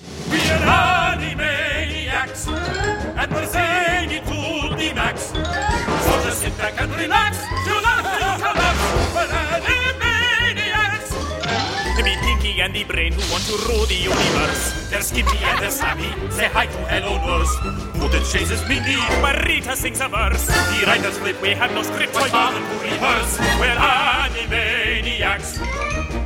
Pinky 12.78 12.92
Brain 12.92 13.12
who 13.12 13.32
want 13.32 13.44
to 13.44 13.56
rule 13.66 13.86
the 13.86 13.94
universe. 13.94 14.88
They're 14.90 15.02
Skippy 15.02 15.38
and 15.42 15.58
they're 15.58 15.70
Slappy, 15.70 16.10
say 16.30 16.46
hi 16.46 16.66
to 16.66 16.78
Hello 16.86 17.18
Nurse. 17.26 17.50
Buttons 17.98 18.32
chases 18.32 18.62
Mindy, 18.68 18.94
Marita 19.18 19.74
sings 19.74 20.00
a 20.00 20.08
verse. 20.08 20.46
The 20.46 20.84
writers 20.86 21.18
flip, 21.18 21.42
we 21.42 21.50
have 21.50 21.72
no 21.72 21.82
script, 21.82 22.14
so 22.14 22.30
bother 22.30 22.60
to 22.60 22.78
rehearse. 22.84 23.38
We're 23.58 23.74
Animaniacs. 23.74 25.58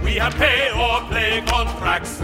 We 0.04 0.16
have 0.16 0.34
pay 0.34 0.70
or 0.72 1.00
play 1.08 1.42
contracts. 1.46 2.20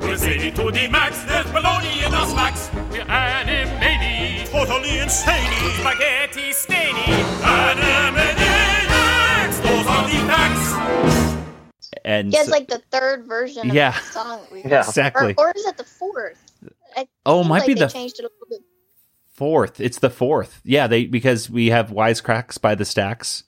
We're 0.00 0.16
zany 0.16 0.50
to 0.52 0.70
the 0.70 0.88
max, 0.88 1.22
there's 1.24 1.46
baloney 1.46 2.06
in 2.06 2.14
our 2.14 2.26
smacks. 2.26 2.70
We're 2.90 3.04
animani, 3.04 4.48
totally 4.50 5.00
insane. 5.00 5.52
Spaghetti 5.80 6.52
stainy, 6.52 7.12
animaniacs. 7.42 8.33
And 12.04 12.32
yeah 12.32 12.40
it's 12.40 12.48
so- 12.48 12.52
like 12.54 12.68
the 12.68 12.82
third 12.90 13.24
version 13.26 13.68
of 13.70 13.74
Yeah. 13.74 13.92
the 13.92 13.98
song 14.00 14.40
that 14.42 14.52
we 14.52 14.62
Yeah. 14.64 14.80
Exactly. 14.86 15.34
or, 15.38 15.48
or 15.48 15.52
is 15.56 15.64
it 15.66 15.76
the 15.76 15.84
fourth 15.84 16.40
I 16.96 17.08
Oh, 17.26 17.40
it 17.40 17.44
might 17.48 17.58
like 17.60 17.66
be 17.66 17.74
they 17.74 17.80
the- 17.80 17.86
changed 17.88 18.18
it 18.18 18.24
a 18.24 18.30
little 18.32 18.46
bit 18.50 18.60
fourth 19.34 19.80
it's 19.80 19.98
the 19.98 20.10
fourth 20.10 20.60
yeah 20.64 20.86
they 20.86 21.06
because 21.06 21.50
we 21.50 21.66
have 21.70 21.90
wisecracks 21.90 22.60
by 22.60 22.74
the 22.76 22.84
stacks 22.84 23.42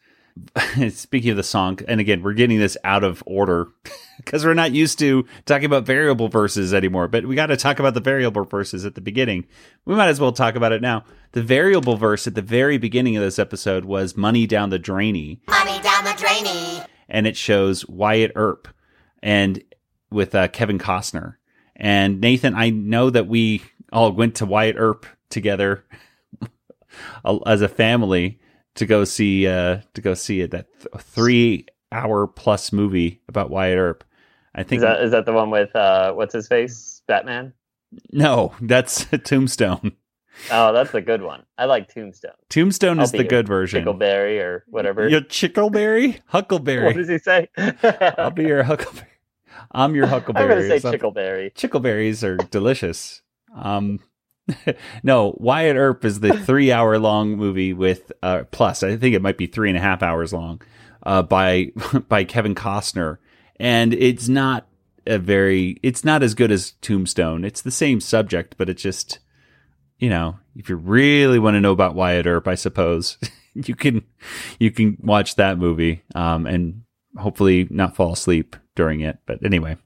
speaking 0.90 1.31
of 1.31 1.37
the 1.37 1.42
song 1.42 1.79
and 1.88 2.01
again 2.01 2.23
we're 2.23 2.33
getting 2.35 2.59
this 2.59 2.77
out 2.85 3.05
of 3.05 3.23
order 3.25 3.69
because 4.19 4.45
we're 4.45 4.53
not 4.53 4.73
used 4.73 4.99
to 4.99 5.25
talking 5.45 5.64
about 5.64 5.85
variable 5.87 6.29
verses 6.29 6.75
anymore 6.75 7.07
but 7.09 7.25
we 7.25 7.35
got 7.37 7.47
to 7.47 7.57
talk 7.57 7.79
about 7.79 7.95
the 7.95 8.01
variable 8.01 8.45
verses 8.45 8.85
at 8.85 8.95
the 8.97 9.01
beginning 9.01 9.47
we 9.85 9.95
might 9.95 10.09
as 10.09 10.19
well 10.21 10.33
talk 10.33 10.57
about 10.57 10.73
it 10.73 10.83
now 10.83 11.05
the 11.33 11.42
variable 11.42 11.97
verse 11.97 12.27
at 12.27 12.35
the 12.35 12.42
very 12.42 12.79
beginning 12.79 13.16
of 13.16 13.23
this 13.23 13.38
episode 13.38 13.85
was 13.85 14.16
money 14.16 14.47
down 14.47 14.71
the 14.71 14.79
drainy 14.81 15.40
Money 15.49 15.81
down 15.83 16.05
the 16.05 16.14
drainy. 16.19 16.83
And 17.09 17.27
it 17.27 17.37
shows 17.37 17.87
Wyatt 17.88 18.33
Earp 18.35 18.69
and 19.23 19.62
with 20.11 20.35
uh, 20.35 20.49
Kevin 20.49 20.79
Costner. 20.79 21.37
And 21.75 22.21
Nathan, 22.21 22.55
I 22.55 22.71
know 22.71 23.11
that 23.11 23.27
we 23.27 23.62
all 23.92 24.12
went 24.12 24.37
to 24.37 24.47
Wyatt 24.47 24.77
Earp 24.79 25.07
together 25.29 25.85
as 27.47 27.62
a 27.62 27.69
family 27.69 28.38
to 28.77 28.87
go 28.87 29.05
see 29.05 29.47
uh, 29.47 29.81
to 29.95 30.01
go 30.01 30.14
see 30.14 30.40
it 30.40 30.51
that 30.53 30.66
th- 30.81 31.03
three 31.03 31.66
hour 31.92 32.27
plus 32.27 32.73
movie 32.73 33.21
about 33.29 33.51
Wyatt 33.51 33.79
Earp. 33.79 34.05
I 34.55 34.62
think 34.62 34.79
Is 34.79 34.83
that 34.83 35.01
is 35.03 35.11
that 35.11 35.27
the 35.27 35.33
one 35.33 35.51
with 35.51 35.75
uh 35.77 36.12
what's 36.12 36.33
his 36.35 36.49
face? 36.49 37.03
Batman? 37.07 37.53
no, 38.12 38.55
that's 38.61 39.05
Tombstone. 39.25 39.92
Oh, 40.51 40.72
that's 40.72 40.94
a 40.94 41.01
good 41.01 41.22
one. 41.22 41.44
I 41.57 41.64
like 41.64 41.92
Tombstone. 41.92 42.33
Tombstone 42.49 42.99
I'll 42.99 43.05
is 43.05 43.12
the 43.12 43.25
good 43.25 43.46
version. 43.46 43.85
Pickleberry 43.85 44.42
or 44.42 44.64
whatever. 44.68 45.09
Your 45.09 45.22
Chickleberry, 45.22 46.20
Huckleberry. 46.27 46.85
What 46.85 46.96
does 46.96 47.09
he 47.09 47.18
say? 47.18 47.49
I'll 48.18 48.31
be 48.31 48.44
your 48.44 48.62
Huckleberry. 48.62 49.09
I'm 49.72 49.94
your 49.94 50.07
Huckleberry. 50.07 50.53
I'm 50.53 50.68
gonna 50.68 50.81
say. 50.81 50.99
Chickleberry. 50.99 51.55
Chickleberries 51.55 52.22
are 52.22 52.37
delicious. 52.37 53.22
Um, 53.55 54.01
no, 55.03 55.35
Wyatt 55.38 55.77
Earp 55.77 56.05
is 56.05 56.20
the 56.20 56.37
three 56.38 56.70
hour 56.70 56.99
long 56.99 57.37
movie 57.37 57.72
with 57.72 58.12
uh, 58.22 58.44
plus 58.51 58.83
I 58.83 58.96
think 58.96 59.14
it 59.14 59.22
might 59.22 59.38
be 59.38 59.46
three 59.46 59.68
and 59.68 59.79
a 59.79 59.81
half 59.81 60.03
hours 60.03 60.33
long 60.33 60.61
uh, 61.03 61.22
by 61.22 61.72
by 62.09 62.25
Kevin 62.25 62.55
Costner, 62.55 63.18
and 63.59 63.94
it's 63.94 64.29
not 64.29 64.66
a 65.07 65.18
very. 65.18 65.79
It's 65.83 66.05
not 66.05 66.22
as 66.22 66.35
good 66.35 66.51
as 66.51 66.72
Tombstone. 66.83 67.44
It's 67.44 67.62
the 67.62 67.70
same 67.70 68.01
subject, 68.01 68.57
but 68.59 68.68
it's 68.68 68.83
just, 68.83 69.18
you 69.99 70.11
know, 70.11 70.39
if 70.55 70.69
you 70.69 70.77
really 70.77 71.39
want 71.39 71.55
to 71.55 71.61
know 71.61 71.73
about 71.73 71.95
Wyatt 71.95 72.27
Earp, 72.27 72.47
I 72.49 72.55
suppose 72.55 73.19
you 73.55 73.75
can 73.75 74.05
you 74.59 74.71
can 74.71 74.97
watch 75.03 75.37
that 75.37 75.59
movie 75.59 76.03
um, 76.15 76.47
and 76.47 76.83
hopefully 77.17 77.67
not 77.71 77.97
fall 77.97 78.13
asleep 78.13 78.57
during 78.75 79.01
it. 79.01 79.19
But 79.27 79.45
anyway, 79.45 79.77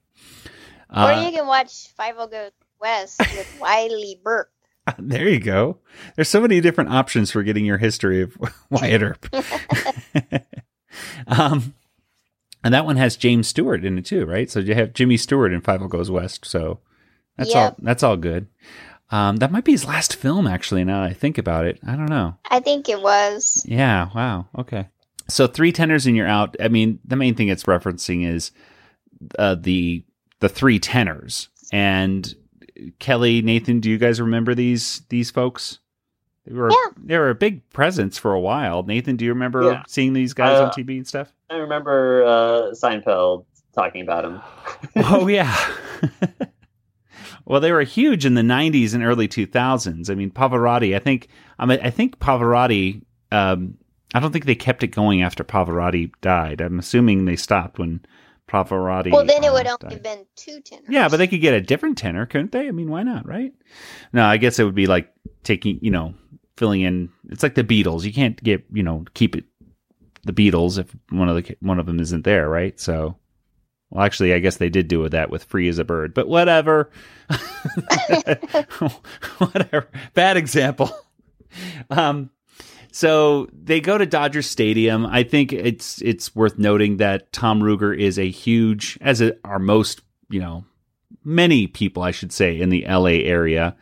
or 0.89 0.97
uh, 1.03 1.25
you 1.25 1.31
can 1.31 1.47
watch 1.47 1.87
Fievel 1.97 2.29
Goes 2.29 2.51
West 2.79 3.19
with 3.19 3.57
Wylie 3.61 4.19
Burp. 4.23 4.49
there 4.97 5.29
you 5.29 5.39
go. 5.39 5.77
There's 6.15 6.27
so 6.29 6.41
many 6.41 6.59
different 6.59 6.89
options 6.91 7.31
for 7.31 7.43
getting 7.43 7.65
your 7.65 7.77
history 7.77 8.21
of 8.23 8.35
Wyatt 8.69 9.01
Earp. 9.03 9.25
um, 11.27 11.73
and 12.63 12.73
that 12.73 12.85
one 12.85 12.97
has 12.97 13.15
James 13.15 13.47
Stewart 13.47 13.85
in 13.85 13.97
it 13.97 14.05
too, 14.05 14.25
right? 14.25 14.49
So 14.49 14.59
you 14.59 14.75
have 14.75 14.93
Jimmy 14.93 15.17
Stewart 15.17 15.53
in 15.53 15.61
Fievel 15.61 15.89
Goes 15.89 16.11
West. 16.11 16.45
So 16.45 16.79
that's 17.37 17.53
Yep. 17.53 17.71
all. 17.71 17.75
That's 17.81 18.03
all 18.03 18.17
good. 18.17 18.47
Um, 19.11 19.37
that 19.37 19.51
might 19.51 19.65
be 19.65 19.73
his 19.73 19.85
last 19.85 20.15
film, 20.15 20.47
actually. 20.47 20.83
Now 20.83 21.01
that 21.03 21.09
I 21.11 21.13
think 21.13 21.37
about 21.37 21.65
it, 21.65 21.79
I 21.85 21.95
don't 21.95 22.09
know. 22.09 22.37
I 22.49 22.59
think 22.61 22.87
it 22.89 23.01
was. 23.01 23.63
Yeah. 23.67 24.09
Wow. 24.15 24.47
Okay. 24.57 24.87
So 25.27 25.47
three 25.47 25.71
tenors 25.71 26.05
and 26.05 26.15
you're 26.15 26.27
out. 26.27 26.55
I 26.59 26.67
mean, 26.69 26.99
the 27.05 27.15
main 27.15 27.35
thing 27.35 27.49
it's 27.49 27.63
referencing 27.63 28.25
is 28.27 28.51
uh, 29.37 29.55
the 29.55 30.03
the 30.39 30.49
three 30.49 30.79
tenors. 30.79 31.49
And 31.73 32.33
Kelly, 32.99 33.41
Nathan, 33.41 33.79
do 33.79 33.89
you 33.89 33.97
guys 33.97 34.19
remember 34.21 34.55
these 34.55 35.01
these 35.09 35.29
folks? 35.31 35.79
They 36.45 36.53
were 36.53 36.69
Yeah. 36.71 36.91
they 37.03 37.17
were 37.17 37.29
a 37.29 37.35
big 37.35 37.69
presence 37.69 38.17
for 38.17 38.33
a 38.33 38.39
while. 38.39 38.83
Nathan, 38.83 39.15
do 39.15 39.25
you 39.25 39.31
remember 39.33 39.63
Yeah. 39.63 39.83
seeing 39.87 40.13
these 40.13 40.33
guys 40.33 40.57
on 40.59 40.67
Uh, 40.67 40.71
TV 40.71 40.97
and 40.97 41.07
stuff? 41.07 41.31
I 41.49 41.55
remember 41.55 42.23
uh, 42.25 42.71
Seinfeld 42.73 43.45
talking 43.75 44.01
about 44.01 44.23
them. 44.23 44.41
oh 45.05 45.27
yeah. 45.27 45.55
well, 47.51 47.59
they 47.59 47.73
were 47.73 47.81
huge 47.81 48.25
in 48.25 48.35
the 48.35 48.41
'90s 48.41 48.93
and 48.93 49.03
early 49.03 49.27
2000s. 49.27 50.09
I 50.09 50.15
mean, 50.15 50.31
Pavarotti. 50.31 50.95
I 50.95 50.99
think. 50.99 51.27
I 51.59 51.65
mean, 51.65 51.79
I 51.83 51.89
think 51.89 52.17
Pavarotti. 52.17 53.01
Um, 53.29 53.77
I 54.13 54.21
don't 54.21 54.31
think 54.31 54.45
they 54.45 54.55
kept 54.55 54.83
it 54.83 54.87
going 54.87 55.21
after 55.21 55.43
Pavarotti 55.43 56.13
died. 56.21 56.61
I'm 56.61 56.79
assuming 56.79 57.25
they 57.25 57.35
stopped 57.35 57.77
when 57.77 58.05
Pavarotti. 58.47 59.11
Well, 59.11 59.25
then 59.25 59.43
it 59.43 59.47
uh, 59.49 59.53
would 59.53 59.67
only 59.67 59.95
have 59.95 60.01
been 60.01 60.25
two 60.37 60.61
tenors. 60.61 60.85
Yeah, 60.87 61.09
but 61.09 61.17
they 61.17 61.27
could 61.27 61.41
get 61.41 61.53
a 61.53 61.59
different 61.59 61.97
tenor, 61.97 62.25
couldn't 62.25 62.53
they? 62.53 62.69
I 62.69 62.71
mean, 62.71 62.89
why 62.89 63.03
not, 63.03 63.27
right? 63.27 63.51
No, 64.13 64.23
I 64.23 64.37
guess 64.37 64.57
it 64.57 64.63
would 64.63 64.73
be 64.73 64.87
like 64.87 65.11
taking, 65.43 65.77
you 65.81 65.91
know, 65.91 66.13
filling 66.55 66.79
in. 66.79 67.09
It's 67.31 67.43
like 67.43 67.55
the 67.55 67.65
Beatles. 67.65 68.05
You 68.05 68.13
can't 68.13 68.41
get, 68.41 68.63
you 68.71 68.81
know, 68.81 69.03
keep 69.13 69.35
it 69.35 69.43
the 70.23 70.31
Beatles 70.31 70.79
if 70.79 70.95
one 71.09 71.27
of 71.27 71.35
the 71.35 71.57
one 71.59 71.79
of 71.79 71.85
them 71.85 71.99
isn't 71.99 72.23
there, 72.23 72.47
right? 72.47 72.79
So, 72.79 73.17
well, 73.91 74.05
actually, 74.05 74.33
I 74.33 74.39
guess 74.39 74.57
they 74.57 74.69
did 74.69 74.87
do 74.87 75.07
that 75.07 75.29
with 75.29 75.43
"Free 75.43 75.67
as 75.67 75.77
a 75.77 75.83
Bird," 75.83 76.13
but 76.13 76.27
whatever. 76.27 76.89
whatever. 79.37 79.87
Bad 80.13 80.37
example. 80.37 80.89
Um, 81.89 82.29
so 82.93 83.47
they 83.53 83.81
go 83.81 83.97
to 83.97 84.05
Dodger 84.05 84.41
Stadium. 84.41 85.05
I 85.05 85.23
think 85.23 85.51
it's 85.51 86.01
it's 86.01 86.33
worth 86.33 86.57
noting 86.57 86.97
that 86.97 87.31
Tom 87.33 87.61
Ruegger 87.61 87.97
is 87.97 88.17
a 88.17 88.29
huge, 88.29 88.97
as 89.01 89.21
are 89.43 89.59
most, 89.59 90.01
you 90.29 90.39
know, 90.39 90.63
many 91.23 91.67
people, 91.67 92.03
I 92.03 92.11
should 92.11 92.31
say, 92.31 92.59
in 92.59 92.69
the 92.69 92.85
LA 92.87 93.19
area. 93.23 93.75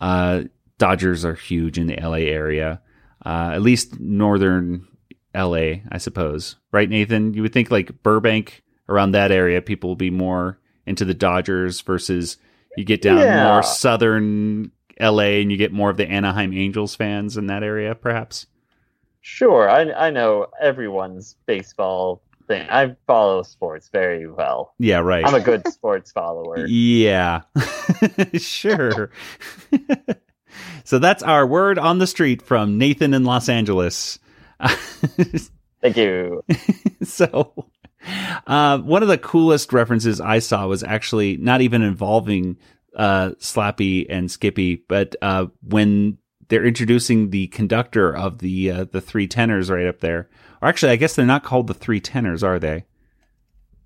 Uh, 0.00 0.44
Dodgers 0.78 1.24
are 1.24 1.34
huge 1.34 1.78
in 1.78 1.86
the 1.86 1.96
LA 2.00 2.28
area, 2.28 2.82
uh, 3.24 3.50
at 3.54 3.62
least 3.62 3.98
northern 3.98 4.86
LA, 5.34 5.80
I 5.90 5.98
suppose. 5.98 6.56
Right, 6.70 6.88
Nathan? 6.88 7.34
You 7.34 7.42
would 7.42 7.52
think 7.52 7.70
like 7.70 8.02
Burbank 8.02 8.62
around 8.88 9.12
that 9.12 9.30
area, 9.32 9.60
people 9.62 9.90
will 9.90 9.96
be 9.96 10.10
more 10.10 10.58
into 10.86 11.04
the 11.04 11.14
Dodgers 11.14 11.80
versus 11.80 12.36
you 12.76 12.84
get 12.84 13.02
down 13.02 13.18
Yeah. 13.18 13.44
more 13.52 13.62
southern 13.62 14.70
LA 15.00 15.40
and 15.40 15.50
you 15.50 15.58
get 15.58 15.72
more 15.72 15.90
of 15.90 15.96
the 15.96 16.06
Anaheim 16.08 16.52
Angels 16.52 16.94
fans 16.94 17.36
in 17.36 17.46
that 17.48 17.62
area, 17.62 17.94
perhaps. 17.94 18.46
Sure, 19.20 19.68
I 19.68 19.90
I 19.92 20.10
know 20.10 20.46
everyone's 20.60 21.36
baseball 21.46 22.22
thing. 22.46 22.64
I 22.70 22.94
follow 23.08 23.42
sports 23.42 23.88
very 23.92 24.30
well. 24.30 24.72
Yeah, 24.78 24.98
right. 24.98 25.26
I'm 25.26 25.34
a 25.34 25.40
good 25.40 25.66
sports 25.68 26.12
follower. 26.12 26.64
Yeah, 26.68 27.40
sure. 28.38 29.10
so 30.84 30.98
that's 31.00 31.22
our 31.24 31.44
word 31.46 31.78
on 31.78 31.98
the 31.98 32.06
street 32.06 32.40
from 32.42 32.78
Nathan 32.78 33.14
in 33.14 33.24
Los 33.24 33.48
Angeles. 33.48 34.18
Thank 35.82 35.96
you. 35.96 36.42
so, 37.02 37.66
uh, 38.46 38.78
one 38.78 39.02
of 39.02 39.08
the 39.08 39.18
coolest 39.18 39.72
references 39.72 40.20
I 40.20 40.38
saw 40.38 40.66
was 40.66 40.82
actually 40.82 41.36
not 41.36 41.60
even 41.60 41.82
involving 41.82 42.56
uh, 42.96 43.30
Slappy 43.38 44.06
and 44.08 44.30
Skippy, 44.30 44.76
but 44.88 45.16
uh, 45.22 45.46
when 45.62 46.18
they're 46.48 46.64
introducing 46.64 47.30
the 47.30 47.48
conductor 47.48 48.14
of 48.14 48.38
the 48.38 48.70
uh, 48.70 48.84
the 48.84 49.00
three 49.00 49.26
tenors 49.26 49.70
right 49.70 49.86
up 49.86 50.00
there. 50.00 50.28
Or 50.62 50.68
actually, 50.68 50.92
I 50.92 50.96
guess 50.96 51.14
they're 51.14 51.26
not 51.26 51.44
called 51.44 51.66
the 51.66 51.74
three 51.74 52.00
tenors, 52.00 52.42
are 52.42 52.58
they? 52.58 52.84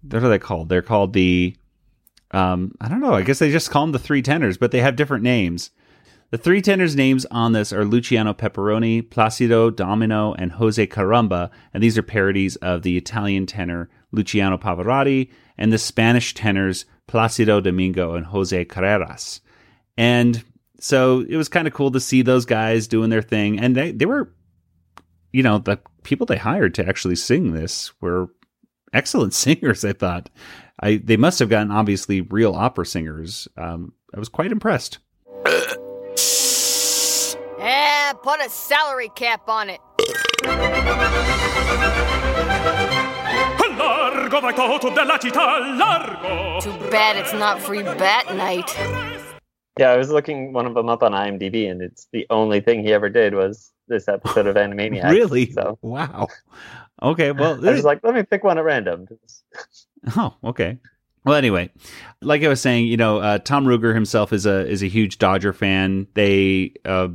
What 0.03 0.23
are 0.23 0.29
they 0.29 0.39
called? 0.39 0.69
They're 0.69 0.83
called 0.83 1.13
the 1.13 1.57
um, 2.33 2.73
I 2.81 2.89
don't 2.89 3.01
know. 3.01 3.15
I 3.15 3.23
guess 3.23 3.39
they 3.39 3.51
just 3.51 3.71
call 3.71 3.83
them 3.83 3.93
the 3.93 3.99
three 3.99 4.23
tenors, 4.23 4.57
but 4.57 4.71
they 4.71 4.81
have 4.81 4.97
different 4.97 5.25
names. 5.25 5.71
The 6.31 6.39
three 6.39 6.63
tenors' 6.63 6.95
names 6.95 7.27
on 7.33 7.53
this 7.53 7.73
are 7.73 7.85
Luciano 7.85 8.33
Pepperoni, 8.33 9.03
Placido 9.03 9.75
Domino, 9.75 10.33
and 10.35 10.53
Jose 10.53 10.87
Caramba, 10.87 11.51
and 11.75 11.83
these 11.83 11.99
are 11.99 12.05
parodies 12.05 12.55
of 12.57 12.83
the 12.83 12.97
Italian 12.97 13.47
tenor 13.47 13.91
Luciano 14.13 14.59
Pavarotti 14.59 15.31
and 15.59 15.73
the 15.73 15.79
Spanish 15.79 16.35
tenors 16.35 16.85
Placido 17.09 17.61
Domingo 17.63 18.15
and 18.15 18.27
Jose 18.27 18.65
Carreras. 18.67 19.41
And 19.97 20.43
so 20.81 21.25
it 21.29 21.37
was 21.37 21.49
kind 21.49 21.67
of 21.67 21.75
cool 21.75 21.91
to 21.91 22.01
see 22.01 22.23
those 22.23 22.47
guys 22.47 22.89
doing 22.89 23.11
their 23.11 23.23
thing, 23.23 23.59
and 23.61 23.77
they 23.77 23.93
they 23.93 24.07
were, 24.07 24.33
you 25.33 25.43
know, 25.43 25.59
the 25.59 25.79
people 26.03 26.27
they 26.27 26.39
hired 26.39 26.75
to 26.75 26.87
actually 26.87 27.17
sing 27.17 27.53
this 27.53 27.93
were 28.01 28.29
excellent 28.93 29.35
singers. 29.45 29.85
I 29.85 29.93
thought, 29.93 30.31
I 30.81 30.97
they 30.97 31.17
must 31.17 31.39
have 31.39 31.51
gotten 31.51 31.71
obviously 31.71 32.23
real 32.23 32.55
opera 32.55 32.87
singers. 32.87 33.47
Um, 33.57 33.93
I 34.15 34.19
was 34.19 34.29
quite 34.29 34.53
impressed. 34.53 34.99
Eh, 37.63 38.13
put 38.23 38.41
a 38.41 38.49
salary 38.49 39.11
cap 39.15 39.49
on 39.49 39.69
it. 39.69 39.81
Largo 43.81 44.41
vai 44.41 44.53
toto 44.53 44.91
della 44.91 45.19
città, 45.19 45.59
largo! 45.79 46.61
Too 46.61 46.91
bad 46.91 47.17
it's 47.17 47.33
not 47.33 47.59
free 47.61 47.83
bat 47.83 48.35
night. 48.35 48.77
Yeah, 49.79 49.91
I 49.91 49.97
was 49.97 50.11
looking 50.11 50.53
one 50.53 50.67
of 50.67 50.75
them 50.75 50.91
up 50.91 51.03
on 51.03 51.13
IMDb, 51.13 51.71
and 51.71 51.81
it's 51.81 52.07
the 52.13 52.27
only 52.29 52.61
thing 52.61 52.83
he 52.85 52.93
ever 52.93 53.09
did 53.09 53.35
was 53.35 53.73
this 53.89 54.07
episode 54.07 54.47
of 54.47 54.57
Animaniacs. 54.57 55.11
Really? 55.11 55.51
So 55.53 55.79
Wow. 55.81 56.29
Okay. 57.03 57.33
Well, 57.33 57.55
I 57.67 57.73
was 57.73 57.85
like, 57.85 58.01
let 58.03 58.15
me 58.15 58.23
pick 58.23 58.45
one 58.45 58.59
at 58.59 58.65
random. 58.65 59.09
Oh, 60.17 60.35
okay. 60.45 60.79
Well, 61.25 61.35
anyway, 61.35 61.71
like 62.21 62.43
I 62.43 62.49
was 62.49 62.61
saying, 62.61 62.87
you 62.87 62.97
know, 62.97 63.19
uh, 63.19 63.39
Tom 63.39 63.65
Ruegger 63.65 63.95
himself 63.95 64.33
is 64.33 64.45
a 64.45 64.67
is 64.67 64.83
a 64.83 64.89
huge 64.89 65.19
Dodger 65.19 65.53
fan. 65.53 66.07
They 66.15 66.73
uh, 66.85 67.09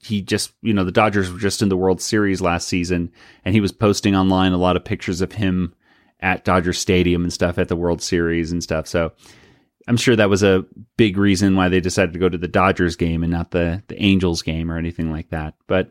he 0.00 0.22
just 0.22 0.52
you 0.62 0.72
know 0.72 0.84
the 0.84 0.92
Dodgers 0.92 1.32
were 1.32 1.38
just 1.38 1.62
in 1.62 1.68
the 1.68 1.76
World 1.76 2.00
Series 2.00 2.40
last 2.40 2.68
season, 2.68 3.10
and 3.44 3.54
he 3.54 3.60
was 3.60 3.72
posting 3.72 4.14
online 4.14 4.52
a 4.52 4.58
lot 4.58 4.76
of 4.76 4.84
pictures 4.84 5.20
of 5.20 5.32
him 5.32 5.74
at 6.20 6.44
Dodger 6.44 6.72
Stadium 6.72 7.22
and 7.22 7.32
stuff 7.32 7.58
at 7.58 7.68
the 7.68 7.76
World 7.76 8.02
Series 8.02 8.52
and 8.52 8.62
stuff. 8.62 8.86
So 8.86 9.12
I'm 9.88 9.96
sure 9.96 10.16
that 10.16 10.30
was 10.30 10.42
a 10.42 10.64
big 10.96 11.16
reason 11.16 11.56
why 11.56 11.68
they 11.68 11.80
decided 11.80 12.12
to 12.12 12.18
go 12.18 12.28
to 12.28 12.38
the 12.38 12.48
Dodgers 12.48 12.96
game 12.96 13.22
and 13.22 13.32
not 13.32 13.50
the 13.50 13.82
the 13.88 14.00
Angels 14.02 14.42
game 14.42 14.70
or 14.70 14.78
anything 14.78 15.10
like 15.10 15.30
that. 15.30 15.54
But 15.66 15.90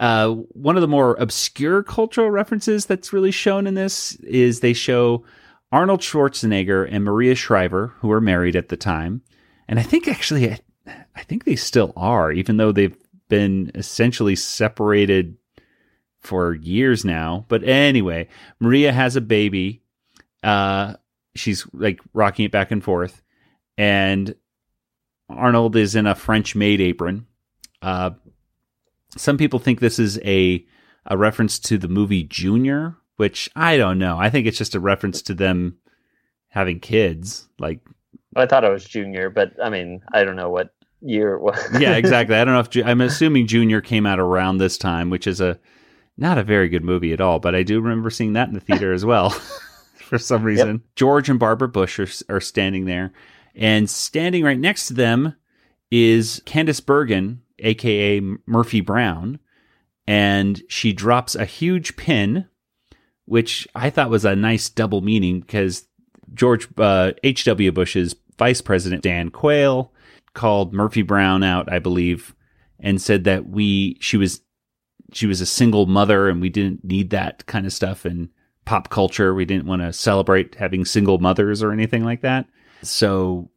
uh, 0.00 0.30
one 0.30 0.76
of 0.76 0.82
the 0.82 0.88
more 0.88 1.16
obscure 1.18 1.82
cultural 1.82 2.30
references 2.30 2.86
that's 2.86 3.12
really 3.12 3.30
shown 3.30 3.66
in 3.66 3.74
this 3.74 4.14
is 4.16 4.60
they 4.60 4.72
show 4.72 5.24
Arnold 5.72 6.00
Schwarzenegger 6.00 6.88
and 6.90 7.04
Maria 7.04 7.34
Shriver, 7.34 7.88
who 7.98 8.08
were 8.08 8.20
married 8.20 8.56
at 8.56 8.68
the 8.68 8.76
time, 8.76 9.22
and 9.68 9.78
I 9.78 9.82
think 9.82 10.06
actually, 10.06 10.52
I, 10.52 10.58
I 11.14 11.22
think 11.22 11.44
they 11.44 11.56
still 11.56 11.92
are, 11.96 12.30
even 12.30 12.56
though 12.56 12.72
they've 12.72 12.96
been 13.28 13.72
essentially 13.74 14.36
separated 14.36 15.36
for 16.26 16.54
years 16.54 17.04
now. 17.04 17.46
But 17.48 17.64
anyway, 17.64 18.28
Maria 18.60 18.92
has 18.92 19.16
a 19.16 19.20
baby. 19.20 19.82
Uh, 20.42 20.94
she's 21.34 21.66
like 21.72 22.00
rocking 22.12 22.44
it 22.44 22.52
back 22.52 22.70
and 22.70 22.82
forth, 22.82 23.22
and 23.78 24.34
Arnold 25.28 25.76
is 25.76 25.94
in 25.94 26.06
a 26.06 26.14
French 26.14 26.54
maid 26.54 26.80
apron. 26.80 27.26
Uh, 27.80 28.10
some 29.16 29.38
people 29.38 29.58
think 29.58 29.80
this 29.80 29.98
is 29.98 30.18
a 30.24 30.64
a 31.06 31.16
reference 31.16 31.58
to 31.60 31.78
the 31.78 31.88
movie 31.88 32.24
Junior, 32.24 32.96
which 33.16 33.48
I 33.54 33.76
don't 33.76 33.98
know. 33.98 34.18
I 34.18 34.30
think 34.30 34.46
it's 34.46 34.58
just 34.58 34.74
a 34.74 34.80
reference 34.80 35.22
to 35.22 35.34
them 35.34 35.78
having 36.48 36.80
kids. 36.80 37.48
Like, 37.58 37.80
I 38.34 38.46
thought 38.46 38.64
it 38.64 38.72
was 38.72 38.84
Junior, 38.84 39.30
but 39.30 39.52
I 39.62 39.70
mean, 39.70 40.02
I 40.12 40.24
don't 40.24 40.36
know 40.36 40.50
what 40.50 40.74
year 41.00 41.34
it 41.34 41.42
was. 41.42 41.58
yeah, 41.78 41.96
exactly. 41.96 42.36
I 42.36 42.44
don't 42.44 42.54
know 42.54 42.60
if 42.60 42.76
I'm 42.86 43.00
assuming 43.00 43.46
Junior 43.46 43.80
came 43.80 44.06
out 44.06 44.18
around 44.18 44.58
this 44.58 44.78
time, 44.78 45.10
which 45.10 45.26
is 45.26 45.40
a 45.40 45.58
not 46.16 46.38
a 46.38 46.44
very 46.44 46.68
good 46.68 46.84
movie 46.84 47.12
at 47.12 47.20
all. 47.20 47.38
But 47.38 47.54
I 47.54 47.62
do 47.62 47.80
remember 47.80 48.10
seeing 48.10 48.34
that 48.34 48.48
in 48.48 48.54
the 48.54 48.60
theater 48.60 48.92
as 48.92 49.04
well. 49.04 49.30
for 50.06 50.18
some 50.18 50.44
reason. 50.44 50.82
George 50.94 51.28
and 51.28 51.38
Barbara 51.38 51.68
Bush 51.68 51.98
are, 51.98 52.36
are 52.36 52.40
standing 52.40 52.86
there, 52.86 53.12
and 53.54 53.90
standing 53.90 54.44
right 54.44 54.58
next 54.58 54.86
to 54.88 54.94
them 54.94 55.34
is 55.90 56.40
Candice 56.46 56.84
Bergen, 56.84 57.42
aka 57.58 58.20
Murphy 58.46 58.80
Brown, 58.80 59.38
and 60.06 60.62
she 60.68 60.92
drops 60.92 61.34
a 61.34 61.44
huge 61.44 61.96
pin, 61.96 62.46
which 63.24 63.66
I 63.74 63.90
thought 63.90 64.10
was 64.10 64.24
a 64.24 64.36
nice 64.36 64.68
double 64.68 65.00
meaning 65.00 65.40
because 65.40 65.86
George 66.32 66.68
uh, 66.78 67.12
H.W. 67.22 67.72
Bush's 67.72 68.14
vice 68.38 68.60
president 68.60 69.02
Dan 69.02 69.30
Quayle 69.30 69.92
called 70.34 70.72
Murphy 70.72 71.02
Brown 71.02 71.42
out, 71.42 71.72
I 71.72 71.78
believe, 71.78 72.34
and 72.78 73.00
said 73.02 73.24
that 73.24 73.48
we 73.48 73.96
she 74.00 74.16
was 74.16 74.40
she 75.12 75.26
was 75.26 75.40
a 75.40 75.46
single 75.46 75.86
mother 75.86 76.28
and 76.28 76.40
we 76.40 76.48
didn't 76.48 76.84
need 76.84 77.10
that 77.10 77.46
kind 77.46 77.66
of 77.66 77.72
stuff 77.72 78.06
in 78.06 78.30
pop 78.64 78.90
culture. 78.90 79.34
We 79.34 79.44
didn't 79.44 79.66
want 79.66 79.82
to 79.82 79.92
celebrate 79.92 80.56
having 80.56 80.84
single 80.84 81.18
mothers 81.18 81.62
or 81.62 81.72
anything 81.72 82.04
like 82.04 82.22
that. 82.22 82.46
So, 82.82 83.50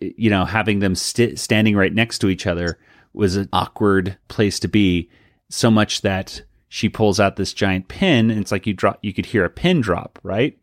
you 0.00 0.30
know, 0.30 0.44
having 0.44 0.78
them 0.78 0.94
st- 0.94 1.38
standing 1.38 1.76
right 1.76 1.92
next 1.92 2.18
to 2.20 2.28
each 2.28 2.46
other 2.46 2.78
was 3.12 3.36
an 3.36 3.48
awkward 3.52 4.16
place 4.28 4.58
to 4.60 4.68
be. 4.68 5.10
So 5.50 5.70
much 5.70 6.00
that 6.00 6.42
she 6.68 6.88
pulls 6.88 7.20
out 7.20 7.36
this 7.36 7.52
giant 7.52 7.88
pin, 7.88 8.30
and 8.30 8.40
it's 8.40 8.50
like 8.50 8.66
you 8.66 8.72
drop. 8.72 8.98
You 9.02 9.12
could 9.12 9.26
hear 9.26 9.44
a 9.44 9.50
pin 9.50 9.82
drop 9.82 10.18
right 10.22 10.58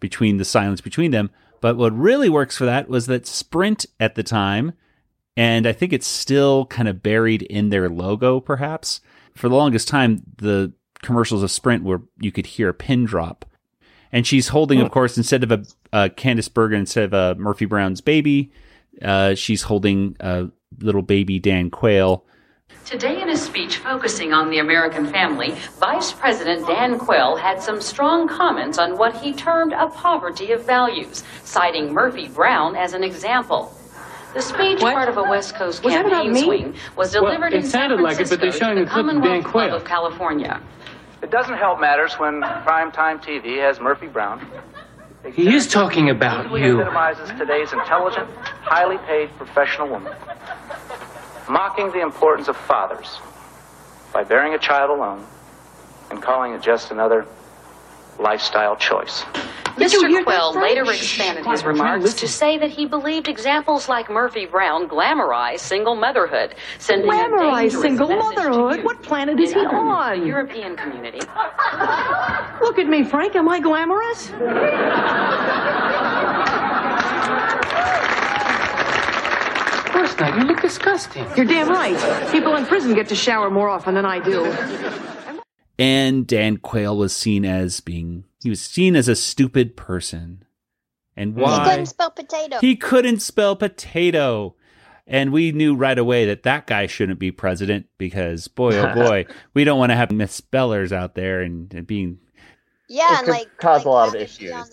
between 0.00 0.36
the 0.36 0.44
silence 0.44 0.82
between 0.82 1.12
them. 1.12 1.30
But 1.62 1.78
what 1.78 1.96
really 1.96 2.28
works 2.28 2.58
for 2.58 2.66
that 2.66 2.90
was 2.90 3.06
that 3.06 3.26
Sprint 3.26 3.86
at 3.98 4.16
the 4.16 4.22
time, 4.22 4.74
and 5.34 5.66
I 5.66 5.72
think 5.72 5.94
it's 5.94 6.06
still 6.06 6.66
kind 6.66 6.88
of 6.88 7.02
buried 7.02 7.40
in 7.40 7.70
their 7.70 7.88
logo, 7.88 8.38
perhaps. 8.40 9.00
For 9.34 9.48
the 9.48 9.56
longest 9.56 9.88
time, 9.88 10.22
the 10.36 10.72
commercials 11.02 11.42
of 11.42 11.50
Sprint 11.50 11.84
where 11.84 12.00
you 12.18 12.32
could 12.32 12.46
hear 12.46 12.68
a 12.68 12.74
pin 12.74 13.04
drop. 13.04 13.44
And 14.12 14.26
she's 14.26 14.48
holding, 14.48 14.80
of 14.80 14.92
course, 14.92 15.16
instead 15.16 15.42
of 15.42 15.50
a 15.50 15.64
uh, 15.92 16.08
Candice 16.16 16.52
Bergen, 16.52 16.80
instead 16.80 17.04
of 17.04 17.12
a 17.12 17.34
Murphy 17.38 17.64
Brown's 17.64 18.00
baby, 18.00 18.52
uh, 19.02 19.34
she's 19.34 19.62
holding 19.62 20.16
a 20.20 20.48
little 20.78 21.02
baby 21.02 21.40
Dan 21.40 21.68
Quayle. 21.68 22.24
Today, 22.84 23.20
in 23.20 23.30
a 23.30 23.36
speech 23.36 23.78
focusing 23.78 24.32
on 24.32 24.50
the 24.50 24.58
American 24.58 25.06
family, 25.06 25.56
Vice 25.80 26.12
President 26.12 26.66
Dan 26.66 26.98
Quayle 26.98 27.34
had 27.36 27.60
some 27.60 27.80
strong 27.80 28.28
comments 28.28 28.78
on 28.78 28.96
what 28.96 29.16
he 29.16 29.32
termed 29.32 29.72
a 29.72 29.88
poverty 29.88 30.52
of 30.52 30.64
values, 30.64 31.24
citing 31.42 31.92
Murphy 31.92 32.28
Brown 32.28 32.76
as 32.76 32.92
an 32.92 33.02
example. 33.02 33.76
The 34.34 34.42
speech, 34.42 34.80
What? 34.82 34.94
part 34.94 35.08
of 35.08 35.16
a 35.16 35.22
West 35.22 35.54
Coast 35.54 35.84
Was 35.84 35.94
campaign 35.94 36.32
me? 36.32 36.42
swing, 36.42 36.74
was 36.96 37.14
Well, 37.14 37.24
delivered 37.24 37.52
it 37.52 37.58
in 37.58 37.62
San 37.62 37.88
sounded 37.88 38.00
like 38.00 38.14
it, 38.14 38.26
Francisco 38.26 38.36
but 38.36 38.40
they're 38.42 38.52
showing 38.52 38.76
to 38.78 38.84
the 38.84 38.90
clip 38.90 39.06
of 39.06 39.12
Dan 39.12 39.20
Commonwealth 39.22 39.44
Club 39.52 39.72
of 39.72 39.84
California. 39.84 40.60
It 41.22 41.30
doesn't 41.30 41.54
help 41.56 41.80
matters 41.80 42.14
when 42.14 42.42
primetime 42.42 43.22
TV 43.22 43.58
has 43.60 43.80
Murphy 43.80 44.08
Brown. 44.08 44.46
He 45.32 45.54
is 45.54 45.66
talking 45.68 46.10
about 46.10 46.46
Who 46.46 46.56
you. 46.58 46.80
epitomizes 46.80 47.30
today's 47.38 47.72
intelligent, 47.72 48.28
highly 48.60 48.98
paid 49.06 49.30
professional 49.38 49.88
woman, 49.88 50.12
mocking 51.48 51.90
the 51.92 52.00
importance 52.00 52.48
of 52.48 52.56
fathers 52.56 53.18
by 54.12 54.24
bearing 54.24 54.52
a 54.54 54.58
child 54.58 54.90
alone 54.90 55.24
and 56.10 56.20
calling 56.20 56.52
it 56.52 56.60
just 56.60 56.90
another 56.90 57.24
lifestyle 58.18 58.76
choice. 58.76 59.24
Did 59.76 59.92
you 59.92 60.06
hear 60.06 60.08
Mr. 60.08 60.12
that, 60.12 60.24
Quayle 60.24 60.54
later 60.62 60.84
expanded 60.84 61.44
his 61.44 61.64
we're 61.64 61.74
trying 61.74 62.00
to 62.00 62.06
remarks 62.06 62.14
to 62.20 62.28
say 62.28 62.58
that 62.58 62.70
he 62.70 62.86
believed 62.86 63.26
examples 63.26 63.88
like 63.88 64.08
Murphy 64.08 64.46
Brown 64.46 64.88
glamorize 64.88 65.58
single 65.58 65.96
motherhood, 65.96 66.54
sending 66.78 67.08
a 67.08 67.12
Glamorize 67.12 67.72
single 67.72 68.08
motherhood? 68.08 68.84
What 68.84 69.02
planet 69.02 69.40
is 69.40 69.52
he 69.52 69.58
on? 69.58 70.20
The 70.20 70.26
European 70.26 70.76
community. 70.76 71.18
Look 72.60 72.78
at 72.78 72.86
me, 72.86 73.02
Frank. 73.02 73.34
Am 73.34 73.48
I 73.48 73.58
glamorous? 73.58 74.30
Of 79.80 79.90
course 79.92 80.16
not. 80.20 80.38
You 80.38 80.44
look 80.44 80.60
disgusting. 80.60 81.26
You're 81.36 81.46
damn 81.46 81.68
right. 81.68 82.30
People 82.30 82.54
in 82.54 82.64
prison 82.66 82.94
get 82.94 83.08
to 83.08 83.16
shower 83.16 83.50
more 83.50 83.68
often 83.68 83.94
than 83.94 84.04
I 84.04 84.20
do. 84.20 84.44
And 85.78 86.26
Dan 86.26 86.58
Quayle 86.58 86.96
was 86.96 87.14
seen 87.14 87.44
as 87.44 87.80
being 87.80 88.24
he 88.42 88.50
was 88.50 88.60
seen 88.60 88.94
as 88.94 89.08
a 89.08 89.16
stupid 89.16 89.76
person. 89.76 90.44
And 91.16 91.34
why 91.34 91.64
He 91.64 91.70
couldn't 91.70 91.86
spell 91.86 92.10
potato. 92.10 92.58
He 92.60 92.76
couldn't 92.76 93.20
spell 93.20 93.56
potato. 93.56 94.54
And 95.06 95.32
we 95.32 95.52
knew 95.52 95.74
right 95.74 95.98
away 95.98 96.26
that 96.26 96.42
that 96.44 96.66
guy 96.66 96.86
shouldn't 96.86 97.18
be 97.18 97.30
president 97.30 97.86
because, 97.98 98.48
boy, 98.48 98.76
oh 98.76 98.94
boy, 98.94 99.26
we 99.52 99.64
don't 99.64 99.78
want 99.78 99.90
to 99.90 99.96
have 99.96 100.10
misspellers 100.10 100.92
out 100.92 101.14
there 101.14 101.40
and, 101.40 101.72
and 101.74 101.86
being, 101.86 102.18
yeah, 102.88 103.14
It 103.14 103.18
and 103.18 103.26
could 103.26 103.32
like 103.32 103.56
cause 103.58 103.80
like 103.80 103.86
a 103.86 103.88
lot 103.90 104.08
of 104.08 104.14
having 104.14 104.28
to 104.28 104.38
be 104.38 104.46
issues. 104.46 104.70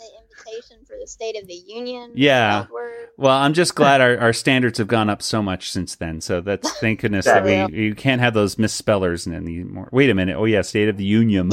On 1.02 1.08
the 1.08 1.08
invitation 1.08 1.08
for 1.08 1.08
the 1.08 1.08
State 1.08 1.42
of 1.42 1.48
the 1.48 1.54
Union. 1.54 2.12
yeah. 2.16 2.62
that. 2.62 2.70
Well, 3.18 3.38
I'm 3.38 3.54
just 3.54 3.76
glad 3.76 4.02
our, 4.02 4.18
our 4.18 4.34
standards 4.34 4.78
have 4.78 4.88
gone 4.88 5.10
up 5.10 5.22
so 5.22 5.42
much 5.42 5.72
since 5.72 5.96
then. 5.96 6.22
So 6.22 6.42
that's 6.42 6.72
thank 6.80 7.02
goodness 7.02 7.26
that 7.26 7.44
we 7.44 7.78
you 7.78 7.96
can't 7.96 8.22
have 8.22 8.34
those 8.34 8.58
misspellers 8.58 9.28
anymore. 9.28 9.90
Wait 9.92 10.10
a 10.10 10.14
minute. 10.14 10.36
Oh 10.36 10.46
yeah, 10.46 10.62
State 10.62 10.90
of 10.90 10.98
the 10.98 11.06
Union. 11.06 11.52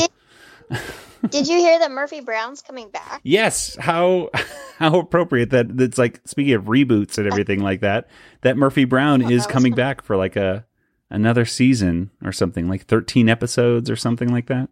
Did 1.28 1.48
you 1.48 1.58
hear 1.58 1.78
that 1.78 1.90
Murphy 1.90 2.20
Brown's 2.20 2.62
coming 2.62 2.90
back? 2.90 3.20
Yes, 3.22 3.76
how 3.76 4.30
how 4.78 4.98
appropriate 4.98 5.50
that 5.50 5.76
that's 5.76 5.98
like 5.98 6.20
speaking 6.24 6.54
of 6.54 6.64
reboots 6.64 7.18
and 7.18 7.26
everything 7.26 7.60
like 7.60 7.80
that. 7.80 8.08
That 8.42 8.56
Murphy 8.56 8.84
Brown 8.84 9.22
oh, 9.24 9.30
is 9.30 9.46
coming 9.46 9.74
back 9.74 10.02
for 10.02 10.16
like 10.16 10.36
a 10.36 10.64
another 11.10 11.44
season 11.44 12.10
or 12.22 12.32
something, 12.32 12.68
like 12.68 12.86
13 12.86 13.28
episodes 13.28 13.90
or 13.90 13.96
something 13.96 14.30
like 14.30 14.46
that. 14.46 14.68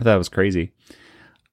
I 0.00 0.04
thought 0.04 0.14
it 0.14 0.18
was 0.18 0.28
crazy. 0.28 0.72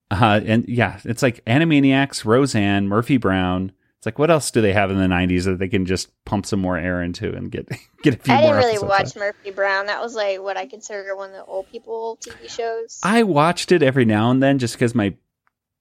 Uh, 0.09 0.41
and 0.45 0.67
yeah, 0.67 0.99
it's 1.03 1.21
like 1.21 1.43
Animaniacs, 1.45 2.25
Roseanne, 2.25 2.87
Murphy 2.87 3.17
Brown. 3.17 3.71
It's 3.97 4.05
like 4.05 4.19
what 4.19 4.29
else 4.29 4.51
do 4.51 4.61
they 4.61 4.73
have 4.73 4.91
in 4.91 4.97
the 4.97 5.07
90s 5.07 5.45
that 5.45 5.59
they 5.59 5.67
can 5.67 5.85
just 5.85 6.09
pump 6.23 6.45
some 6.45 6.61
more 6.61 6.77
air 6.77 7.01
into 7.01 7.33
and 7.33 7.51
get 7.51 7.67
get 8.03 8.15
a 8.15 8.17
few 8.17 8.33
I 8.33 8.41
more 8.41 8.53
didn't 8.53 8.65
really 8.65 8.87
watch 8.87 9.07
out? 9.07 9.17
Murphy 9.17 9.51
Brown. 9.51 9.87
That 9.87 10.01
was 10.01 10.15
like 10.15 10.41
what 10.41 10.55
I 10.55 10.65
consider 10.65 11.15
one 11.15 11.31
of 11.31 11.35
the 11.35 11.45
old 11.45 11.69
people 11.71 12.17
TV 12.21 12.49
shows. 12.49 12.99
I 13.03 13.23
watched 13.23 13.71
it 13.71 13.81
every 13.81 14.05
now 14.05 14.31
and 14.31 14.41
then 14.41 14.59
just 14.59 14.75
because 14.75 14.93
my 14.93 15.15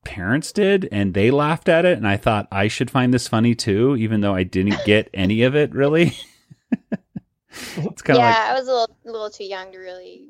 parents 0.04 0.52
did 0.52 0.88
and 0.90 1.14
they 1.14 1.30
laughed 1.30 1.68
at 1.68 1.84
it 1.84 1.98
and 1.98 2.06
I 2.06 2.16
thought 2.16 2.48
I 2.50 2.68
should 2.68 2.90
find 2.90 3.12
this 3.12 3.28
funny 3.28 3.54
too, 3.54 3.96
even 3.96 4.22
though 4.22 4.34
I 4.34 4.44
didn't 4.44 4.84
get 4.86 5.10
any 5.14 5.42
of 5.42 5.54
it 5.54 5.74
really. 5.74 6.16
it's 7.76 8.02
kind 8.02 8.18
of 8.18 8.24
yeah, 8.24 8.30
like 8.30 8.36
I 8.38 8.54
was 8.54 8.68
a 8.68 8.72
little, 8.72 8.96
a 9.04 9.10
little 9.10 9.30
too 9.30 9.44
young 9.44 9.72
to 9.72 9.78
really 9.78 10.28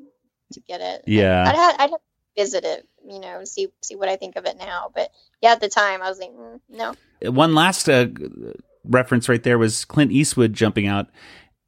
to 0.53 0.59
get 0.61 0.81
it. 0.81 1.03
Yeah. 1.07 1.43
I'd 1.47 1.55
have, 1.55 1.75
I'd 1.75 1.89
have 1.91 1.99
to 1.99 1.99
visit 2.35 2.63
it, 2.65 2.87
you 3.07 3.19
know, 3.19 3.43
see 3.45 3.67
see 3.81 3.95
what 3.95 4.09
I 4.09 4.15
think 4.15 4.35
of 4.35 4.45
it 4.45 4.57
now. 4.57 4.91
But 4.93 5.11
yeah, 5.41 5.51
at 5.51 5.61
the 5.61 5.69
time, 5.69 6.01
I 6.01 6.09
was 6.09 6.19
like, 6.19 6.31
mm, 6.31 6.59
no. 6.69 6.93
one 7.31 7.55
last 7.55 7.89
uh, 7.89 8.07
reference 8.83 9.29
right 9.29 9.43
there 9.43 9.57
was 9.57 9.85
Clint 9.85 10.11
Eastwood 10.11 10.53
jumping 10.53 10.87
out 10.87 11.07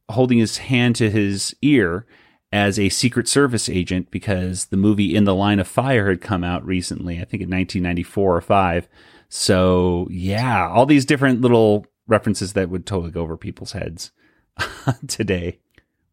holding 0.10 0.40
his 0.40 0.58
hand 0.58 0.96
to 0.98 1.10
his 1.10 1.56
ear 1.62 2.06
as 2.52 2.80
a 2.80 2.90
Secret 2.90 3.28
Service 3.28 3.70
agent 3.70 4.10
because 4.10 4.66
the 4.66 4.78
movie 4.78 5.16
In 5.16 5.24
the 5.24 5.36
Line 5.36 5.60
of 5.60 5.68
Fire 5.68 6.10
had 6.10 6.22
come 6.22 6.44
out 6.44 6.66
recently, 6.66 7.16
I 7.16 7.26
think 7.26 7.44
in 7.44 7.50
1994 7.50 8.38
or 8.38 8.42
5. 8.42 8.88
So, 9.30 10.08
yeah, 10.10 10.68
all 10.68 10.88
these 10.88 11.06
different 11.06 11.42
little 11.42 11.86
references 12.08 12.54
that 12.54 12.70
would 12.70 12.88
totally 12.88 13.12
go 13.12 13.22
over 13.22 13.38
people's 13.38 13.74
heads 13.74 14.12
today. 15.08 15.60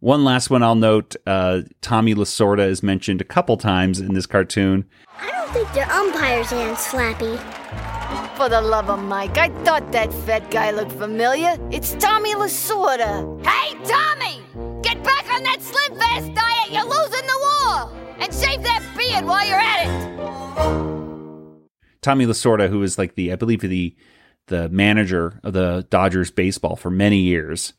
One 0.07 0.23
last 0.23 0.51
one 0.51 0.63
I'll 0.63 0.77
note 0.77 1.17
uh, 1.27 1.63
Tommy 1.81 2.15
Lasorda 2.15 2.65
is 2.65 2.81
mentioned 2.81 3.21
a 3.21 3.25
couple 3.25 3.57
times 3.57 3.99
in 3.99 4.15
this 4.15 4.25
cartoon. 4.25 4.85
I 5.19 5.33
don't 5.33 5.51
think 5.51 5.73
their 5.73 5.91
umpire's 5.91 6.51
hands 6.51 6.79
slappy. 6.79 7.37
For 8.37 8.49
the 8.49 8.61
love 8.61 8.89
of 8.89 9.03
Mike, 9.03 9.37
I 9.37 9.49
thought 9.65 9.91
that 9.91 10.13
fat 10.13 10.49
guy 10.53 10.71
looked 10.71 10.93
familiar. 10.93 11.59
It's 11.73 11.97
Tommy 11.97 12.37
Lasorda. 12.37 13.45
Hey, 13.45 13.75
Tommy! 13.85 14.45
Get 14.81 15.03
back 15.03 15.29
on 15.35 15.43
that 15.43 15.61
slim 15.61 15.99
fast 15.99 16.33
diet. 16.35 16.71
You're 16.71 16.85
losing 16.85 17.27
the 17.27 17.39
war. 17.41 17.93
And 18.21 18.33
shave 18.33 18.63
that 18.63 18.85
beard 18.97 19.25
while 19.25 19.45
you're 19.45 19.59
at 19.59 19.89
it. 19.89 19.99
Tommy 22.01 22.27
Lasorda, 22.27 22.69
who 22.69 22.79
was 22.79 22.97
like 22.97 23.17
the, 23.17 23.33
I 23.33 23.35
believe 23.35 23.61
the 23.61 23.97
the 24.47 24.69
manager 24.69 25.41
of 25.43 25.53
the 25.53 25.85
Dodgers 25.91 26.31
baseball 26.31 26.77
for 26.77 26.93
many 26.93 27.19
years, 27.23 27.73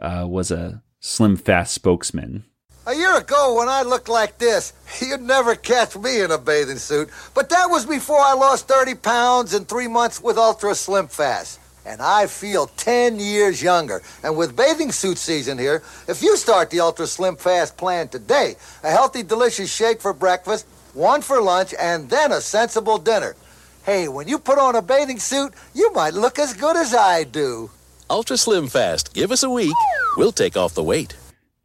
uh, 0.00 0.26
was 0.28 0.50
a 0.50 0.82
slim 1.00 1.36
fast 1.36 1.74
spokesman. 1.74 2.44
A 2.86 2.94
year 2.94 3.18
ago, 3.18 3.54
when 3.58 3.68
I 3.68 3.82
looked 3.82 4.08
like 4.08 4.38
this, 4.38 4.72
you'd 5.00 5.20
never 5.20 5.54
catch 5.54 5.96
me 5.96 6.22
in 6.22 6.30
a 6.30 6.38
bathing 6.38 6.78
suit. 6.78 7.10
But 7.34 7.50
that 7.50 7.68
was 7.68 7.84
before 7.86 8.20
I 8.20 8.32
lost 8.34 8.66
30 8.66 8.94
pounds 8.94 9.54
in 9.54 9.64
three 9.64 9.88
months 9.88 10.22
with 10.22 10.38
Ultra 10.38 10.74
Slim 10.74 11.06
Fast. 11.06 11.60
And 11.84 12.02
I 12.02 12.26
feel 12.26 12.66
10 12.66 13.18
years 13.18 13.62
younger. 13.62 14.02
And 14.22 14.36
with 14.36 14.56
bathing 14.56 14.92
suit 14.92 15.18
season 15.18 15.58
here, 15.58 15.82
if 16.06 16.22
you 16.22 16.36
start 16.36 16.70
the 16.70 16.80
Ultra 16.80 17.06
Slim 17.06 17.36
Fast 17.36 17.76
plan 17.76 18.08
today, 18.08 18.56
a 18.82 18.90
healthy, 18.90 19.22
delicious 19.22 19.72
shake 19.72 20.00
for 20.00 20.12
breakfast, 20.12 20.66
one 20.94 21.22
for 21.22 21.40
lunch, 21.40 21.74
and 21.78 22.10
then 22.10 22.32
a 22.32 22.40
sensible 22.40 22.98
dinner. 22.98 23.36
Hey, 23.84 24.08
when 24.08 24.28
you 24.28 24.38
put 24.38 24.58
on 24.58 24.76
a 24.76 24.82
bathing 24.82 25.18
suit, 25.18 25.54
you 25.74 25.92
might 25.92 26.12
look 26.12 26.38
as 26.38 26.52
good 26.52 26.76
as 26.76 26.94
I 26.94 27.24
do. 27.24 27.70
Ultra 28.10 28.36
Slim 28.36 28.66
Fast. 28.68 29.14
Give 29.14 29.30
us 29.30 29.42
a 29.42 29.50
week. 29.50 29.74
We'll 30.18 30.32
take 30.32 30.56
off 30.56 30.74
the 30.74 30.82
weight. 30.82 31.14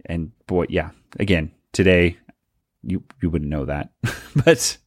And 0.06 0.32
boy, 0.46 0.68
yeah, 0.70 0.92
again, 1.20 1.50
today 1.72 2.18
you 2.84 3.04
you 3.20 3.32
wouldn't 3.32 3.50
know 3.50 3.66
that. 3.66 3.90
but 4.46 4.78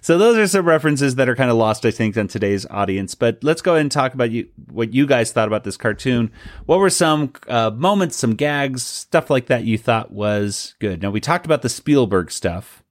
so 0.00 0.16
those 0.16 0.38
are 0.38 0.46
some 0.46 0.64
references 0.64 1.16
that 1.16 1.28
are 1.28 1.36
kind 1.36 1.50
of 1.50 1.58
lost, 1.58 1.84
I 1.84 1.90
think, 1.90 2.16
on 2.16 2.28
today's 2.28 2.64
audience. 2.70 3.14
But 3.14 3.44
let's 3.44 3.60
go 3.60 3.72
ahead 3.72 3.82
and 3.82 3.92
talk 3.92 4.14
about 4.14 4.30
you 4.30 4.48
what 4.72 4.94
you 4.94 5.06
guys 5.06 5.32
thought 5.32 5.48
about 5.48 5.64
this 5.64 5.76
cartoon. 5.76 6.32
What 6.64 6.78
were 6.78 6.88
some 6.88 7.34
uh, 7.46 7.68
moments, 7.68 8.16
some 8.16 8.36
gags, 8.36 8.82
stuff 8.82 9.28
like 9.28 9.48
that 9.48 9.64
you 9.64 9.76
thought 9.76 10.10
was 10.10 10.74
good? 10.78 11.02
Now 11.02 11.10
we 11.10 11.20
talked 11.20 11.44
about 11.44 11.60
the 11.60 11.68
Spielberg 11.68 12.30
stuff. 12.30 12.82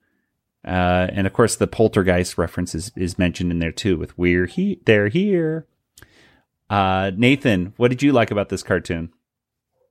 Uh, 0.63 1.07
and 1.11 1.25
of 1.25 1.33
course, 1.33 1.55
the 1.55 1.65
poltergeist 1.65 2.37
reference 2.37 2.75
is, 2.75 2.91
is 2.95 3.17
mentioned 3.17 3.51
in 3.51 3.57
there 3.57 3.71
too. 3.71 3.97
With 3.97 4.15
"We're 4.15 4.45
he, 4.45 4.79
they're 4.85 5.07
here." 5.07 5.65
Uh, 6.69 7.09
Nathan, 7.15 7.73
what 7.77 7.87
did 7.87 8.03
you 8.03 8.13
like 8.13 8.29
about 8.29 8.49
this 8.49 8.61
cartoon? 8.61 9.11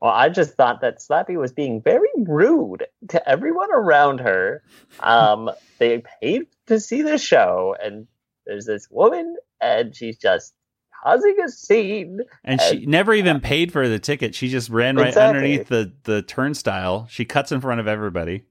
Well, 0.00 0.12
I 0.12 0.28
just 0.28 0.54
thought 0.54 0.80
that 0.82 0.98
Slappy 0.98 1.36
was 1.36 1.52
being 1.52 1.82
very 1.82 2.08
rude 2.16 2.86
to 3.08 3.28
everyone 3.28 3.72
around 3.72 4.20
her. 4.20 4.62
Um, 5.00 5.50
they 5.78 6.02
paid 6.20 6.46
to 6.66 6.78
see 6.78 7.02
the 7.02 7.18
show, 7.18 7.74
and 7.82 8.06
there's 8.46 8.66
this 8.66 8.88
woman, 8.90 9.36
and 9.60 9.94
she's 9.94 10.16
just 10.16 10.54
causing 11.02 11.36
a 11.44 11.48
scene. 11.48 12.20
And 12.44 12.60
she 12.60 12.86
never 12.86 13.12
even 13.12 13.40
paid 13.40 13.72
for 13.72 13.88
the 13.88 13.98
ticket. 13.98 14.34
She 14.34 14.48
just 14.48 14.70
ran 14.70 14.96
right 14.96 15.08
Exactly. 15.08 15.36
underneath 15.36 15.68
the, 15.68 15.92
the 16.04 16.22
turnstile. 16.22 17.06
She 17.10 17.24
cuts 17.24 17.50
in 17.50 17.60
front 17.60 17.80
of 17.80 17.88
everybody. 17.88 18.44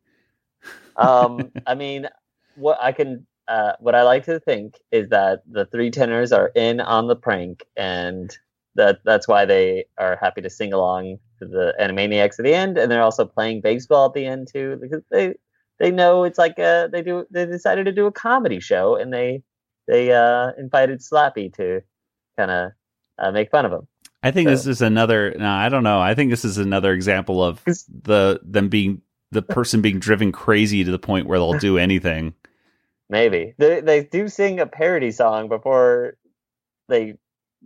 um, 0.97 1.51
I 1.67 1.75
mean, 1.75 2.07
what 2.55 2.77
I 2.81 2.91
can, 2.91 3.25
uh, 3.47 3.73
what 3.79 3.95
I 3.95 4.03
like 4.03 4.25
to 4.25 4.41
think 4.41 4.75
is 4.91 5.09
that 5.09 5.43
the 5.49 5.65
three 5.65 5.91
tenors 5.91 6.33
are 6.33 6.51
in 6.55 6.81
on 6.81 7.07
the 7.07 7.15
prank, 7.15 7.63
and 7.77 8.37
that 8.77 8.99
that's 9.03 9.27
why 9.27 9.45
they 9.45 9.85
are 9.97 10.17
happy 10.21 10.41
to 10.41 10.49
sing 10.49 10.71
along 10.71 11.17
to 11.39 11.45
the 11.45 11.73
Animaniacs 11.79 12.39
at 12.39 12.45
the 12.45 12.53
end, 12.53 12.77
and 12.77 12.89
they're 12.91 13.03
also 13.03 13.25
playing 13.25 13.61
baseball 13.61 14.07
at 14.07 14.13
the 14.13 14.25
end 14.25 14.47
too, 14.51 14.77
because 14.81 15.01
they 15.11 15.35
they 15.79 15.91
know 15.91 16.23
it's 16.23 16.37
like 16.39 16.57
uh 16.57 16.87
they 16.87 17.01
do 17.01 17.25
they 17.29 17.45
decided 17.45 17.85
to 17.85 17.91
do 17.91 18.05
a 18.05 18.11
comedy 18.11 18.59
show, 18.59 18.95
and 18.95 19.13
they 19.13 19.43
they 19.87 20.13
uh 20.13 20.51
invited 20.57 21.01
Slappy 21.01 21.53
to 21.55 21.81
kind 22.37 22.51
of 22.51 22.71
uh, 23.19 23.31
make 23.31 23.51
fun 23.51 23.65
of 23.65 23.73
him. 23.73 23.87
I 24.23 24.31
think 24.31 24.47
So- 24.47 24.51
this 24.51 24.67
is 24.67 24.81
another. 24.81 25.35
No, 25.37 25.49
I 25.49 25.69
don't 25.69 25.83
know. 25.83 25.99
I 25.99 26.15
think 26.15 26.31
this 26.31 26.45
is 26.45 26.57
another 26.57 26.93
example 26.93 27.43
of 27.43 27.63
the 27.65 28.39
them 28.43 28.69
being 28.69 29.01
the 29.31 29.41
person 29.41 29.81
being 29.81 29.99
driven 29.99 30.31
crazy 30.31 30.83
to 30.83 30.91
the 30.91 30.99
point 30.99 31.27
where 31.27 31.37
they'll 31.37 31.59
do 31.59 31.77
anything. 31.77 32.33
Maybe 33.09 33.53
they 33.57 33.81
they 33.81 34.03
do 34.03 34.27
sing 34.27 34.59
a 34.59 34.65
parody 34.67 35.11
song 35.11 35.49
before 35.49 36.17
they 36.89 37.15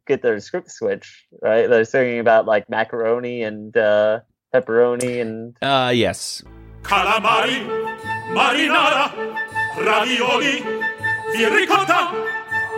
get 0.07 0.21
their 0.21 0.39
script 0.39 0.71
switch, 0.71 1.25
right? 1.41 1.69
They're 1.69 1.85
singing 1.85 2.19
about 2.19 2.45
like 2.45 2.69
macaroni 2.69 3.43
and 3.43 3.75
uh, 3.75 4.21
pepperoni 4.53 5.21
and 5.21 5.55
Uh, 5.61 5.91
yes. 5.93 6.43
Calamari, 6.83 7.61
marinara, 8.33 9.11
ravioli, 9.77 10.61
di 11.33 11.45
ricotta, 11.45 12.11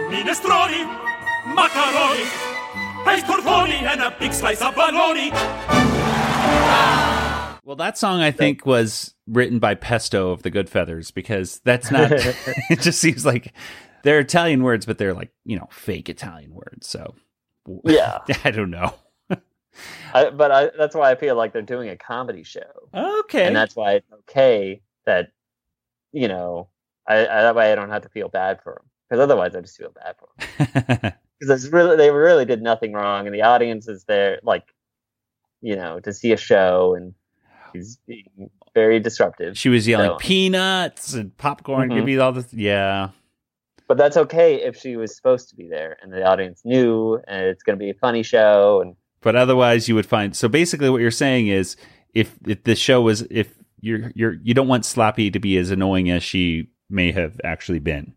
minestrone, 0.10 0.84
macaroni, 1.56 2.26
ice 3.06 3.24
tortoni, 3.24 3.82
and 3.84 4.02
a 4.02 4.16
big 4.20 4.34
slice 4.34 4.62
of 4.62 4.76
bologna. 4.76 5.32
Well, 7.66 7.78
that 7.78 7.98
song 7.98 8.20
I 8.20 8.32
think 8.32 8.66
was 8.66 9.16
written 9.26 9.58
by 9.58 9.76
Pesto 9.76 10.32
of 10.32 10.44
the 10.44 10.52
Goodfeathers 10.52 11.14
because 11.14 11.62
that's 11.64 11.90
not. 11.90 12.12
it 12.70 12.82
just 12.82 13.00
seems 13.00 13.26
like 13.26 13.54
they're 14.04 14.20
Italian 14.20 14.62
words, 14.64 14.86
but 14.86 14.98
they're 14.98 15.14
like 15.14 15.32
you 15.46 15.58
know 15.58 15.68
fake 15.72 16.08
Italian 16.10 16.54
words. 16.54 16.88
So 16.88 17.16
Yeah. 17.84 18.20
I 18.44 18.52
don't 18.52 18.70
know. 18.72 18.94
I, 20.14 20.30
but 20.30 20.52
I, 20.52 20.70
that's 20.78 20.94
why 20.96 21.10
I 21.10 21.16
feel 21.16 21.36
like 21.36 21.52
they're 21.52 21.64
doing 21.64 21.90
a 21.90 21.98
comedy 21.98 22.44
show. 22.44 22.62
Okay, 22.94 23.48
and 23.48 23.56
that's 23.56 23.76
why 23.76 23.94
it's 23.94 24.12
okay 24.20 24.82
that 25.08 25.32
you 26.12 26.28
know 26.28 26.68
I, 27.08 27.22
I 27.22 27.42
that 27.42 27.56
way 27.56 27.72
I 27.72 27.76
don't 27.76 27.90
have 27.90 28.04
to 28.04 28.10
feel 28.10 28.30
bad 28.30 28.62
for 28.62 28.74
them 28.76 28.90
because 29.10 29.20
otherwise 29.24 29.56
I 29.56 29.62
just 29.62 29.76
feel 29.78 29.90
bad 29.92 30.16
for 30.20 30.30
them 31.00 31.14
because 31.40 31.68
really 31.72 31.96
they 31.98 32.12
really 32.12 32.46
did 32.46 32.62
nothing 32.62 32.94
wrong 32.94 33.26
and 33.26 33.34
the 33.34 33.42
audience 33.42 33.88
is 33.88 34.04
there 34.04 34.40
like 34.44 34.64
you 35.62 35.76
know 35.76 36.00
to 36.02 36.14
see 36.14 36.32
a 36.34 36.38
show 36.38 36.94
and 36.94 37.16
he's 37.74 37.98
being 38.06 38.52
very 38.76 39.00
disruptive. 39.00 39.58
She 39.58 39.70
was 39.70 39.88
yelling 39.88 40.12
So- 40.12 40.18
peanuts 40.18 41.16
and 41.16 41.36
popcorn. 41.38 41.90
Mhm. 41.90 41.96
Give 41.96 42.06
me 42.06 42.18
all 42.20 42.32
this. 42.32 42.54
Yeah. 42.54 43.10
But 43.94 44.02
that's 44.04 44.18
okay 44.18 44.56
if 44.56 44.76
she 44.76 44.96
was 44.96 45.16
supposed 45.16 45.50
to 45.50 45.56
be 45.56 45.68
there 45.68 45.98
and 46.02 46.12
the 46.12 46.24
audience 46.24 46.62
knew 46.66 47.20
and 47.28 47.46
it's 47.46 47.62
going 47.62 47.78
to 47.78 47.84
be 47.84 47.92
a 47.92 47.94
funny 47.94 48.24
show 48.24 48.82
and 48.82 48.96
But 49.22 49.36
otherwise, 49.36 49.88
you 49.88 49.94
would 49.94 50.08
find. 50.08 50.36
So 50.36 50.48
basically, 50.48 50.90
what 50.90 51.00
you're 51.02 51.12
saying 51.12 51.48
is, 51.48 51.78
if 52.16 52.36
if 52.48 52.64
the 52.64 52.76
show 52.76 53.02
was, 53.04 53.22
if 53.30 53.54
you're 53.82 54.12
you're 54.16 54.34
you 54.42 54.56
don't 54.56 54.68
want 54.68 54.84
Slappy 54.84 55.32
to 55.32 55.40
be 55.40 55.58
as 55.58 55.70
annoying 55.70 56.10
as 56.10 56.24
she 56.24 56.70
may 56.90 57.12
have 57.12 57.40
actually 57.44 57.80
been. 57.80 58.14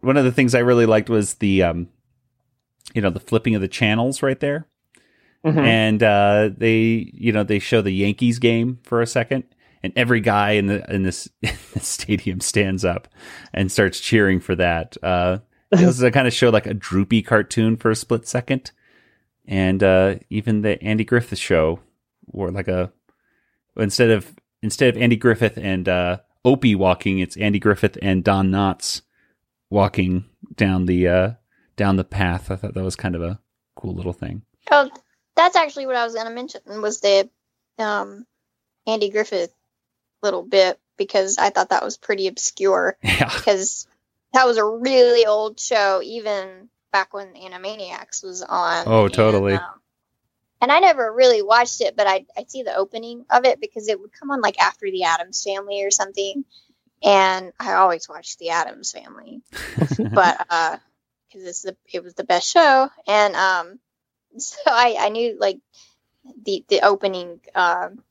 One 0.00 0.16
of 0.18 0.24
the 0.24 0.32
things 0.32 0.54
I 0.54 0.58
really 0.60 0.84
liked 0.86 1.08
was 1.08 1.34
the, 1.34 1.62
um, 1.62 1.88
you 2.94 3.00
know, 3.02 3.10
the 3.10 3.18
flipping 3.20 3.54
of 3.54 3.60
the 3.62 3.68
channels 3.68 4.22
right 4.22 4.38
there, 4.40 4.66
Mhm. 5.44 5.58
and 5.66 6.02
uh, 6.02 6.50
they, 6.56 7.10
you 7.14 7.32
know, 7.32 7.44
they 7.44 7.58
show 7.58 7.80
the 7.82 7.92
Yankees 7.92 8.38
game 8.38 8.78
for 8.82 9.00
a 9.00 9.06
second, 9.06 9.44
and 9.82 9.92
every 9.96 10.20
guy 10.20 10.52
in 10.52 10.66
the 10.66 10.94
in 10.94 11.02
this, 11.02 11.28
stadium 11.80 12.40
stands 12.40 12.84
up 12.84 13.08
and 13.52 13.70
starts 13.70 14.00
cheering 14.00 14.40
for 14.40 14.54
that. 14.56 14.96
Uh, 15.02 15.38
it 15.70 15.84
was 15.84 16.02
a 16.02 16.10
kind 16.10 16.26
of 16.26 16.32
show 16.32 16.50
like 16.50 16.66
a 16.66 16.74
droopy 16.74 17.22
cartoon 17.22 17.76
for 17.76 17.90
a 17.90 17.96
split 17.96 18.26
second 18.26 18.72
and 19.48 19.82
uh, 19.82 20.16
even 20.28 20.60
the 20.60 20.80
Andy 20.82 21.04
Griffith 21.04 21.38
show, 21.38 21.80
or 22.30 22.50
like 22.50 22.68
a 22.68 22.92
instead 23.76 24.10
of 24.10 24.36
instead 24.62 24.94
of 24.94 25.02
Andy 25.02 25.16
Griffith 25.16 25.56
and 25.56 25.88
uh, 25.88 26.18
Opie 26.44 26.74
walking, 26.74 27.18
it's 27.18 27.36
Andy 27.38 27.58
Griffith 27.58 27.96
and 28.02 28.22
Don 28.22 28.50
Knotts 28.50 29.00
walking 29.70 30.26
down 30.54 30.84
the 30.84 31.08
uh, 31.08 31.30
down 31.76 31.96
the 31.96 32.04
path. 32.04 32.50
I 32.50 32.56
thought 32.56 32.74
that 32.74 32.84
was 32.84 32.94
kind 32.94 33.14
of 33.14 33.22
a 33.22 33.40
cool 33.74 33.94
little 33.94 34.12
thing. 34.12 34.42
Oh, 34.70 34.90
that's 35.34 35.56
actually 35.56 35.86
what 35.86 35.96
I 35.96 36.04
was 36.04 36.14
gonna 36.14 36.30
mention 36.30 36.60
was 36.82 37.00
the 37.00 37.30
um, 37.78 38.26
Andy 38.86 39.08
Griffith 39.08 39.54
little 40.22 40.42
bit 40.42 40.78
because 40.96 41.38
I 41.38 41.50
thought 41.50 41.70
that 41.70 41.84
was 41.84 41.96
pretty 41.96 42.26
obscure. 42.26 42.96
Yeah. 43.02 43.30
Because 43.34 43.86
that 44.32 44.46
was 44.46 44.56
a 44.58 44.64
really 44.64 45.26
old 45.26 45.58
show, 45.58 46.00
even 46.02 46.68
back 46.92 47.14
when 47.14 47.34
Animaniacs 47.34 48.22
was 48.24 48.42
on. 48.42 48.84
Oh, 48.86 49.08
totally. 49.08 49.54
um, 49.54 49.80
And 50.60 50.72
I 50.72 50.80
never 50.80 51.12
really 51.12 51.42
watched 51.42 51.80
it, 51.80 51.96
but 51.96 52.06
I 52.06 52.26
I 52.36 52.44
see 52.48 52.62
the 52.62 52.74
opening 52.74 53.24
of 53.30 53.44
it 53.44 53.60
because 53.60 53.88
it 53.88 53.98
would 54.00 54.12
come 54.12 54.30
on 54.30 54.40
like 54.40 54.60
after 54.60 54.90
the 54.90 55.04
Addams 55.04 55.42
Family 55.42 55.84
or 55.84 55.90
something, 55.90 56.44
and 57.02 57.52
I 57.60 57.74
always 57.74 58.08
watched 58.08 58.38
the 58.38 58.50
Addams 58.50 58.92
Family, 58.92 59.40
but 60.12 60.46
uh, 60.50 60.76
because 61.28 61.46
it's 61.46 61.62
the 61.62 61.76
it 61.92 62.02
was 62.02 62.14
the 62.14 62.24
best 62.24 62.50
show, 62.50 62.90
and 63.06 63.36
um, 63.36 63.78
so 64.38 64.56
I 64.66 64.96
I 64.98 65.08
knew 65.10 65.36
like 65.38 65.60
the 66.44 66.64
the 66.68 66.80
opening 66.82 67.40
um 67.54 68.02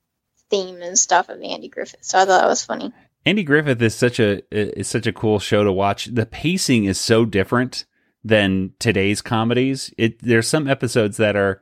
theme 0.49 0.81
and 0.81 0.97
stuff 0.97 1.29
of 1.29 1.41
Andy 1.41 1.69
Griffith, 1.69 2.03
so 2.03 2.17
I 2.17 2.25
thought 2.25 2.41
that 2.41 2.47
was 2.47 2.63
funny. 2.63 2.93
Andy 3.25 3.43
Griffith 3.43 3.81
is 3.81 3.95
such 3.95 4.19
a 4.19 4.41
is 4.51 4.87
such 4.87 5.07
a 5.07 5.13
cool 5.13 5.39
show 5.39 5.63
to 5.63 5.71
watch. 5.71 6.05
The 6.05 6.25
pacing 6.25 6.85
is 6.85 6.99
so 6.99 7.25
different 7.25 7.85
than 8.23 8.73
today's 8.79 9.21
comedies. 9.21 9.93
It 9.97 10.21
there's 10.21 10.47
some 10.47 10.67
episodes 10.67 11.17
that 11.17 11.35
are 11.35 11.61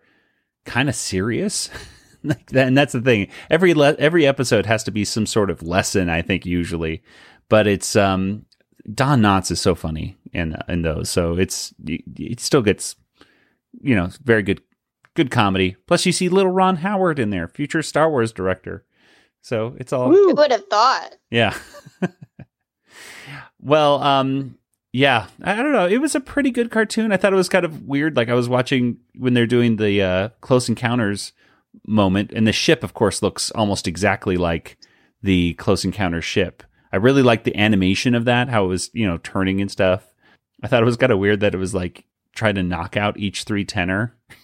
kind 0.65 0.89
of 0.89 0.95
serious. 0.95 1.69
like 2.23 2.47
that, 2.51 2.67
and 2.67 2.77
that's 2.77 2.93
the 2.93 3.01
thing. 3.01 3.27
Every 3.49 3.73
le- 3.73 3.95
every 3.95 4.25
episode 4.25 4.65
has 4.65 4.83
to 4.85 4.91
be 4.91 5.05
some 5.05 5.25
sort 5.25 5.49
of 5.49 5.63
lesson, 5.63 6.09
I 6.09 6.21
think 6.21 6.45
usually. 6.45 7.03
But 7.49 7.67
it's 7.67 7.95
um 7.95 8.45
Don 8.93 9.21
Knotts 9.21 9.51
is 9.51 9.59
so 9.59 9.73
funny 9.75 10.17
in 10.33 10.55
in 10.67 10.83
those. 10.83 11.09
So 11.09 11.37
it's 11.37 11.73
it 11.87 12.39
still 12.39 12.61
gets 12.61 12.95
you 13.81 13.95
know, 13.95 14.09
very 14.23 14.43
good 14.43 14.61
good 15.15 15.31
comedy. 15.31 15.75
Plus 15.87 16.05
you 16.05 16.11
see 16.11 16.29
little 16.29 16.51
Ron 16.51 16.77
Howard 16.77 17.19
in 17.19 17.29
there, 17.31 17.47
future 17.47 17.81
Star 17.81 18.09
Wars 18.09 18.31
director. 18.31 18.85
So 19.41 19.75
it's 19.79 19.93
all 19.93 20.11
Who 20.11 20.33
would 20.35 20.51
have 20.51 20.65
thought? 20.69 21.15
yeah. 21.29 21.57
well, 23.59 24.01
um, 24.01 24.57
yeah, 24.91 25.27
I 25.43 25.53
I 25.53 25.55
don't 25.57 25.71
know. 25.71 25.87
It 25.87 25.97
was 25.97 26.15
a 26.15 26.19
pretty 26.19 26.51
good 26.51 26.71
cartoon. 26.71 27.11
I 27.11 27.17
thought 27.17 27.33
it 27.33 27.37
was 27.37 27.49
kind 27.49 27.65
of 27.65 27.83
weird. 27.83 28.15
Like 28.15 28.29
I 28.29 28.33
was 28.33 28.49
watching 28.49 28.97
when 29.17 29.33
they're 29.33 29.45
doing 29.45 29.75
the 29.75 30.01
uh, 30.01 30.29
Close 30.41 30.69
Encounters 30.69 31.33
moment, 31.85 32.31
and 32.31 32.47
the 32.47 32.53
ship, 32.53 32.83
of 32.83 32.93
course, 32.93 33.21
looks 33.21 33.51
almost 33.51 33.87
exactly 33.87 34.37
like 34.37 34.77
the 35.21 35.53
Close 35.55 35.83
Encounters 35.85 36.25
ship. 36.25 36.63
I 36.91 36.97
really 36.97 37.23
liked 37.23 37.43
the 37.43 37.57
animation 37.57 38.15
of 38.15 38.25
that, 38.25 38.47
how 38.47 38.65
it 38.65 38.69
was, 38.69 38.89
you 38.93 39.05
know, 39.05 39.17
turning 39.17 39.59
and 39.59 39.69
stuff. 39.69 40.13
I 40.63 40.67
thought 40.67 40.81
it 40.81 40.85
was 40.85 40.97
kind 40.97 41.11
of 41.11 41.19
weird 41.19 41.41
that 41.41 41.53
it 41.53 41.57
was 41.57 41.73
like 41.73 42.05
trying 42.33 42.55
to 42.55 42.63
knock 42.63 42.95
out 42.95 43.19
each 43.19 43.43
three 43.43 43.65
tenor. 43.65 44.15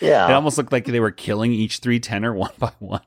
Yeah. 0.00 0.28
it 0.28 0.32
almost 0.32 0.58
looked 0.58 0.72
like 0.72 0.84
they 0.86 1.00
were 1.00 1.10
killing 1.10 1.52
each 1.52 1.78
three 1.78 2.00
tenor 2.00 2.34
one 2.34 2.52
by 2.58 2.72
one. 2.78 3.00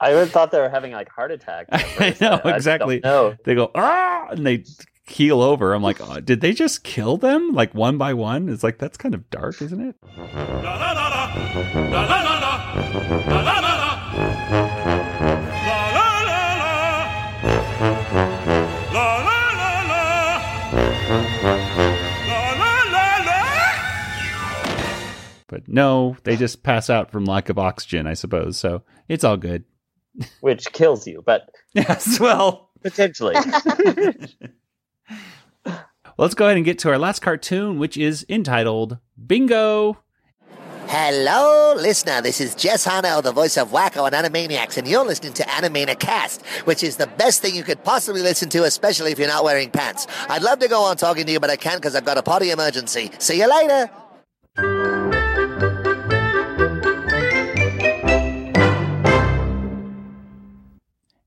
I 0.00 0.14
would 0.14 0.30
thought 0.30 0.52
they 0.52 0.60
were 0.60 0.68
having 0.68 0.92
like 0.92 1.08
heart 1.08 1.32
attacks. 1.32 1.70
I 1.72 2.16
know 2.20 2.40
I 2.44 2.54
exactly. 2.54 3.00
don't. 3.00 3.42
They 3.44 3.54
go 3.54 3.70
ah, 3.74 4.28
and 4.30 4.46
they 4.46 4.64
keel 5.06 5.42
over. 5.42 5.74
I'm 5.74 5.82
like, 5.82 6.00
oh, 6.00 6.20
did 6.20 6.40
they 6.40 6.52
just 6.52 6.84
kill 6.84 7.16
them 7.16 7.52
like 7.52 7.74
one 7.74 7.98
by 7.98 8.14
one? 8.14 8.48
It's 8.48 8.62
like 8.62 8.78
that's 8.78 8.96
kind 8.96 9.14
of 9.14 9.28
dark, 9.30 9.60
isn't 9.60 9.80
it? 9.80 9.96
No, 25.66 26.16
they 26.24 26.36
just 26.36 26.62
pass 26.62 26.90
out 26.90 27.10
from 27.10 27.24
lack 27.24 27.48
of 27.48 27.58
oxygen, 27.58 28.06
I 28.06 28.14
suppose. 28.14 28.58
So 28.58 28.82
it's 29.08 29.24
all 29.24 29.36
good. 29.36 29.64
which 30.40 30.72
kills 30.72 31.06
you, 31.06 31.22
but 31.24 31.48
Yes, 31.74 32.18
well, 32.18 32.70
potentially. 32.82 33.34
let's 36.18 36.34
go 36.34 36.46
ahead 36.46 36.56
and 36.56 36.64
get 36.64 36.78
to 36.80 36.90
our 36.90 36.98
last 36.98 37.20
cartoon, 37.20 37.78
which 37.78 37.96
is 37.96 38.26
entitled 38.28 38.98
Bingo. 39.26 39.98
Hello, 40.86 41.74
listener. 41.76 42.22
This 42.22 42.40
is 42.40 42.54
Jess 42.54 42.86
Harnell, 42.86 43.22
the 43.22 43.32
voice 43.32 43.58
of 43.58 43.70
Wakko 43.70 44.10
and 44.10 44.14
Animaniacs, 44.14 44.78
and 44.78 44.88
you're 44.88 45.04
listening 45.04 45.34
to 45.34 45.42
Animaniacast, 45.42 46.40
which 46.64 46.82
is 46.82 46.96
the 46.96 47.06
best 47.06 47.42
thing 47.42 47.54
you 47.54 47.62
could 47.62 47.84
possibly 47.84 48.22
listen 48.22 48.48
to, 48.48 48.64
especially 48.64 49.12
if 49.12 49.18
you're 49.18 49.28
not 49.28 49.44
wearing 49.44 49.70
pants. 49.70 50.06
I'd 50.30 50.42
love 50.42 50.60
to 50.60 50.68
go 50.68 50.80
on 50.84 50.96
talking 50.96 51.26
to 51.26 51.32
you, 51.32 51.40
but 51.40 51.50
I 51.50 51.56
can't 51.56 51.76
because 51.76 51.94
I've 51.94 52.06
got 52.06 52.16
a 52.16 52.22
potty 52.22 52.50
emergency. 52.50 53.10
See 53.18 53.38
you 53.38 53.50
later. 53.50 54.87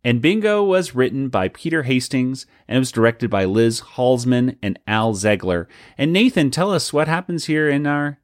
And 0.04 0.22
Bingo 0.22 0.64
was 0.64 0.96
written 0.96 1.30
by 1.30 1.48
Peter 1.48 1.84
Hastings 1.84 2.46
and 2.68 2.78
it 2.78 2.80
was 2.80 2.92
directed 2.92 3.30
by 3.30 3.46
Liz 3.46 3.82
Holzman 3.82 4.58
and 4.64 4.80
Al 4.88 5.14
Zegler. 5.14 5.68
And 5.98 6.12
Nathan, 6.12 6.50
tell 6.50 6.72
us 6.72 6.92
what 6.92 7.08
happens 7.08 7.46
here 7.46 7.70
in 7.70 7.86
our 7.86 8.20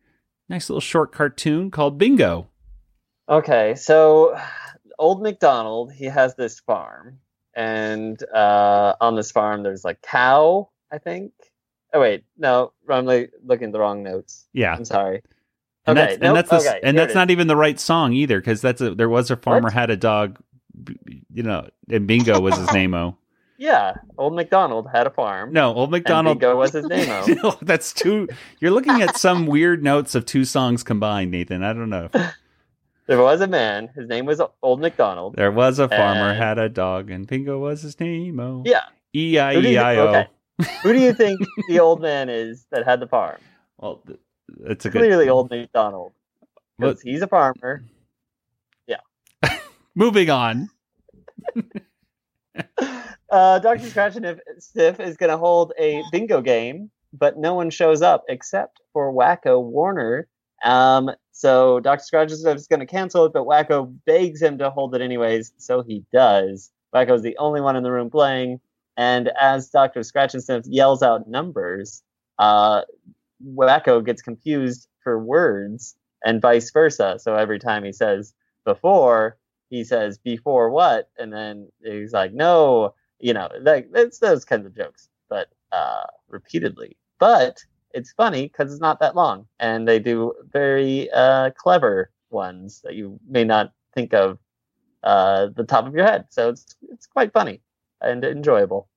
nice 0.50 0.70
little 0.70 0.82
short 0.82 1.12
cartoon 1.12 1.70
called 1.70 1.98
Bingo. 1.98 2.48
Okay, 3.30 3.76
so 3.76 4.40
old 4.98 5.22
McDonald, 5.22 5.92
he 5.92 6.06
has 6.06 6.36
this 6.36 6.62
farm, 6.62 7.20
and 7.54 8.22
uh, 8.34 8.96
on 9.02 9.16
this 9.16 9.32
farm 9.32 9.64
there's 9.64 9.84
like 9.84 10.02
cow, 10.02 10.70
I 10.92 10.98
think. 10.98 11.34
Oh 11.94 12.00
wait, 12.00 12.24
no, 12.38 12.72
I'm 12.90 13.06
like 13.06 13.34
looking 13.46 13.68
at 13.68 13.74
the 13.74 13.80
wrong 13.80 14.02
notes. 14.02 14.48
Yeah. 14.54 14.74
I'm 14.76 14.86
sorry. 14.86 15.22
And 15.86 15.98
okay, 15.98 16.08
that's, 16.08 16.22
nope, 16.22 16.28
and 16.28 16.38
that's, 16.38 16.50
the, 16.50 16.70
okay, 16.70 16.80
and 16.84 16.98
that's 16.98 17.16
not 17.16 17.32
even 17.32 17.48
the 17.48 17.56
right 17.56 17.80
song 17.80 18.14
either, 18.14 18.40
because 18.40 18.62
that's 18.62 18.82
a, 18.82 18.96
there 18.96 19.10
was 19.10 19.32
a 19.32 19.38
farmer 19.38 19.64
What? 19.66 19.74
had 19.74 19.90
a 19.90 19.98
dog, 19.98 20.38
you 21.34 21.44
know, 21.44 21.68
and 21.90 22.08
Bingo 22.08 22.40
was 22.40 22.56
his 22.58 22.72
name. 22.74 22.94
Oh, 22.94 23.18
yeah, 23.58 23.96
old 24.18 24.36
McDonald 24.36 24.88
had 24.92 25.08
a 25.08 25.10
farm. 25.10 25.52
No, 25.54 25.74
Old 25.74 25.92
McDonald. 25.92 26.40
Bingo 26.40 26.56
was 26.58 26.72
his 26.74 26.86
name. 26.86 27.38
No, 27.44 27.58
that's 27.62 27.94
two. 27.94 28.28
You're 28.60 28.72
looking 28.72 29.02
at 29.02 29.18
some 29.18 29.46
weird 29.48 29.84
notes 29.84 30.16
of 30.16 30.26
two 30.26 30.46
songs 30.46 30.84
combined, 30.84 31.32
Nathan. 31.32 31.64
I 31.64 31.74
don't 31.74 31.90
know. 31.90 32.10
There 33.08 33.22
was 33.22 33.40
a 33.40 33.48
man. 33.48 33.88
His 33.96 34.10
name 34.10 34.26
was 34.26 34.42
Old 34.62 34.82
McDonald. 34.82 35.38
There 35.38 35.50
was 35.50 35.80
a 35.80 35.88
farmer 35.88 36.32
And- 36.32 36.38
had 36.38 36.58
a 36.60 36.68
dog, 36.68 37.10
and 37.10 37.26
Bingo 37.26 37.58
was 37.58 37.82
his 37.82 37.98
name. 38.02 38.38
Oh, 38.38 38.64
Yeah. 38.66 38.82
E 39.16 39.40
I 39.40 39.54
E 39.56 39.78
I 39.78 39.96
O. 39.96 40.26
Who 40.84 40.92
do 40.92 41.00
you 41.00 41.14
think 41.14 41.40
the 41.70 41.80
old 41.80 42.02
man 42.02 42.28
is 42.28 42.66
that 42.72 42.84
had 42.86 43.00
the 43.00 43.08
farm? 43.08 43.38
Well, 43.78 44.04
it's 44.66 44.84
a 44.86 44.90
good. 44.90 45.00
Clearly, 45.00 45.30
Old 45.30 45.50
McDonald. 45.50 46.12
Because 46.78 47.02
he's 47.02 47.22
a 47.22 47.28
farmer. 47.28 47.86
Moving 49.98 50.30
on. 50.30 50.70
Uh, 53.30 53.60
Dr. 53.60 53.90
Scratch 53.90 54.16
and 54.16 54.26
If- 54.26 54.40
Sniff 54.60 55.02
is 55.02 55.18
going 55.18 55.30
to 55.30 55.38
hold 55.38 55.74
a 55.78 56.02
bingo 56.14 56.40
game, 56.40 56.90
but 57.12 57.38
no 57.38 57.54
one 57.54 57.70
shows 57.70 58.02
up 58.02 58.24
except 58.30 58.80
for 58.94 59.12
Wakko 59.12 59.62
Warner. 59.62 60.30
Um, 60.64 61.12
so 61.34 61.82
Dr. 61.82 62.04
Scratch 62.04 62.32
is 62.32 62.42
going 62.42 62.80
to 62.80 62.86
cancel 62.86 63.26
it, 63.26 63.34
but 63.34 63.44
Wakko 63.44 63.94
begs 64.06 64.42
him 64.42 64.58
to 64.60 64.70
hold 64.70 64.96
it 64.96 65.02
anyways, 65.02 65.52
so 65.58 65.84
he 65.84 66.06
does. 66.14 66.72
Wakko's 66.96 67.22
the 67.22 67.38
only 67.38 67.60
one 67.60 67.76
in 67.76 67.84
the 67.84 67.92
room 67.92 68.10
playing, 68.10 68.62
and 68.96 69.30
as 69.40 69.70
Dr. 69.70 70.00
Scratchansniff 70.00 70.64
yells 70.66 71.04
out 71.04 71.28
numbers, 71.28 72.04
uh, 72.40 72.84
Wakko 73.46 74.06
gets 74.06 74.22
confused 74.22 74.88
for 75.04 75.20
words 75.20 75.98
and 76.24 76.42
vice 76.42 76.72
versa. 76.72 77.18
So 77.20 77.36
every 77.36 77.60
time 77.60 77.84
he 77.84 77.92
says 77.92 78.34
before, 78.64 79.38
he 79.70 79.84
says 79.84 80.18
before 80.18 80.70
what, 80.70 81.10
and 81.18 81.32
then 81.32 81.70
he's 81.84 82.14
like, 82.14 82.34
no, 82.34 82.94
you 83.20 83.34
know, 83.34 83.50
like 83.62 83.90
it's 83.94 84.20
those 84.20 84.46
kinds 84.46 84.66
of 84.66 84.76
jokes, 84.76 85.10
but 85.30 85.50
uh, 85.72 86.06
repeatedly. 86.30 86.98
But 87.20 87.64
it's 87.94 88.12
funny 88.12 88.44
because 88.44 88.72
it's 88.72 88.82
not 88.82 89.00
that 89.00 89.16
long, 89.16 89.48
and 89.60 89.88
they 89.88 90.00
do 90.00 90.34
very 90.52 91.10
uh, 91.12 91.52
clever 91.52 92.12
ones 92.30 92.82
that 92.84 92.96
you 92.96 93.20
may 93.28 93.44
not 93.44 93.74
think 93.94 94.14
of 94.14 94.38
uh, 95.04 95.48
the 95.56 95.64
top 95.64 95.88
of 95.88 95.96
your 95.96 96.06
head. 96.06 96.26
So 96.30 96.50
it's 96.50 96.76
it's 96.90 97.08
quite 97.08 97.34
funny 97.34 97.62
and 98.02 98.24
enjoyable. 98.24 98.88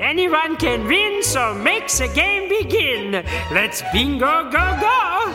Anyone 0.00 0.56
can 0.56 0.86
win, 0.86 1.22
so 1.22 1.54
makes 1.54 1.98
the 1.98 2.08
game 2.08 2.48
begin. 2.48 3.24
Let's 3.52 3.82
bingo 3.92 4.50
go 4.50 4.78
go! 4.80 5.32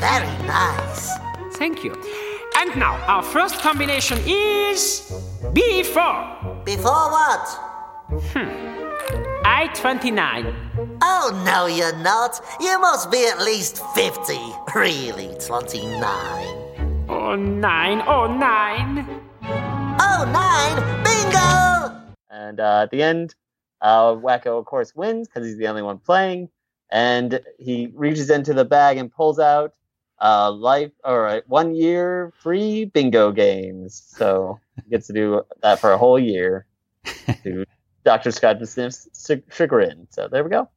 Very 0.00 0.46
nice. 0.46 1.10
Thank 1.56 1.84
you. 1.84 2.25
And 2.58 2.74
now, 2.76 2.96
our 3.06 3.22
first 3.22 3.56
combination 3.60 4.16
is 4.26 5.12
B4. 5.52 6.64
Before 6.64 7.10
what? 7.10 7.48
Hmm. 8.32 8.76
I 9.44 9.68
29. 9.74 10.98
Oh, 11.02 11.42
no, 11.44 11.66
you're 11.66 11.96
not. 11.98 12.40
You 12.58 12.80
must 12.80 13.10
be 13.10 13.26
at 13.26 13.42
least 13.42 13.84
50. 13.94 14.38
Really, 14.74 15.36
29. 15.38 16.00
Oh, 17.10 17.36
nine, 17.36 18.02
oh, 18.06 18.26
nine. 18.26 19.06
Oh, 20.00 20.24
nine! 20.32 21.04
Bingo! 21.04 22.14
And 22.30 22.58
uh, 22.58 22.84
at 22.84 22.90
the 22.90 23.02
end, 23.02 23.34
uh, 23.82 24.14
Wakko, 24.14 24.58
of 24.58 24.64
course, 24.64 24.96
wins 24.96 25.28
because 25.28 25.46
he's 25.46 25.58
the 25.58 25.68
only 25.68 25.82
one 25.82 25.98
playing. 25.98 26.48
And 26.90 27.38
he 27.58 27.92
reaches 27.94 28.30
into 28.30 28.54
the 28.54 28.64
bag 28.64 28.96
and 28.96 29.12
pulls 29.12 29.38
out 29.38 29.74
uh, 30.20 30.50
life 30.50 30.92
or 31.04 31.26
uh, 31.28 31.40
one 31.46 31.74
year 31.74 32.32
free 32.42 32.86
bingo 32.86 33.32
games. 33.32 34.02
So 34.16 34.60
he 34.84 34.90
gets 34.90 35.06
to 35.08 35.12
do 35.12 35.42
that 35.62 35.80
for 35.80 35.92
a 35.92 35.98
whole 35.98 36.18
year 36.18 36.66
to 37.44 37.64
Dr. 38.04 38.30
Scratchansniff's 38.30 39.08
ch- 39.14 39.42
chagrin. 39.54 40.06
So 40.10 40.28
there 40.28 40.44
we 40.44 40.50
go. 40.50 40.68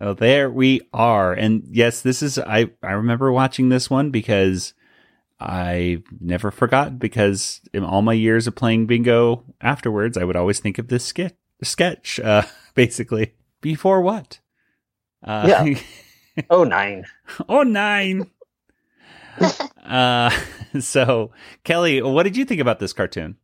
Oh, 0.00 0.14
there 0.14 0.50
we 0.50 0.80
are. 0.92 1.32
And 1.32 1.64
yes, 1.70 2.00
this 2.02 2.22
is 2.22 2.38
I 2.38 2.70
I 2.82 2.92
remember 2.92 3.30
watching 3.30 3.68
this 3.68 3.90
one 3.90 4.10
because 4.10 4.74
I 5.38 6.02
never 6.20 6.50
forgot 6.50 6.98
because 6.98 7.60
in 7.72 7.84
all 7.84 8.02
my 8.02 8.14
years 8.14 8.46
of 8.46 8.54
playing 8.54 8.86
bingo 8.86 9.44
afterwards, 9.60 10.16
I 10.16 10.24
would 10.24 10.36
always 10.36 10.60
think 10.60 10.78
of 10.78 10.88
this 10.88 11.04
sketch 11.04 11.34
sketch 11.62 12.18
uh 12.20 12.42
basically. 12.74 13.34
Before 13.60 14.00
what? 14.00 14.40
Uh 15.22 15.64
Yeah. 15.64 15.80
Oh, 16.48 16.64
nine. 16.64 17.04
oh 17.46 17.62
nine. 17.62 18.30
Uh 19.84 20.30
so 20.80 21.32
Kelly, 21.64 22.02
what 22.02 22.24
did 22.24 22.36
you 22.36 22.44
think 22.44 22.60
about 22.60 22.78
this 22.78 22.92
cartoon? 22.92 23.36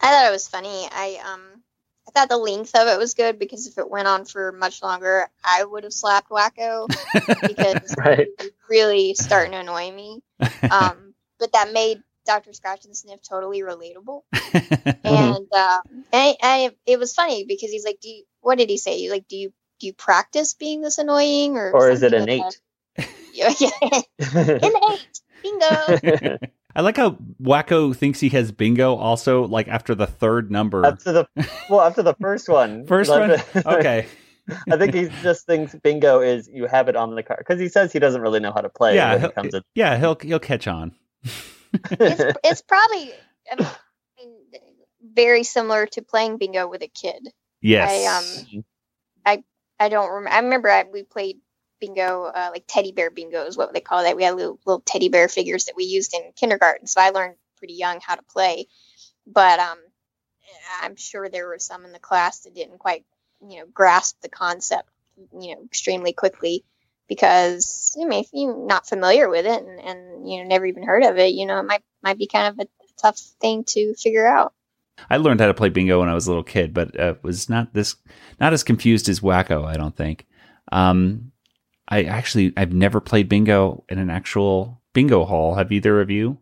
I 0.00 0.10
thought 0.10 0.28
it 0.28 0.32
was 0.32 0.48
funny. 0.48 0.88
I 0.92 1.20
um 1.32 1.62
I 2.08 2.12
thought 2.12 2.28
the 2.28 2.36
length 2.38 2.74
of 2.74 2.88
it 2.88 2.98
was 2.98 3.14
good 3.14 3.38
because 3.38 3.66
if 3.66 3.78
it 3.78 3.90
went 3.90 4.08
on 4.08 4.24
for 4.24 4.52
much 4.52 4.82
longer, 4.82 5.28
I 5.44 5.64
would 5.64 5.84
have 5.84 5.92
slapped 5.92 6.30
Wakko 6.30 6.88
because 7.46 7.74
Right. 7.96 8.28
it 8.38 8.54
really 8.68 9.14
starting 9.14 9.52
to 9.52 9.58
annoy 9.58 9.90
me. 9.92 10.22
Um, 10.70 11.14
but 11.38 11.52
that 11.52 11.72
made 11.72 12.02
Doctor 12.26 12.50
Scratchansniff 12.50 13.20
totally 13.28 13.60
relatable, 13.60 14.22
and 15.04 15.46
uh, 15.52 15.80
and 15.92 16.02
I, 16.12 16.36
I, 16.42 16.70
it 16.86 16.98
was 16.98 17.14
funny 17.14 17.44
because 17.46 17.70
he's 17.70 17.84
like, 17.84 18.00
"Do 18.00 18.08
you, 18.08 18.24
what 18.40 18.58
did 18.58 18.68
he 18.68 18.78
say? 18.78 18.98
You 18.98 19.10
like, 19.12 19.28
do 19.28 19.36
you 19.36 19.52
do 19.80 19.86
you 19.86 19.92
practice 19.92 20.54
being 20.54 20.80
this 20.80 20.98
annoying, 20.98 21.56
or 21.56 21.72
Or 21.72 21.90
is 21.90 22.02
it 22.02 22.14
innate?" 22.14 22.42
like 22.42 22.54
innate? 23.42 24.06
that?" 24.18 25.00
Bingo. 25.42 26.38
I 26.76 26.82
like 26.82 26.96
how 26.96 27.16
Wakko 27.42 27.96
thinks 27.96 28.20
he 28.20 28.28
has 28.30 28.52
bingo 28.52 28.96
also 28.96 29.46
like 29.46 29.68
after 29.68 29.94
the 29.94 30.06
third 30.06 30.50
number. 30.50 30.84
After 30.84 31.12
the 31.12 31.28
well, 31.70 31.80
after 31.80 32.02
the 32.02 32.14
first 32.20 32.48
one, 32.48 32.86
First 32.88 33.10
one? 33.10 33.36
Okay. 33.54 34.06
I 34.70 34.76
think 34.76 34.94
he 34.94 35.08
just 35.22 35.46
thinks 35.46 35.74
bingo 35.74 36.20
is 36.20 36.48
you 36.52 36.66
have 36.66 36.88
it 36.88 36.96
on 36.96 37.14
the 37.14 37.22
card 37.22 37.38
because 37.38 37.60
he 37.60 37.68
says 37.68 37.92
he 37.92 37.98
doesn't 37.98 38.20
really 38.20 38.40
know 38.40 38.52
how 38.52 38.60
to 38.60 38.68
play. 38.68 38.94
yeah, 38.94 39.12
when 39.12 39.20
he'll, 39.20 39.30
it 39.30 39.34
comes 39.34 39.50
to 39.52 39.64
yeah, 39.74 39.96
he'll 39.96 40.18
he'll 40.20 40.38
catch 40.38 40.68
on. 40.68 40.94
it's, 41.24 42.38
it's 42.44 42.62
probably 42.62 43.12
I 43.50 43.74
mean, 44.18 44.36
very 45.14 45.42
similar 45.42 45.86
to 45.86 46.02
playing 46.02 46.38
bingo 46.38 46.68
with 46.68 46.82
a 46.82 46.88
kid. 46.88 47.28
Yes. 47.60 47.90
I 47.90 48.52
um 48.54 48.64
I 49.24 49.44
I 49.80 49.88
don't 49.88 50.10
remember. 50.10 50.30
I 50.30 50.40
remember 50.40 50.70
I, 50.70 50.84
we 50.92 51.02
played 51.02 51.38
bingo, 51.80 52.24
uh, 52.24 52.50
like 52.52 52.64
teddy 52.66 52.92
bear 52.92 53.10
bingo 53.10 53.44
is 53.44 53.56
what 53.56 53.72
they 53.72 53.80
call 53.80 54.02
that. 54.02 54.16
We 54.16 54.24
had 54.24 54.36
little 54.36 54.58
little 54.64 54.80
teddy 54.80 55.08
bear 55.08 55.28
figures 55.28 55.66
that 55.66 55.76
we 55.76 55.84
used 55.84 56.14
in 56.14 56.32
kindergarten, 56.36 56.86
so 56.86 57.00
I 57.00 57.10
learned 57.10 57.36
pretty 57.58 57.74
young 57.74 58.00
how 58.00 58.14
to 58.14 58.22
play. 58.22 58.66
But 59.26 59.58
um, 59.58 59.78
I'm 60.82 60.96
sure 60.96 61.28
there 61.28 61.48
were 61.48 61.58
some 61.58 61.84
in 61.84 61.92
the 61.92 61.98
class 61.98 62.40
that 62.40 62.54
didn't 62.54 62.78
quite, 62.78 63.04
you 63.40 63.58
know, 63.58 63.66
grasp 63.72 64.20
the 64.20 64.28
concept, 64.28 64.88
you 65.16 65.54
know, 65.54 65.62
extremely 65.64 66.12
quickly. 66.12 66.64
Because 67.08 67.96
I 68.00 68.04
mean, 68.04 68.24
if 68.24 68.30
you're 68.32 68.66
not 68.66 68.88
familiar 68.88 69.28
with 69.28 69.46
it 69.46 69.62
and, 69.62 69.80
and 69.80 70.28
you 70.28 70.38
know 70.42 70.48
never 70.48 70.66
even 70.66 70.82
heard 70.82 71.04
of 71.04 71.18
it, 71.18 71.34
you 71.34 71.46
know, 71.46 71.60
it 71.60 71.64
might 71.64 71.82
might 72.02 72.18
be 72.18 72.26
kind 72.26 72.48
of 72.48 72.66
a 72.66 72.68
tough 73.00 73.18
thing 73.40 73.64
to 73.68 73.94
figure 73.94 74.26
out. 74.26 74.52
I 75.10 75.18
learned 75.18 75.40
how 75.40 75.46
to 75.46 75.54
play 75.54 75.68
bingo 75.68 76.00
when 76.00 76.08
I 76.08 76.14
was 76.14 76.26
a 76.26 76.30
little 76.30 76.42
kid, 76.42 76.74
but 76.74 76.98
uh, 76.98 77.14
was 77.22 77.48
not 77.48 77.74
this 77.74 77.96
not 78.40 78.52
as 78.52 78.64
confused 78.64 79.08
as 79.08 79.20
Wakko. 79.20 79.64
I 79.64 79.76
don't 79.76 79.96
think. 79.96 80.26
Um, 80.72 81.30
I 81.88 82.04
actually 82.04 82.52
I've 82.56 82.72
never 82.72 83.00
played 83.00 83.28
bingo 83.28 83.84
in 83.88 83.98
an 83.98 84.10
actual 84.10 84.80
bingo 84.92 85.24
hall. 85.24 85.54
Have 85.54 85.72
either 85.72 86.00
of 86.00 86.10
you? 86.10 86.38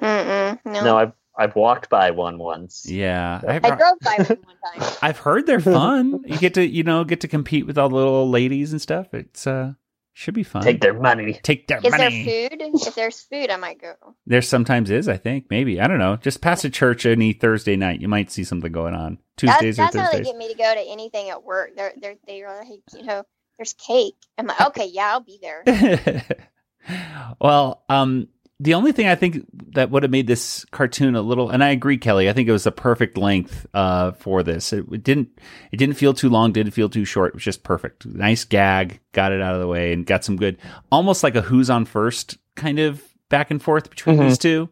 Mm-mm, 0.00 0.58
no. 0.64 0.84
No, 0.84 0.98
I've 0.98 1.12
I've 1.36 1.56
walked 1.56 1.88
by 1.88 2.10
one 2.10 2.38
once. 2.38 2.84
Yeah, 2.88 3.40
I 3.46 3.58
drove 3.58 3.78
by 4.02 4.16
one 4.18 4.26
one 4.26 4.80
time. 4.80 4.94
I've 5.02 5.18
heard 5.18 5.46
they're 5.46 5.60
fun. 5.78 6.22
you 6.26 6.38
get 6.38 6.54
to 6.54 6.66
you 6.66 6.82
know 6.82 7.04
get 7.04 7.20
to 7.20 7.28
compete 7.28 7.66
with 7.66 7.78
all 7.78 7.88
the 7.88 7.96
little 7.96 8.28
ladies 8.28 8.72
and 8.72 8.80
stuff. 8.80 9.14
It's 9.14 9.46
uh 9.46 9.74
should 10.14 10.34
be 10.34 10.42
fun. 10.42 10.62
Take 10.62 10.82
their 10.82 10.92
money. 10.92 11.40
Take 11.42 11.68
their 11.68 11.80
money. 11.80 12.20
Is 12.20 12.26
there 12.26 12.50
food? 12.50 12.86
If 12.86 12.94
there's 12.94 13.20
food, 13.22 13.48
I 13.50 13.56
might 13.56 13.80
go. 13.80 13.94
There 14.26 14.42
sometimes 14.42 14.90
is, 14.90 15.08
I 15.08 15.16
think, 15.16 15.46
maybe 15.48 15.80
I 15.80 15.86
don't 15.88 15.98
know. 15.98 16.16
Just 16.16 16.42
past 16.42 16.64
a 16.66 16.70
church 16.70 17.06
any 17.06 17.32
Thursday 17.32 17.76
night, 17.76 18.02
you 18.02 18.08
might 18.08 18.30
see 18.30 18.44
something 18.44 18.70
going 18.70 18.92
on. 18.94 19.14
That, 19.40 19.60
Tuesdays 19.60 19.76
that's 19.78 19.96
or 19.96 20.00
how 20.00 20.04
they 20.10 20.18
Thursdays. 20.18 20.26
get 20.26 20.36
me 20.36 20.48
to 20.52 20.58
go 20.58 20.74
to 20.74 20.80
anything 20.86 21.30
at 21.30 21.42
work. 21.42 21.70
They're 21.76 21.94
they're 21.98 22.16
they're 22.26 22.58
like, 22.58 22.80
you 22.94 23.04
know, 23.04 23.22
there's 23.62 23.74
cake. 23.74 24.16
I'm 24.38 24.46
like, 24.48 24.60
okay, 24.60 24.86
yeah, 24.86 25.12
I'll 25.12 25.20
be 25.20 25.38
there. 25.40 25.62
well, 27.40 27.84
um, 27.88 28.26
the 28.58 28.74
only 28.74 28.90
thing 28.92 29.06
I 29.06 29.14
think 29.14 29.46
that 29.74 29.90
would 29.90 30.02
have 30.02 30.10
made 30.10 30.26
this 30.26 30.64
cartoon 30.72 31.14
a 31.14 31.22
little, 31.22 31.48
and 31.50 31.62
I 31.62 31.68
agree, 31.70 31.96
Kelly. 31.96 32.28
I 32.28 32.32
think 32.32 32.48
it 32.48 32.52
was 32.52 32.64
the 32.64 32.72
perfect 32.72 33.16
length 33.16 33.66
uh, 33.72 34.12
for 34.12 34.42
this. 34.42 34.72
It, 34.72 34.84
it 34.90 35.04
didn't, 35.04 35.28
it 35.70 35.76
didn't 35.76 35.94
feel 35.96 36.12
too 36.12 36.28
long, 36.28 36.52
didn't 36.52 36.72
feel 36.72 36.88
too 36.88 37.04
short. 37.04 37.28
It 37.28 37.34
was 37.34 37.44
just 37.44 37.62
perfect. 37.62 38.04
Nice 38.04 38.44
gag, 38.44 38.98
got 39.12 39.30
it 39.32 39.40
out 39.40 39.54
of 39.54 39.60
the 39.60 39.68
way, 39.68 39.92
and 39.92 40.04
got 40.04 40.24
some 40.24 40.36
good, 40.36 40.58
almost 40.90 41.22
like 41.22 41.36
a 41.36 41.42
"Who's 41.42 41.70
on 41.70 41.84
first 41.84 42.36
kind 42.56 42.80
of 42.80 43.00
back 43.28 43.52
and 43.52 43.62
forth 43.62 43.88
between 43.90 44.16
Mhm. 44.16 44.28
these 44.28 44.38
two, 44.38 44.68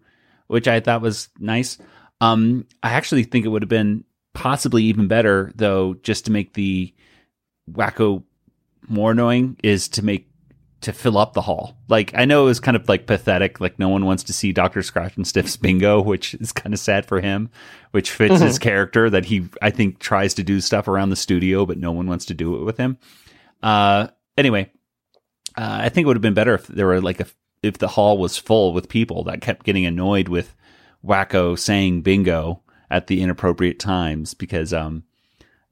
which 0.49 0.67
I 0.67 0.81
thought 0.81 1.01
was 1.01 1.29
nice. 1.39 1.79
Um, 2.21 2.67
I 2.83 2.91
actually 2.91 3.23
think 3.23 3.47
it 3.47 3.49
would 3.49 3.63
have 3.63 3.69
been 3.69 4.05
possibly 4.35 4.83
even 4.85 5.07
better, 5.09 5.53
though, 5.55 5.95
just 6.03 6.25
to 6.27 6.33
make 6.33 6.55
the 6.55 6.93
Wakko 7.71 8.23
more 8.91 9.13
annoying 9.13 9.57
is 9.63 9.89
to 9.91 10.05
make 10.05 10.27
to 10.83 10.93
fill 10.95 11.19
up 11.19 11.35
the 11.35 11.43
hall. 11.43 11.77
Like 11.89 12.13
I 12.15 12.25
know 12.25 12.43
it 12.43 12.47
was 12.47 12.61
kind 12.61 12.77
of 12.77 12.89
like 12.89 13.07
pathetic, 13.07 13.61
like 13.61 13.79
no 13.79 13.91
one 13.91 14.07
wants 14.07 14.23
to 14.25 14.33
see 14.33 14.51
Doctor 14.53 14.81
Scratchansniff's 14.81 15.57
bingo, 15.59 16.01
which 16.01 16.35
is 16.35 16.53
kind 16.53 16.73
of 16.73 16.81
sad 16.81 17.05
for 17.05 17.21
him, 17.21 17.51
which 17.91 18.11
fits 18.11 18.41
his 18.41 18.59
Mhm. 18.59 18.63
character 18.63 19.11
that 19.11 19.27
he 19.27 19.47
I 19.61 19.71
think 19.71 19.99
tries 19.99 20.33
to 20.35 20.43
do 20.43 20.61
stuff 20.61 20.89
around 20.89 21.11
the 21.11 21.17
studio, 21.17 21.67
but 21.67 21.79
no 21.79 21.93
one 21.93 22.07
wants 22.07 22.25
to 22.27 22.35
do 22.35 22.57
it 22.57 22.65
with 22.65 22.79
him. 22.79 22.97
Uh, 23.63 24.09
anyway, 24.39 24.71
uh, 25.57 25.81
I 25.83 25.91
think 25.91 26.05
it 26.05 26.09
would 26.09 26.17
have 26.17 26.23
been 26.23 26.35
better 26.35 26.55
if 26.55 26.67
there 26.67 26.87
were 26.87 27.01
like 27.01 27.21
a 27.21 27.27
if 27.63 27.77
the 27.77 27.89
hall 27.89 28.17
was 28.17 28.39
full 28.39 28.73
with 28.73 28.89
people 28.89 29.25
that 29.25 29.43
kept 29.43 29.67
getting 29.67 29.85
annoyed 29.85 30.29
with 30.29 30.55
Wakko 31.05 31.59
saying 31.59 32.01
bingo 32.03 32.63
at 32.91 33.07
the 33.07 33.21
inappropriate 33.21 33.79
times 33.79 34.33
because 34.33 34.73
um 34.73 35.03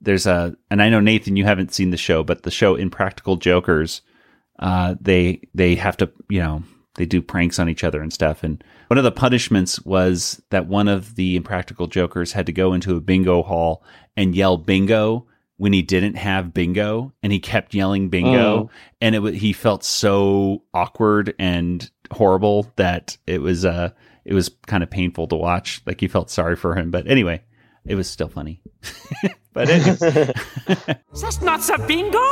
there's 0.01 0.27
a 0.27 0.57
and 0.71 0.83
I 0.83 0.89
know 0.89 1.01
Nathan 1.01 1.37
you 1.37 1.45
haven't 1.45 1.73
seen 1.73 1.91
the 1.91 1.97
show 1.97 2.23
but 2.23 2.43
the 2.43 2.51
show 2.51 2.75
Impractical 2.75 3.37
Jokers 3.37 4.03
uh 4.59 4.95
they 5.01 5.41
they 5.55 5.75
have 5.77 5.97
to 5.99 6.11
you 6.29 6.41
know 6.41 6.63
they 6.99 7.07
do 7.07 7.23
pranks 7.23 7.59
on 7.59 7.69
each 7.69 7.85
other 7.85 8.03
and 8.03 8.13
stuff. 8.13 8.43
And 8.43 8.63
one 8.89 8.99
of 8.99 9.05
the 9.05 9.13
punishments 9.13 9.81
was 9.81 10.43
that 10.51 10.67
one 10.67 10.89
of 10.89 11.15
the 11.15 11.37
Impractical 11.37 11.87
Jokers 11.87 12.33
had 12.33 12.47
to 12.47 12.53
go 12.53 12.75
into 12.75 12.97
a 12.97 13.01
bingo 13.01 13.43
hall 13.43 13.85
and 14.17 14.35
yell 14.35 14.59
bingo 14.59 15.27
when 15.57 15.73
he 15.73 15.81
didn't 15.81 16.17
have 16.17 16.53
bingo 16.53 17.13
and 17.23 17.33
he 17.33 17.39
kept 17.39 17.73
yelling 17.73 18.09
bingo. 18.09 18.65
Mm. 18.65 18.71
and 19.01 19.15
it 19.15 19.35
he 19.35 19.53
felt 19.53 19.85
so 19.85 20.65
awkward 20.75 21.35
and 21.39 21.89
horrible 22.11 22.73
that 22.77 23.17
it 23.27 23.41
was 23.41 23.65
uh 23.65 23.91
it 24.25 24.35
was 24.35 24.51
kind 24.67 24.83
of 24.83 24.91
painful 24.91 25.29
to 25.29 25.37
watch. 25.37 25.81
Like 25.87 26.03
you 26.03 26.09
felt 26.09 26.31
sorry 26.31 26.57
for 26.57 26.75
him. 26.75 26.91
But 26.91 27.07
anyway 27.07 27.43
it 27.87 27.95
was 27.95 28.11
still 28.11 28.29
funny 28.29 28.61
but 29.59 29.69
anyway, 29.71 29.99
That's 31.21 31.43
not 31.43 31.69
a 31.69 31.79
bingo? 31.85 32.23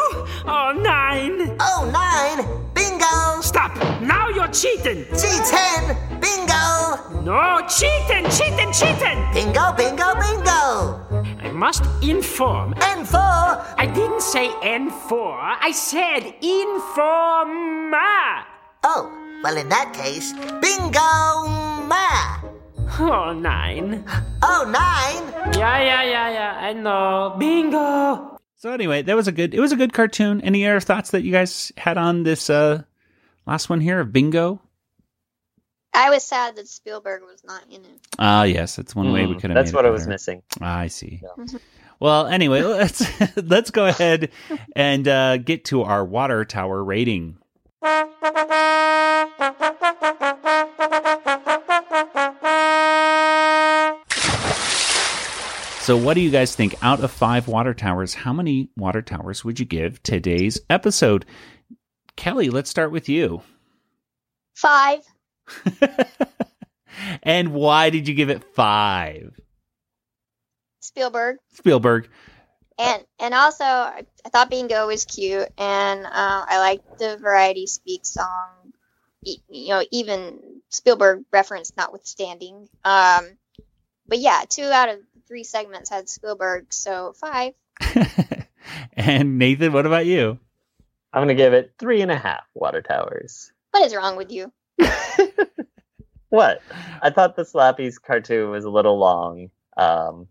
Oh, 0.47 0.71
nine. 0.79 1.57
Oh, 1.59 1.83
nine. 1.91 2.47
Bingo. 2.73 3.41
Stop. 3.41 3.75
Now 4.01 4.29
you're 4.29 4.47
cheating. 4.55 5.03
G10. 5.11 6.23
Bingo. 6.23 7.23
No, 7.23 7.67
cheating, 7.67 8.31
cheating, 8.31 8.71
cheating. 8.71 9.19
Bingo, 9.35 9.75
bingo, 9.75 10.15
bingo. 10.23 11.03
I 11.43 11.51
must 11.53 11.83
inform. 12.01 12.75
N4. 12.75 13.75
I 13.77 13.91
didn't 13.93 14.23
say 14.23 14.47
N4. 14.63 15.57
I 15.61 15.73
said 15.73 16.23
informa. 16.41 18.45
Oh, 18.85 19.11
well, 19.43 19.57
in 19.57 19.69
that 19.71 19.93
case, 19.95 20.33
bingo 20.63 21.51
ma. 21.91 22.55
Oh, 22.99 23.33
nine. 23.33 24.05
Oh, 24.43 24.65
nine. 24.67 25.53
Yeah, 25.59 25.79
yeah, 25.83 26.03
yeah, 26.03 26.31
yeah. 26.31 26.57
I 26.61 26.73
know. 26.73 27.35
Bingo. 27.39 28.39
so 28.57 28.71
anyway 28.73 29.03
that 29.03 29.15
was 29.15 29.29
a 29.29 29.33
good 29.33 29.53
it 29.55 29.61
was 29.61 29.73
a 29.73 29.77
good 29.77 29.93
cartoon 29.93 30.41
any 30.41 30.67
other 30.67 30.81
thoughts 30.81 31.11
that 31.11 31.23
you 31.23 31.31
guys 31.33 31.71
had 31.77 31.99
on 31.99 32.23
this 32.23 32.49
uh 32.49 32.83
last 33.47 33.69
one 33.69 33.81
here 33.81 34.01
of 34.01 34.13
bingo 34.13 34.61
I 35.93 36.11
was 36.11 36.23
sad 36.25 36.57
that 36.57 36.67
Spielberg 36.69 37.23
was 37.23 37.43
not 37.45 37.63
in 37.71 37.83
it. 37.85 38.01
ah 38.19 38.45
yes 38.45 38.77
that's 38.77 38.95
one 38.97 39.13
way 39.13 39.27
we 39.27 39.35
Mm, 39.35 39.41
could 39.41 39.51
have 39.51 39.55
that's 39.57 39.73
made 39.73 39.77
what 39.77 39.85
it 39.85 39.89
I 39.89 39.91
was 39.91 40.03
better. 40.03 40.11
missing. 40.11 40.43
i 40.63 40.87
see 40.87 41.21
well 42.01 42.27
anyway 42.27 42.63
let's 42.83 43.05
let's 43.37 43.71
go 43.71 43.87
ahead 43.87 44.31
and 44.75 45.07
uh 45.07 45.37
get 45.37 45.67
to 45.67 45.83
our 45.83 46.05
water 46.05 46.45
tower 46.47 46.83
rating 46.83 47.37
So, 55.87 55.97
what 55.97 56.15
do 56.15 56.21
you 56.21 56.33
guys 56.33 56.53
think? 56.57 56.75
Out 56.83 56.99
of 56.99 57.13
five 57.13 57.47
water 57.47 57.73
towers, 57.73 58.13
how 58.13 58.33
many 58.33 58.71
water 58.77 59.03
towers 59.03 59.45
would 59.45 59.61
you 59.61 59.65
give 59.65 60.03
today's 60.03 60.59
episode? 60.69 61.25
Kelly, 62.17 62.51
let's 62.51 62.69
start 62.69 62.91
with 62.91 63.09
you. 63.09 63.43
Five. 64.57 65.03
And 67.23 67.53
why 67.53 67.91
did 67.91 68.09
you 68.09 68.15
give 68.15 68.31
it 68.31 68.43
five? 68.55 69.39
Spielberg. 70.81 71.37
Spielberg. 71.53 72.09
And 72.81 73.05
and 73.21 73.33
also, 73.33 73.65
I, 73.65 74.07
I 74.25 74.29
thought 74.31 74.51
Bingo 74.51 74.89
was 74.89 75.05
cute, 75.05 75.49
and 75.57 76.05
uh, 76.05 76.11
I 76.49 76.59
liked 76.59 76.99
the 76.99 77.17
Variety 77.19 77.69
Speak 77.69 78.05
song. 78.05 78.73
You 79.23 79.69
know, 79.69 79.85
even 79.93 80.41
Spielberg 80.69 81.27
reference 81.33 81.77
notwithstanding. 81.77 82.69
Um, 82.85 83.37
but 84.09 84.19
yeah, 84.19 84.43
two 84.49 84.65
out 84.65 84.89
of 84.89 84.99
three 85.27 85.45
segments 85.45 85.91
had 85.91 86.09
Spielberg, 86.09 86.73
so 86.73 87.13
five. 87.13 87.55
And 88.95 89.39
Nathan, 89.39 89.73
what 89.73 89.87
about 89.87 90.07
you? 90.07 90.41
I'm 91.13 91.23
gonna 91.23 91.35
give 91.37 91.53
it 91.53 91.75
three 91.79 92.03
and 92.03 92.11
a 92.11 92.17
half 92.17 92.43
water 92.53 92.83
towers. 92.83 93.53
What 93.71 93.87
is 93.87 93.95
wrong 93.95 94.17
with 94.17 94.33
you? 94.33 94.53
What? 96.29 96.61
I 97.01 97.11
thought 97.11 97.37
the 97.37 97.45
Slappies 97.45 97.95
cartoon 98.03 98.51
was 98.51 98.65
a 98.65 98.71
little 98.71 98.99
long. 98.99 99.51
Um, 99.77 100.27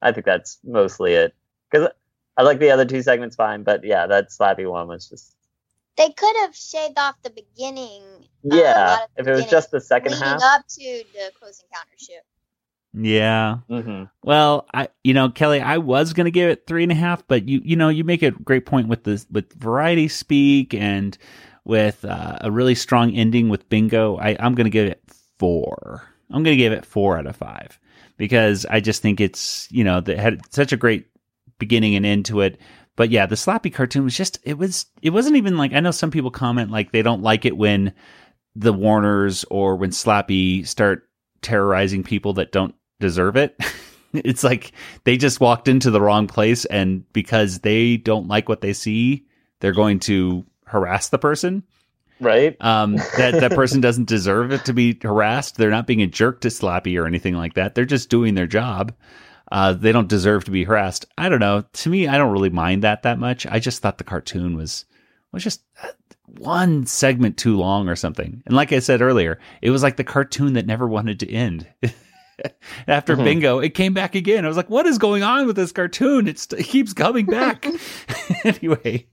I 0.00 0.12
think 0.12 0.26
that's 0.26 0.58
mostly 0.64 1.14
it. 1.14 1.34
Because 1.70 1.88
I 2.36 2.42
like 2.42 2.60
the 2.60 2.70
other 2.70 2.84
two 2.84 3.02
segments 3.02 3.36
fine, 3.36 3.62
but 3.62 3.84
yeah, 3.84 4.06
that 4.06 4.30
Slappy 4.30 4.70
one 4.70 4.88
was 4.88 5.08
just 5.08 5.34
They 5.96 6.10
could 6.10 6.36
have 6.42 6.54
shaved 6.54 6.98
off 6.98 7.16
the 7.22 7.30
beginning. 7.30 8.02
uh, 8.50 8.56
yeah. 8.56 8.86
lot 8.86 9.02
of 9.02 9.08
the 9.16 9.20
if 9.22 9.26
it 9.28 9.42
was 9.42 9.50
just 9.50 9.70
the 9.70 9.80
second 9.80 10.12
leading 10.12 10.24
half, 10.24 10.40
up 10.42 10.66
to 10.68 11.02
the 11.12 11.32
Close 11.38 11.62
Encounter 11.62 11.98
ship. 11.98 12.24
Yeah. 12.96 13.58
Mhm. 13.68 14.08
Well, 14.22 14.66
I, 14.72 14.88
you 15.02 15.14
know, 15.14 15.28
Kelly, 15.28 15.60
I 15.60 15.78
was 15.78 16.12
gonna 16.12 16.30
give 16.30 16.48
it 16.48 16.66
three 16.66 16.84
and 16.84 16.92
a 16.92 16.96
half, 16.96 17.26
but 17.26 17.48
you, 17.48 17.60
you 17.64 17.74
know, 17.76 17.88
you 17.88 18.04
make 18.04 18.22
a 18.22 18.30
great 18.30 18.66
point 18.66 18.88
with 18.88 19.02
this, 19.04 19.26
with 19.30 19.52
variety 19.54 20.06
speak 20.08 20.74
and 20.74 21.18
with 21.64 22.04
uh, 22.04 22.38
a 22.40 22.50
really 22.50 22.74
strong 22.76 23.12
ending 23.14 23.48
with 23.48 23.68
bingo. 23.68 24.16
I, 24.16 24.36
I'm 24.38 24.54
gonna 24.54 24.70
give 24.70 24.86
it 24.86 25.02
four. 25.38 26.02
I'm 26.30 26.42
gonna 26.44 26.56
give 26.56 26.72
it 26.72 26.86
four 26.86 27.18
out 27.18 27.26
of 27.26 27.36
five 27.36 27.80
because 28.16 28.64
I 28.66 28.78
just 28.80 29.02
think 29.02 29.20
it's, 29.20 29.66
you 29.72 29.82
know, 29.82 30.00
that 30.00 30.18
had 30.18 30.40
such 30.54 30.72
a 30.72 30.76
great 30.76 31.06
beginning 31.58 31.96
and 31.96 32.06
end 32.06 32.26
to 32.26 32.42
it. 32.42 32.60
But 32.96 33.10
yeah, 33.10 33.26
the 33.26 33.34
Slappy 33.34 33.74
cartoon 33.74 34.04
was 34.04 34.16
just, 34.16 34.38
it 34.44 34.56
was, 34.56 34.86
it 35.02 35.10
wasn't 35.10 35.34
even 35.36 35.56
like, 35.56 35.72
I 35.72 35.80
know 35.80 35.90
some 35.90 36.12
people 36.12 36.30
comment 36.30 36.70
like 36.70 36.92
they 36.92 37.02
don't 37.02 37.22
like 37.22 37.44
it 37.44 37.56
when 37.56 37.92
the 38.54 38.72
Warners 38.72 39.44
or 39.50 39.74
when 39.74 39.90
Slappy 39.90 40.64
start 40.64 41.08
terrorizing 41.42 42.04
people 42.04 42.34
that 42.34 42.52
don't 42.52 42.74
deserve 43.00 43.36
it. 43.36 43.58
it's 44.12 44.44
like 44.44 44.72
they 45.04 45.16
just 45.16 45.40
walked 45.40 45.68
into 45.68 45.90
the 45.90 46.00
wrong 46.00 46.26
place 46.26 46.64
and 46.64 47.10
because 47.12 47.60
they 47.60 47.96
don't 47.96 48.28
like 48.28 48.48
what 48.48 48.60
they 48.60 48.72
see, 48.72 49.26
they're 49.60 49.72
going 49.72 50.00
to 50.00 50.44
harass 50.66 51.08
the 51.08 51.18
person. 51.18 51.62
right? 52.20 52.56
Um, 52.60 52.96
that 53.16 53.40
that 53.40 53.52
person 53.52 53.80
doesn't 53.80 54.08
deserve 54.08 54.52
it 54.52 54.64
to 54.66 54.72
be 54.72 54.98
harassed. 55.02 55.56
They're 55.56 55.70
not 55.70 55.86
being 55.86 56.02
a 56.02 56.06
jerk 56.06 56.40
to 56.42 56.48
Slappy 56.48 57.00
or 57.00 57.06
anything 57.06 57.34
like 57.34 57.54
that. 57.54 57.74
They're 57.74 57.84
just 57.84 58.10
doing 58.10 58.34
their 58.34 58.46
job. 58.46 58.94
Uh, 59.52 59.72
they 59.72 59.92
don't 59.92 60.08
deserve 60.08 60.44
to 60.44 60.50
be 60.50 60.64
harassed. 60.64 61.06
I 61.18 61.28
don't 61.28 61.40
know. 61.40 61.64
To 61.72 61.90
me, 61.90 62.08
I 62.08 62.18
don't 62.18 62.32
really 62.32 62.50
mind 62.50 62.82
that 62.82 63.02
that 63.02 63.18
much. 63.18 63.46
I 63.46 63.58
just 63.58 63.82
thought 63.82 63.98
the 63.98 64.04
cartoon 64.04 64.56
was 64.56 64.84
was 65.32 65.44
just 65.44 65.62
one 66.26 66.86
segment 66.86 67.36
too 67.36 67.56
long 67.56 67.88
or 67.88 67.96
something. 67.96 68.42
And 68.46 68.56
like 68.56 68.72
I 68.72 68.78
said 68.78 69.02
earlier, 69.02 69.38
it 69.62 69.70
was 69.70 69.82
like 69.82 69.96
the 69.96 70.04
cartoon 70.04 70.54
that 70.54 70.66
never 70.66 70.88
wanted 70.88 71.20
to 71.20 71.30
end. 71.30 71.68
After 72.88 73.16
Mhm. 73.16 73.24
bingo, 73.24 73.58
it 73.60 73.74
came 73.74 73.94
back 73.94 74.14
again. 74.14 74.44
I 74.44 74.48
was 74.48 74.56
like, 74.56 74.70
"What 74.70 74.86
is 74.86 74.98
going 74.98 75.22
on 75.22 75.46
with 75.46 75.56
this 75.56 75.72
cartoon? 75.72 76.26
It's, 76.28 76.46
it 76.52 76.64
keeps 76.64 76.92
coming 76.92 77.26
back." 77.26 77.66
anyway, 78.44 79.06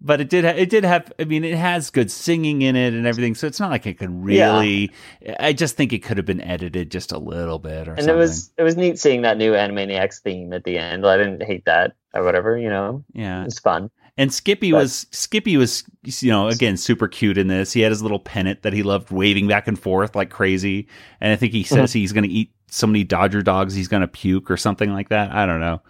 but 0.00 0.20
it 0.20 0.28
did. 0.28 0.44
Ha- 0.44 0.50
it 0.56 0.70
did 0.70 0.84
have. 0.84 1.12
I 1.18 1.24
mean, 1.24 1.44
it 1.44 1.56
has 1.56 1.90
good 1.90 2.10
singing 2.10 2.62
in 2.62 2.76
it 2.76 2.94
and 2.94 3.06
everything. 3.06 3.34
So 3.34 3.46
it's 3.46 3.60
not 3.60 3.70
like 3.70 3.86
it 3.86 3.98
could 3.98 4.24
really. 4.24 4.90
I 5.38 5.52
just 5.52 5.76
think 5.76 5.92
it 5.92 5.98
could 6.02 6.16
have 6.16 6.26
been 6.26 6.40
edited 6.40 6.90
just 6.90 7.12
a 7.12 7.18
little 7.18 7.58
bit 7.58 7.88
or 7.88 7.92
and 7.92 8.00
something. 8.00 8.14
it 8.14 8.18
was 8.18 8.52
it 8.56 8.62
was 8.62 8.76
neat 8.76 8.98
seeing 8.98 9.22
that 9.22 9.36
new 9.38 9.52
Animaniacs 9.52 10.20
theme 10.20 10.52
at 10.52 10.64
the 10.64 10.78
end. 10.78 11.06
I 11.06 11.16
didn't 11.16 11.42
hate 11.42 11.64
that 11.66 11.92
or 12.14 12.24
whatever, 12.24 12.56
you 12.58 12.68
know. 12.70 13.04
Yeah. 13.12 13.44
It's 13.44 13.58
fun. 13.58 13.90
And 14.16 14.32
Skippy 14.32 14.72
was 14.72 15.06
Skippy 15.10 15.56
was 15.56 15.84
you 16.02 16.30
know 16.30 16.48
again 16.48 16.76
super 16.76 17.08
cute 17.08 17.38
in 17.38 17.48
this. 17.48 17.72
He 17.72 17.80
had 17.80 17.92
his 17.92 18.02
little 18.02 18.18
pennant 18.18 18.62
that 18.62 18.72
he 18.72 18.82
loved 18.82 19.10
waving 19.10 19.48
back 19.48 19.68
and 19.68 19.78
forth 19.78 20.14
like 20.14 20.30
crazy. 20.30 20.88
And 21.20 21.32
I 21.32 21.36
think 21.36 21.52
he 21.52 21.62
says 21.62 21.92
he's 21.92 22.12
going 22.12 22.24
to 22.24 22.30
eat 22.30 22.52
so 22.68 22.86
many 22.86 23.04
Dodger 23.04 23.42
dogs 23.42 23.74
he's 23.74 23.88
going 23.88 24.02
to 24.02 24.08
puke 24.08 24.50
or 24.50 24.56
something 24.56 24.92
like 24.92 25.08
that. 25.08 25.32
I 25.32 25.46
don't 25.46 25.60
know, 25.60 25.82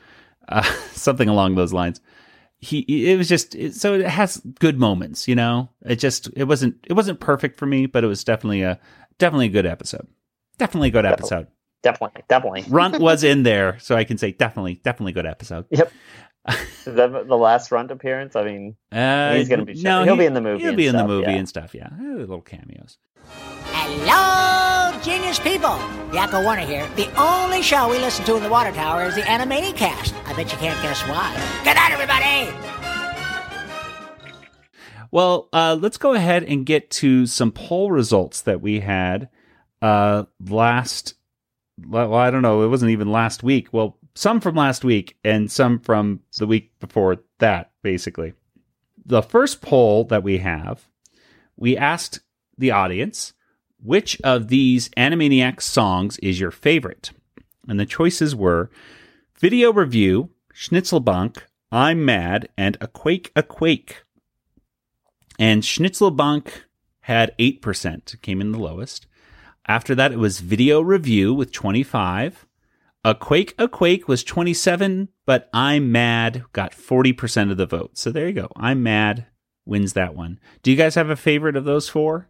uh, 0.49 0.63
something 0.93 1.29
along 1.29 1.55
those 1.55 1.73
lines. 1.73 2.01
He 2.59 2.81
it 3.11 3.17
was 3.17 3.29
just 3.29 3.55
it, 3.55 3.75
so 3.75 3.95
it 3.95 4.07
has 4.07 4.37
good 4.59 4.79
moments. 4.79 5.27
You 5.27 5.35
know, 5.35 5.71
it 5.83 5.97
just 5.97 6.29
it 6.37 6.45
wasn't 6.45 6.77
it 6.87 6.93
wasn't 6.93 7.21
perfect 7.21 7.59
for 7.59 7.67
me, 7.67 7.87
but 7.87 8.05
it 8.05 8.07
was 8.07 8.23
definitely 8.23 8.63
a 8.63 8.79
definitely 9.19 9.47
a 9.47 9.51
good 9.51 9.67
episode. 9.67 10.07
Definitely 10.59 10.89
a 10.89 10.93
good 10.93 11.07
episode. 11.07 11.47
Definitely, 11.83 12.23
definitely. 12.29 12.65
Runt 12.69 13.01
was 13.01 13.25
in 13.25 13.43
there, 13.43 13.79
so 13.79 13.97
I 13.97 14.05
can 14.05 14.19
say 14.19 14.33
definitely, 14.33 14.81
definitely 14.85 15.13
good 15.13 15.27
episode. 15.27 15.65
Yep. 15.71 15.91
Is 16.49 16.85
that 16.87 17.13
the 17.29 17.37
last 17.37 17.71
Runt 17.71 17.91
appearance? 17.91 18.35
I 18.35 18.45
mean, 18.45 18.77
Uh, 18.91 19.35
he's 19.35 19.49
going 19.49 19.61
to 19.61 19.67
be. 19.67 19.75
no, 19.83 20.05
he'll 20.05 20.15
he- 20.15 20.21
be 20.21 20.27
in 20.27 20.35
the 20.35 20.41
movie. 20.41 20.61
He'll 20.61 20.69
and 20.71 20.77
be 20.77 20.87
in 20.87 20.97
the 20.97 21.07
movie 21.07 21.31
yeah. 21.33 21.37
and 21.39 21.49
stuff. 21.49 21.75
Yeah, 21.75 21.89
Eh, 22.01 22.15
little 22.17 22.41
cameos. 22.41 22.97
Hello, 23.73 24.99
genius 25.03 25.39
people. 25.39 25.77
Yakko 26.13 26.43
Warner 26.43 26.63
here. 26.65 26.89
The 26.97 27.09
only 27.21 27.63
show 27.63 27.89
we 27.91 27.99
listen 27.99 28.25
to 28.25 28.37
in 28.37 28.43
the 28.43 28.49
Water 28.49 28.73
Tower 28.73 29.05
is 29.05 29.15
the 29.15 29.23
Animaniacast. 29.23 30.15
I 30.27 30.33
bet 30.35 30.51
you 30.51 30.59
can't 30.59 30.81
guess 30.83 31.03
why. 31.03 31.35
Good 31.65 31.75
night, 31.77 31.93
everybody. 31.93 32.49
Well, 35.13 35.49
uh, 35.53 35.77
let's 35.81 35.97
go 35.99 36.15
ahead 36.15 36.45
and 36.45 36.65
get 36.65 36.89
to 36.93 37.27
some 37.27 37.51
poll 37.51 37.91
results 37.91 38.43
that 38.43 38.61
we 38.61 38.81
had 38.81 39.29
uh, 39.83 40.25
last. 40.49 41.15
Well, 41.85 42.15
I 42.15 42.31
don't 42.31 42.43
know. 42.43 42.63
It 42.63 42.69
wasn't 42.69 42.93
even 42.93 43.11
last 43.11 43.43
week. 43.43 43.69
Well, 43.73 43.97
some 44.15 44.41
from 44.41 44.57
last 44.57 44.85
week 44.85 45.17
and 45.25 45.51
some 45.51 45.79
from 45.79 46.21
the 46.39 46.47
week 46.47 46.73
before 46.81 47.19
that, 47.39 47.71
basically. 47.83 48.35
The 49.05 49.23
first 49.23 49.61
poll 49.61 50.05
that 50.05 50.23
we 50.23 50.39
have, 50.39 50.89
we 51.57 51.77
asked 51.77 52.21
the 52.57 52.71
audience 52.71 53.33
which 53.83 54.21
of 54.23 54.49
these 54.49 54.91
Animaniacs 54.91 55.63
songs 55.63 56.19
is 56.19 56.39
your 56.39 56.51
favorite? 56.51 57.13
And 57.67 57.81
the 57.81 57.87
choices 57.87 58.37
were 58.37 58.71
Video 59.39 59.73
Review, 59.73 60.31
Schnitzelbank, 60.55 61.39
I'm 61.73 62.05
Mad, 62.05 62.49
and 62.59 62.77
A 62.81 62.87
Quake, 62.87 63.33
A 63.35 63.43
Quake. 63.43 64.03
And 65.39 65.63
Schnitzelbank 65.63 66.51
had 67.01 67.37
8%, 67.39 68.21
came 68.21 68.41
in 68.41 68.53
the 68.53 68.59
lowest. 68.59 69.07
After 69.67 69.95
that, 69.95 70.13
it 70.13 70.19
was 70.19 70.41
Video 70.41 70.81
Review 70.81 71.33
with 71.33 71.53
25. 71.53 72.47
A 73.05 73.15
Quake, 73.15 73.55
A 73.59 73.67
Quake 73.67 74.09
was 74.09 74.23
27, 74.25 75.09
but 75.25 75.49
I'm 75.53 75.91
Mad 75.91 76.45
got 76.53 76.73
40% 76.73 77.51
of 77.51 77.57
the 77.57 77.67
vote. 77.67 77.97
So 77.97 78.11
there 78.11 78.29
you 78.29 78.35
go. 78.35 78.49
I'm 78.57 78.83
Mad 78.83 79.27
wins 79.65 79.95
that 79.95 80.15
one. 80.15 80.39
Do 80.63 80.71
you 80.71 80.77
guys 80.77 80.95
have 80.97 81.09
a 81.09 81.17
favorite 81.17 81.57
of 81.57 81.65
those 81.65 81.89
four? 81.89 82.29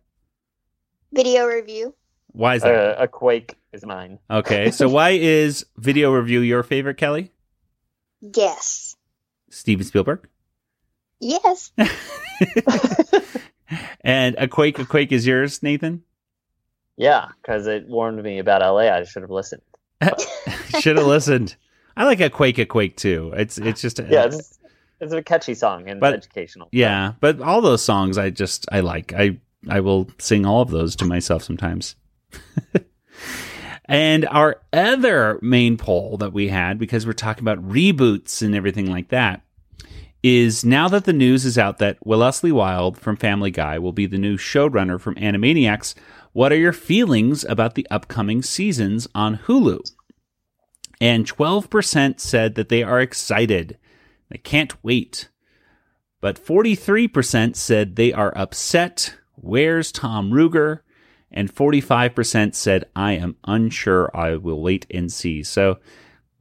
Video 1.12 1.46
review. 1.46 1.94
Why 2.28 2.54
is 2.54 2.62
that? 2.62 2.98
Uh, 2.98 3.02
a 3.02 3.08
Quake 3.08 3.56
is 3.72 3.84
mine. 3.84 4.20
Okay, 4.30 4.70
so 4.70 4.88
why 4.96 5.10
is 5.10 5.66
Video 5.76 6.12
Review 6.12 6.40
your 6.40 6.62
favorite, 6.62 6.96
Kelly? 6.96 7.32
Yes. 8.20 8.96
Steven 9.50 9.84
Spielberg? 9.84 10.28
Yes. 11.18 11.72
And 14.02 14.34
A 14.38 14.48
Quake, 14.48 14.78
A 14.78 14.84
Quake 14.84 15.12
is 15.12 15.26
yours, 15.26 15.62
Nathan? 15.62 16.02
Yeah, 16.96 17.28
because 17.40 17.66
it 17.66 17.88
warned 17.88 18.22
me 18.22 18.38
about 18.38 18.62
LA. 18.62 18.90
I 18.90 19.04
should 19.04 19.22
have 19.22 19.30
listened. 19.30 19.62
Should 20.78 20.96
have 20.96 21.06
listened. 21.06 21.56
I 21.96 22.04
like 22.04 22.20
A 22.20 22.30
Quake, 22.30 22.58
A 22.58 22.66
Quake 22.66 22.96
too. 22.96 23.32
It's 23.36 23.58
it's 23.58 23.80
just 23.80 23.98
Yeah, 23.98 24.26
it's, 24.26 24.58
it's 25.00 25.12
a 25.12 25.22
catchy 25.22 25.54
song 25.54 25.88
and 25.88 26.00
But- 26.00 26.14
educational. 26.14 26.68
Yeah, 26.72 27.14
but 27.20 27.40
all 27.40 27.60
those 27.60 27.82
songs 27.82 28.16
I 28.18 28.30
just 28.30 28.66
I 28.70 28.80
like. 28.80 29.12
I 29.12 29.38
I 29.68 29.80
will 29.80 30.08
sing 30.18 30.46
all 30.46 30.62
of 30.62 30.70
those 30.70 30.96
to 30.96 31.04
myself 31.04 31.42
sometimes. 31.42 31.96
and 33.86 34.26
our 34.28 34.60
other 34.72 35.38
main 35.42 35.76
poll 35.76 36.16
that 36.18 36.32
we 36.32 36.48
had 36.48 36.78
because 36.78 37.06
we're 37.06 37.12
talking 37.12 37.42
about 37.44 37.62
reboots 37.68 38.40
and 38.42 38.54
everything 38.54 38.86
like 38.90 39.08
that 39.08 39.42
is 40.22 40.64
now 40.64 40.86
that 40.88 41.04
the 41.04 41.12
news 41.12 41.44
is 41.44 41.58
out 41.58 41.78
that 41.78 41.96
Wellesley 42.06 42.52
Wild 42.52 42.98
from 42.98 43.16
Family 43.16 43.50
Guy 43.50 43.78
will 43.78 43.92
be 43.92 44.06
the 44.06 44.18
new 44.18 44.36
showrunner 44.36 45.00
from 45.00 45.14
Animaniacs, 45.16 45.94
what 46.32 46.52
are 46.52 46.56
your 46.58 46.74
feelings 46.74 47.42
about 47.44 47.74
the 47.74 47.86
upcoming 47.90 48.42
seasons 48.42 49.08
on 49.14 49.38
Hulu? 49.38 49.80
And 51.00 51.26
12% 51.26 52.20
said 52.20 52.54
that 52.56 52.68
they 52.68 52.82
are 52.82 53.00
excited. 53.00 53.78
They 54.28 54.38
can't 54.38 54.74
wait 54.84 55.28
but 56.20 56.36
43% 56.44 57.56
said 57.56 57.96
they 57.96 58.12
are 58.12 58.36
upset. 58.36 59.14
Where's 59.36 59.90
Tom 59.90 60.30
Ruegger? 60.30 60.80
And 61.32 61.50
45% 61.50 62.54
said, 62.54 62.84
I 62.94 63.12
am 63.12 63.36
unsure. 63.44 64.10
I 64.14 64.36
will 64.36 64.60
wait 64.60 64.84
and 64.90 65.10
see. 65.10 65.42
So 65.42 65.78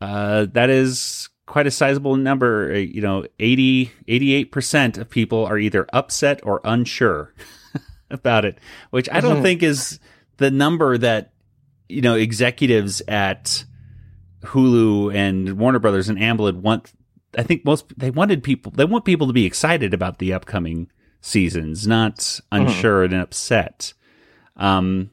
uh, 0.02 0.48
that 0.52 0.70
is 0.70 1.30
quite 1.46 1.66
a 1.66 1.72
sizable 1.72 2.18
number. 2.18 2.74
Uh, 2.74 2.78
You 2.80 3.02
know, 3.02 3.26
80, 3.40 3.90
88% 4.08 4.98
of 4.98 5.10
people 5.10 5.46
are 5.46 5.58
either 5.58 5.88
upset 5.94 6.42
or 6.44 6.60
unsure 6.66 7.34
about 8.12 8.44
it, 8.44 8.58
which 8.90 9.08
I 9.10 9.22
don't 9.22 9.38
Mhm. 9.40 9.44
think 9.44 9.64
is 9.64 10.00
the 10.38 10.52
number 10.52 10.98
that, 10.98 11.32
you 11.88 12.02
know, 12.02 12.16
executives 12.16 13.02
at 13.08 13.64
Hulu 14.44 15.14
and 15.14 15.58
Warner 15.58 15.80
Brothers 15.80 16.10
and 16.10 16.18
Amblin 16.18 16.62
want. 16.62 16.92
I 17.38 17.44
think 17.44 17.64
most 17.64 17.98
they 17.98 18.10
wanted 18.10 18.44
people 18.44 18.72
they 18.76 18.86
want 18.86 19.06
people 19.06 19.28
to 19.28 19.34
be 19.34 19.46
excited 19.46 19.94
about 19.94 20.18
the 20.18 20.34
upcoming 20.34 20.90
seasons, 21.22 21.86
not 21.86 22.40
unsure 22.52 23.04
and 23.04 23.14
upset. 23.14 23.94
Um, 24.58 25.12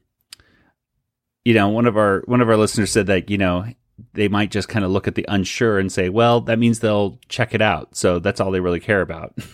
you 1.45 1.55
know, 1.55 1.69
one 1.69 1.87
of 1.87 1.97
our 1.97 2.23
one 2.27 2.41
of 2.41 2.49
our 2.49 2.57
listeners 2.57 2.91
said 2.91 3.07
that 3.09 3.29
you 3.31 3.39
know 3.39 3.67
they 4.15 4.29
might 4.29 4.51
just 4.51 4.69
kind 4.69 4.85
of 4.85 4.91
look 4.91 5.09
at 5.09 5.15
the 5.15 5.25
unsure 5.29 5.79
and 5.79 5.91
say, 5.91 6.09
well, 6.09 6.41
that 6.43 6.59
means 6.59 6.81
they'll 6.81 7.19
check 7.29 7.55
it 7.55 7.63
out, 7.63 7.97
so 7.97 8.19
that's 8.19 8.41
all 8.41 8.51
they 8.51 8.61
really 8.61 8.81
care 8.81 9.01
about. 9.01 9.35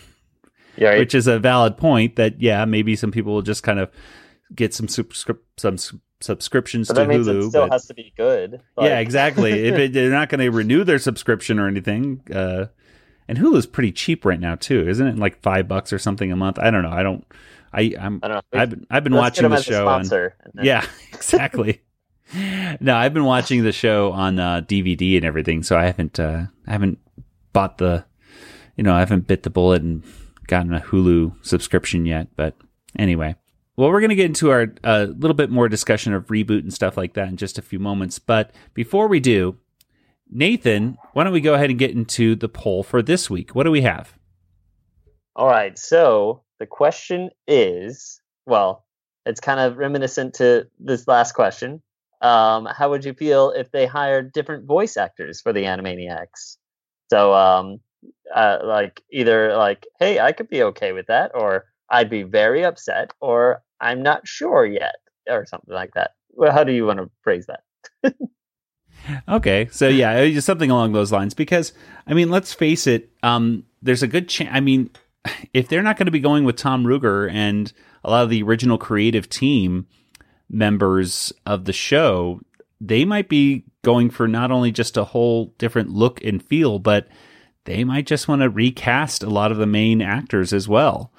Yeah. 0.75 0.97
Which 0.97 1.13
is 1.13 1.27
a 1.27 1.37
valid 1.37 1.77
point. 1.77 2.15
That 2.15 2.41
yeah, 2.41 2.65
maybe 2.65 2.95
some 2.95 3.11
people 3.11 3.33
will 3.33 3.43
just 3.43 3.61
kind 3.61 3.77
of 3.77 3.91
get 4.55 4.73
some 4.73 4.87
subscrip- 4.87 5.43
some 5.57 5.77
subscriptions 6.23 6.87
But 6.87 6.93
to 6.95 6.99
that 7.01 7.07
means 7.09 7.27
Hulu. 7.27 7.45
it 7.45 7.49
still 7.49 7.67
but- 7.67 7.73
has 7.73 7.85
to 7.87 7.93
be 7.93 8.13
good. 8.17 8.61
yeah, 8.79 8.99
exactly. 8.99 9.65
if 9.67 9.75
it, 9.77 9.93
they're 9.93 10.09
not 10.09 10.29
going 10.29 10.39
to 10.41 10.49
renew 10.49 10.83
their 10.83 10.99
subscription 10.99 11.59
or 11.59 11.67
anything, 11.67 12.21
uh, 12.33 12.65
and 13.27 13.37
Hulu's 13.37 13.65
pretty 13.65 13.91
cheap 13.91 14.25
right 14.25 14.39
now 14.39 14.55
too, 14.55 14.87
isn't 14.87 15.05
it? 15.07 15.17
Like 15.17 15.41
five 15.41 15.67
bucks 15.67 15.93
or 15.93 15.99
something 15.99 16.31
a 16.31 16.35
month. 16.35 16.57
I 16.59 16.71
don't 16.71 16.83
know. 16.83 16.91
I 16.91 17.03
don't. 17.03 17.25
I 17.71 17.93
I'm. 17.99 18.19
I 18.23 18.27
don't 18.27 18.35
know. 18.53 18.59
I've 18.59 18.69
been, 18.69 18.87
I've 18.89 19.03
been 19.03 19.13
Let's 19.13 19.37
watching 19.41 19.49
the 19.49 19.61
show. 19.61 19.87
on- 19.87 20.03
then- 20.07 20.31
yeah, 20.61 20.85
exactly. 21.13 21.81
no, 22.79 22.95
I've 22.95 23.13
been 23.13 23.25
watching 23.25 23.63
the 23.63 23.71
show 23.71 24.11
on 24.11 24.39
uh, 24.39 24.61
DVD 24.61 25.17
and 25.17 25.25
everything, 25.25 25.63
so 25.63 25.77
I 25.77 25.85
haven't. 25.85 26.19
Uh, 26.19 26.45
I 26.67 26.71
haven't 26.71 26.99
bought 27.53 27.77
the. 27.77 28.05
You 28.75 28.83
know, 28.83 28.93
I 28.95 28.99
haven't 28.99 29.27
bit 29.27 29.43
the 29.43 29.49
bullet 29.51 29.81
and 29.83 30.03
gotten 30.47 30.73
a 30.73 30.79
Hulu 30.81 31.35
subscription 31.45 32.05
yet. 32.05 32.27
But 32.35 32.55
anyway, 32.97 33.35
well, 33.75 33.89
we're 33.89 34.01
going 34.01 34.09
to 34.09 34.15
get 34.15 34.27
into 34.27 34.51
our 34.51 34.73
a 34.83 35.05
little 35.05 35.35
bit 35.35 35.49
more 35.49 35.67
discussion 35.67 36.13
of 36.13 36.27
reboot 36.27 36.59
and 36.59 36.73
stuff 36.73 36.97
like 36.97 37.13
that 37.13 37.29
in 37.29 37.37
just 37.37 37.57
a 37.57 37.61
few 37.61 37.79
moments. 37.79 38.19
But 38.19 38.51
before 38.73 39.07
we 39.07 39.19
do, 39.19 39.57
Nathan, 40.29 40.97
why 41.13 41.23
don't 41.23 41.33
we 41.33 41.41
go 41.41 41.53
ahead 41.53 41.69
and 41.69 41.79
get 41.79 41.91
into 41.91 42.35
the 42.35 42.49
poll 42.49 42.83
for 42.83 43.01
this 43.01 43.29
week? 43.29 43.55
What 43.55 43.63
do 43.63 43.71
we 43.71 43.81
have? 43.81 44.17
All 45.35 45.47
right. 45.47 45.77
So 45.77 46.43
the 46.59 46.67
question 46.67 47.29
is, 47.47 48.21
well, 48.45 48.85
it's 49.25 49.39
kind 49.39 49.59
of 49.59 49.77
reminiscent 49.77 50.35
to 50.35 50.67
this 50.79 51.07
last 51.07 51.33
question. 51.33 51.81
Um, 52.21 52.65
how 52.65 52.89
would 52.89 53.03
you 53.03 53.13
feel 53.13 53.51
if 53.51 53.71
they 53.71 53.85
hired 53.85 54.31
different 54.31 54.65
voice 54.65 54.97
actors 54.97 55.41
for 55.41 55.51
the 55.51 55.63
Animaniacs? 55.63 56.57
So, 57.09 57.33
um, 57.33 57.79
uh, 58.33 58.59
like 58.63 59.01
either 59.11 59.55
like, 59.55 59.85
hey, 59.99 60.19
I 60.19 60.31
could 60.31 60.49
be 60.49 60.63
okay 60.63 60.93
with 60.93 61.07
that, 61.07 61.31
or 61.33 61.65
I'd 61.93 62.09
be 62.09 62.23
very 62.23 62.65
upset, 62.65 63.13
or 63.21 63.61
I'm 63.79 64.01
not 64.01 64.27
sure 64.27 64.65
yet, 64.65 64.95
or 65.29 65.45
something 65.45 65.73
like 65.73 65.93
that. 65.93 66.11
Well, 66.31 66.51
how 66.51 66.63
do 66.63 66.73
you 66.73 66.87
want 66.87 66.99
to 66.99 67.09
phrase 67.21 67.47
that? 67.47 68.15
Okay, 69.27 69.67
so 69.69 69.89
yeah, 69.89 70.25
just 70.29 70.45
something 70.47 70.71
along 70.71 70.93
those 70.93 71.11
lines. 71.11 71.33
Because 71.33 71.73
I 72.07 72.13
mean, 72.13 72.29
let's 72.29 72.53
face 72.53 72.87
it, 72.87 73.09
um, 73.21 73.65
there's 73.81 74.03
a 74.03 74.07
good 74.07 74.29
chance. 74.29 74.49
I 74.53 74.61
mean, 74.61 74.89
if 75.53 75.67
they're 75.67 75.83
not 75.83 75.97
going 75.97 76.05
to 76.07 76.11
be 76.11 76.19
going 76.19 76.45
with 76.45 76.55
Tom 76.55 76.85
Ruegger 76.85 77.29
and 77.31 77.71
a 78.03 78.09
lot 78.09 78.23
of 78.23 78.29
the 78.29 78.43
original 78.43 78.77
creative 78.77 79.29
team 79.29 79.87
members 80.49 81.33
of 81.45 81.65
the 81.65 81.73
show, 81.73 82.39
they 82.79 83.05
might 83.05 83.29
be 83.29 83.65
going 83.83 84.09
for 84.09 84.27
not 84.27 84.51
only 84.51 84.71
just 84.71 84.97
a 84.97 85.03
whole 85.03 85.53
different 85.57 85.89
look 85.89 86.23
and 86.23 86.43
feel, 86.43 86.79
but 86.79 87.07
they 87.65 87.83
might 87.83 88.05
just 88.05 88.27
want 88.27 88.41
to 88.41 88.49
recast 88.49 89.23
a 89.23 89.29
lot 89.29 89.51
of 89.51 89.57
the 89.57 89.67
main 89.67 90.01
actors 90.01 90.53
as 90.53 90.67
well. 90.67 91.12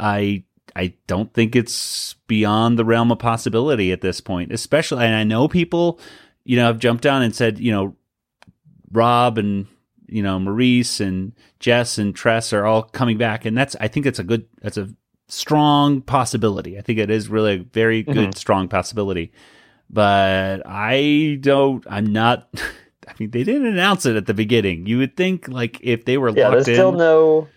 I 0.00 0.44
I 0.76 0.94
don't 1.06 1.32
think 1.32 1.56
it's 1.56 2.14
beyond 2.26 2.78
the 2.78 2.84
realm 2.84 3.10
of 3.10 3.18
possibility 3.18 3.90
at 3.92 4.00
this 4.00 4.20
point, 4.20 4.52
especially 4.52 5.04
and 5.04 5.14
I 5.14 5.24
know 5.24 5.48
people, 5.48 5.98
you 6.44 6.56
know, 6.56 6.66
have 6.66 6.78
jumped 6.78 7.06
on 7.06 7.22
and 7.22 7.34
said, 7.34 7.58
you 7.58 7.72
know, 7.72 7.96
Rob 8.92 9.38
and 9.38 9.66
you 10.06 10.22
know 10.22 10.38
Maurice 10.38 11.00
and 11.00 11.32
Jess 11.60 11.98
and 11.98 12.14
Tress 12.14 12.52
are 12.52 12.64
all 12.64 12.82
coming 12.82 13.18
back, 13.18 13.44
and 13.44 13.56
that's 13.56 13.76
I 13.80 13.88
think 13.88 14.04
that's 14.04 14.18
a 14.18 14.24
good 14.24 14.46
that's 14.62 14.76
a 14.78 14.88
strong 15.28 16.00
possibility. 16.00 16.78
I 16.78 16.80
think 16.82 16.98
it 16.98 17.10
is 17.10 17.28
really 17.28 17.54
a 17.56 17.58
very 17.64 18.02
good 18.02 18.30
Mhm. 18.30 18.36
strong 18.38 18.68
possibility, 18.68 19.32
but 19.90 20.62
I 20.64 21.38
don't. 21.40 21.84
I'm 21.88 22.06
not. 22.12 22.48
I 23.08 23.12
mean, 23.18 23.30
they 23.30 23.42
didn't 23.42 23.66
announce 23.66 24.04
it 24.06 24.16
at 24.16 24.26
the 24.26 24.34
beginning. 24.34 24.86
You 24.86 24.98
would 24.98 25.16
think 25.16 25.48
like 25.48 25.78
if 25.82 26.04
they 26.04 26.18
were 26.18 26.30
Yeah, 26.30 26.48
locked 26.48 26.66
there's 26.66 26.68
in. 26.68 26.74
still 26.74 26.92
no 26.92 27.48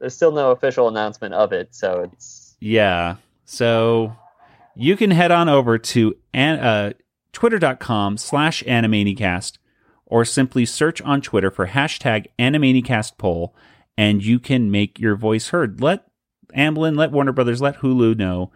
there's 0.00 0.14
still 0.14 0.32
no 0.32 0.50
official 0.50 0.88
announcement 0.88 1.34
of 1.34 1.52
it, 1.52 1.74
so 1.74 2.00
it's 2.00 2.56
Yeah. 2.60 3.16
So 3.44 4.16
you 4.74 4.96
can 4.96 5.10
head 5.10 5.30
on 5.30 5.48
over 5.48 5.78
to 5.78 6.16
an, 6.32 6.58
uh, 6.58 6.92
twitter.com 7.32 8.16
slash 8.16 8.62
animaniacast 8.64 9.58
or 10.06 10.24
simply 10.24 10.66
search 10.66 11.00
on 11.02 11.20
Twitter 11.20 11.50
for 11.50 11.68
hashtag 11.68 12.26
animaniacast 12.38 13.16
poll 13.18 13.54
and 13.96 14.24
you 14.24 14.38
can 14.38 14.70
make 14.70 14.98
your 14.98 15.16
voice 15.16 15.48
heard. 15.48 15.80
Let 15.80 16.06
Amblin, 16.56 16.96
let 16.96 17.12
Warner 17.12 17.32
Brothers, 17.32 17.60
let 17.60 17.78
Hulu 17.78 18.16
know 18.16 18.50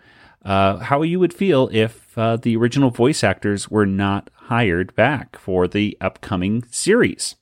uh, 0.45 0.79
how 0.79 1.03
you 1.03 1.21
would 1.21 1.33
feel 1.33 1.69
if 1.73 2.17
uh, 2.19 2.37
the 2.37 2.57
original 2.57 2.91
voice 2.91 3.23
actors 3.23 3.71
were 3.71 3.87
not 3.87 4.31
hired 4.35 4.95
back 4.95 5.39
for 5.39 5.69
the 5.69 5.97
upcoming 6.01 6.65
series. 6.71 7.37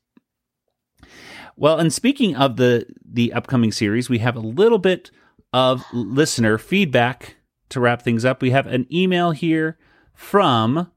Well, 1.57 1.79
and 1.79 1.93
speaking 1.93 2.37
of 2.37 2.57
the 2.57 2.87
the 3.05 3.33
upcoming 3.33 3.73
series, 3.73 4.09
we 4.09 4.19
have 4.19 4.37
a 4.37 4.41
little 4.41 4.79
bit 4.79 5.11
of 5.53 5.85
listener 5.93 6.59
feedback 6.59 7.37
to 7.69 7.81
wrap 7.81 8.03
things 8.03 8.25
up. 8.25 8.43
We 8.43 8.51
have 8.51 8.67
an 8.67 8.87
email 8.93 9.33
here 9.33 9.79
from 10.15 10.91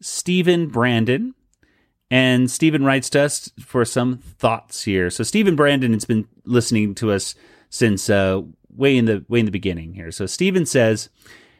Stephen 0.00 0.68
Brandon. 0.68 1.34
And 2.10 2.50
Stephen 2.50 2.84
writes 2.84 3.08
to 3.10 3.22
us 3.22 3.50
for 3.58 3.86
some 3.86 4.18
thoughts 4.18 4.82
here. 4.82 5.08
So 5.08 5.24
Stephen 5.24 5.56
Brandon 5.56 5.94
has 5.94 6.04
been 6.04 6.28
listening 6.44 6.94
to 6.96 7.10
us 7.10 7.34
since 7.70 8.10
uh, 8.10 8.42
way 8.68 8.98
in 8.98 9.06
the 9.06 9.24
way 9.28 9.40
in 9.40 9.46
the 9.46 9.50
beginning 9.50 9.94
here. 9.94 10.10
So 10.10 10.26
Stephen 10.26 10.66
says, 10.66 11.08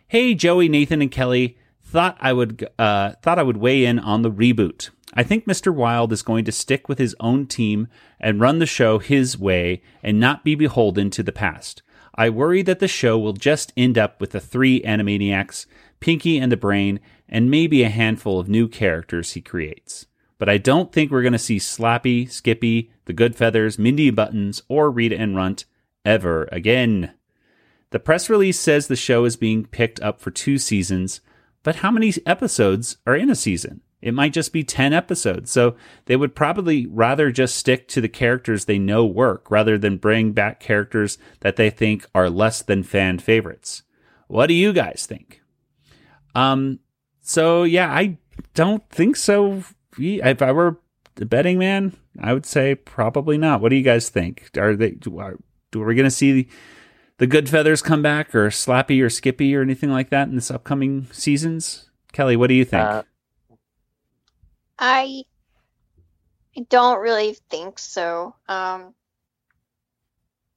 "Hey 0.09 0.35
Joey, 0.35 0.69
Nathan, 0.69 1.01
and 1.01 1.11
Kelly, 1.11 1.57
thought 1.83 2.19
I 2.21 2.35
would 2.35 2.69
uh, 2.79 3.13
thought 3.23 3.39
I 3.39 3.43
would 3.43 3.57
weigh 3.57 3.87
in 3.87 3.99
on 3.99 4.21
the 4.21 4.31
reboot. 4.31 4.91
I 5.15 5.23
think 5.23 5.45
Mr. 5.45 5.75
Wild 5.75 6.13
is 6.13 6.23
going 6.23 6.45
to 6.47 6.53
stick 6.53 6.89
with 6.89 6.99
his 6.99 7.15
own 7.21 7.47
team 7.47 7.89
and 8.19 8.41
run 8.41 8.59
the 8.59 8.67
show 8.67 8.99
his 8.99 9.39
way 9.39 9.83
and 10.03 10.19
not 10.19 10.45
be 10.45 10.55
beholden 10.55 11.11
to 11.11 11.23
the 11.23 11.33
past. 11.33 11.83
I 12.15 12.31
worry 12.31 12.63
that 12.63 12.79
the 12.79 12.89
show 12.89 13.19
will 13.19 13.33
just 13.33 13.73
end 13.77 13.99
up 13.99 14.21
with 14.21 14.31
the 14.31 14.41
three 14.41 14.81
Animaniacs, 14.83 15.67
Pinky 16.01 16.39
and 16.39 16.51
the 16.51 16.57
Brain, 16.57 17.01
and 17.29 17.51
maybe 17.51 17.83
a 17.83 17.89
handful 17.89 18.39
of 18.39 18.49
new 18.49 18.69
characters 18.69 19.33
he 19.33 19.41
creates. 19.41 20.07
But 20.39 20.49
I 20.49 20.59
don't 20.59 20.93
think 20.93 21.11
we're 21.11 21.23
going 21.23 21.33
to 21.33 21.39
see 21.39 21.59
Slappy, 21.59 22.31
Skippy, 22.31 22.91
the 23.05 23.15
Goodfeathers, 23.15 23.79
Mindy 23.79 24.11
Buttons, 24.11 24.63
or 24.69 24.91
Rita 24.91 25.17
and 25.17 25.37
Runt 25.37 25.65
ever 26.05 26.49
again. 26.51 27.13
The 27.91 28.01
press 28.01 28.29
release 28.29 28.59
says 28.59 28.87
the 28.87 28.97
show 28.97 29.25
is 29.25 29.37
being 29.37 29.67
picked 29.67 30.01
up 30.01 30.21
for 30.21 30.31
two 30.31 30.59
seasons, 30.59 31.21
but 31.63 31.77
how 31.77 31.91
many 31.91 32.13
episodes 32.27 32.97
are 33.07 33.15
in 33.15 33.31
a 33.31 33.35
season? 33.35 33.83
It 34.03 34.15
might 34.15 34.33
just 34.33 34.53
be 34.53 34.65
10 34.65 34.93
episodes. 34.93 35.51
So 35.51 35.77
they 36.07 36.17
would 36.17 36.35
probably 36.35 36.87
rather 36.87 37.31
just 37.31 37.57
stick 37.57 37.87
to 37.89 38.01
the 38.01 38.09
characters 38.09 38.65
they 38.65 38.79
know 38.79 39.07
work 39.07 39.51
rather 39.51 39.79
than 39.79 39.97
bring 39.97 40.33
back 40.33 40.59
characters 40.59 41.19
that 41.41 41.57
they 41.57 41.71
think 41.71 42.05
are 42.15 42.29
less 42.29 42.61
than 42.61 42.83
fan 42.83 43.21
favorites. 43.21 43.85
What 44.27 44.49
do 44.49 44.55
you 44.55 44.73
guys 44.73 45.07
think? 45.09 45.41
Um, 46.35 46.81
so 47.21 47.63
yeah, 47.63 47.91
I 47.93 48.19
don't 48.55 48.87
think 48.91 49.17
so. 49.17 49.63
If 49.97 50.43
I 50.43 50.51
were 50.51 50.79
the 51.15 51.27
betting 51.27 51.59
man, 51.59 51.93
I 52.21 52.33
would 52.33 52.47
say 52.47 52.75
probably 52.75 53.39
not. 53.39 53.61
What 53.61 53.69
do 53.69 53.77
you 53.77 53.83
guys 53.83 54.09
think? 54.09 54.51
Are 54.57 54.75
they, 54.75 54.97
are, 55.17 55.39
are 55.77 55.85
we 55.85 55.95
going 55.95 56.05
to 56.05 56.11
see 56.11 56.49
the, 57.19 57.27
good 57.27 57.49
feathers 57.49 57.83
come 57.83 58.03
back 58.03 58.35
or 58.35 58.49
Slappy 58.49 59.01
or 59.01 59.09
Skippy 59.09 59.55
or 59.55 59.63
anything 59.63 59.91
like 59.91 60.11
that 60.11 60.27
in 60.27 60.35
this 60.35 60.51
upcoming 60.51 61.07
seasons? 61.13 61.89
Kelly, 62.13 62.35
what 62.37 62.49
do 62.49 62.55
you 62.55 62.65
think? 62.65 62.83
Uh, 62.83 63.03
I 64.79 65.25
don't 66.69 67.01
really 67.01 67.37
think 67.51 67.79
so. 67.79 68.35
Um, 68.49 68.95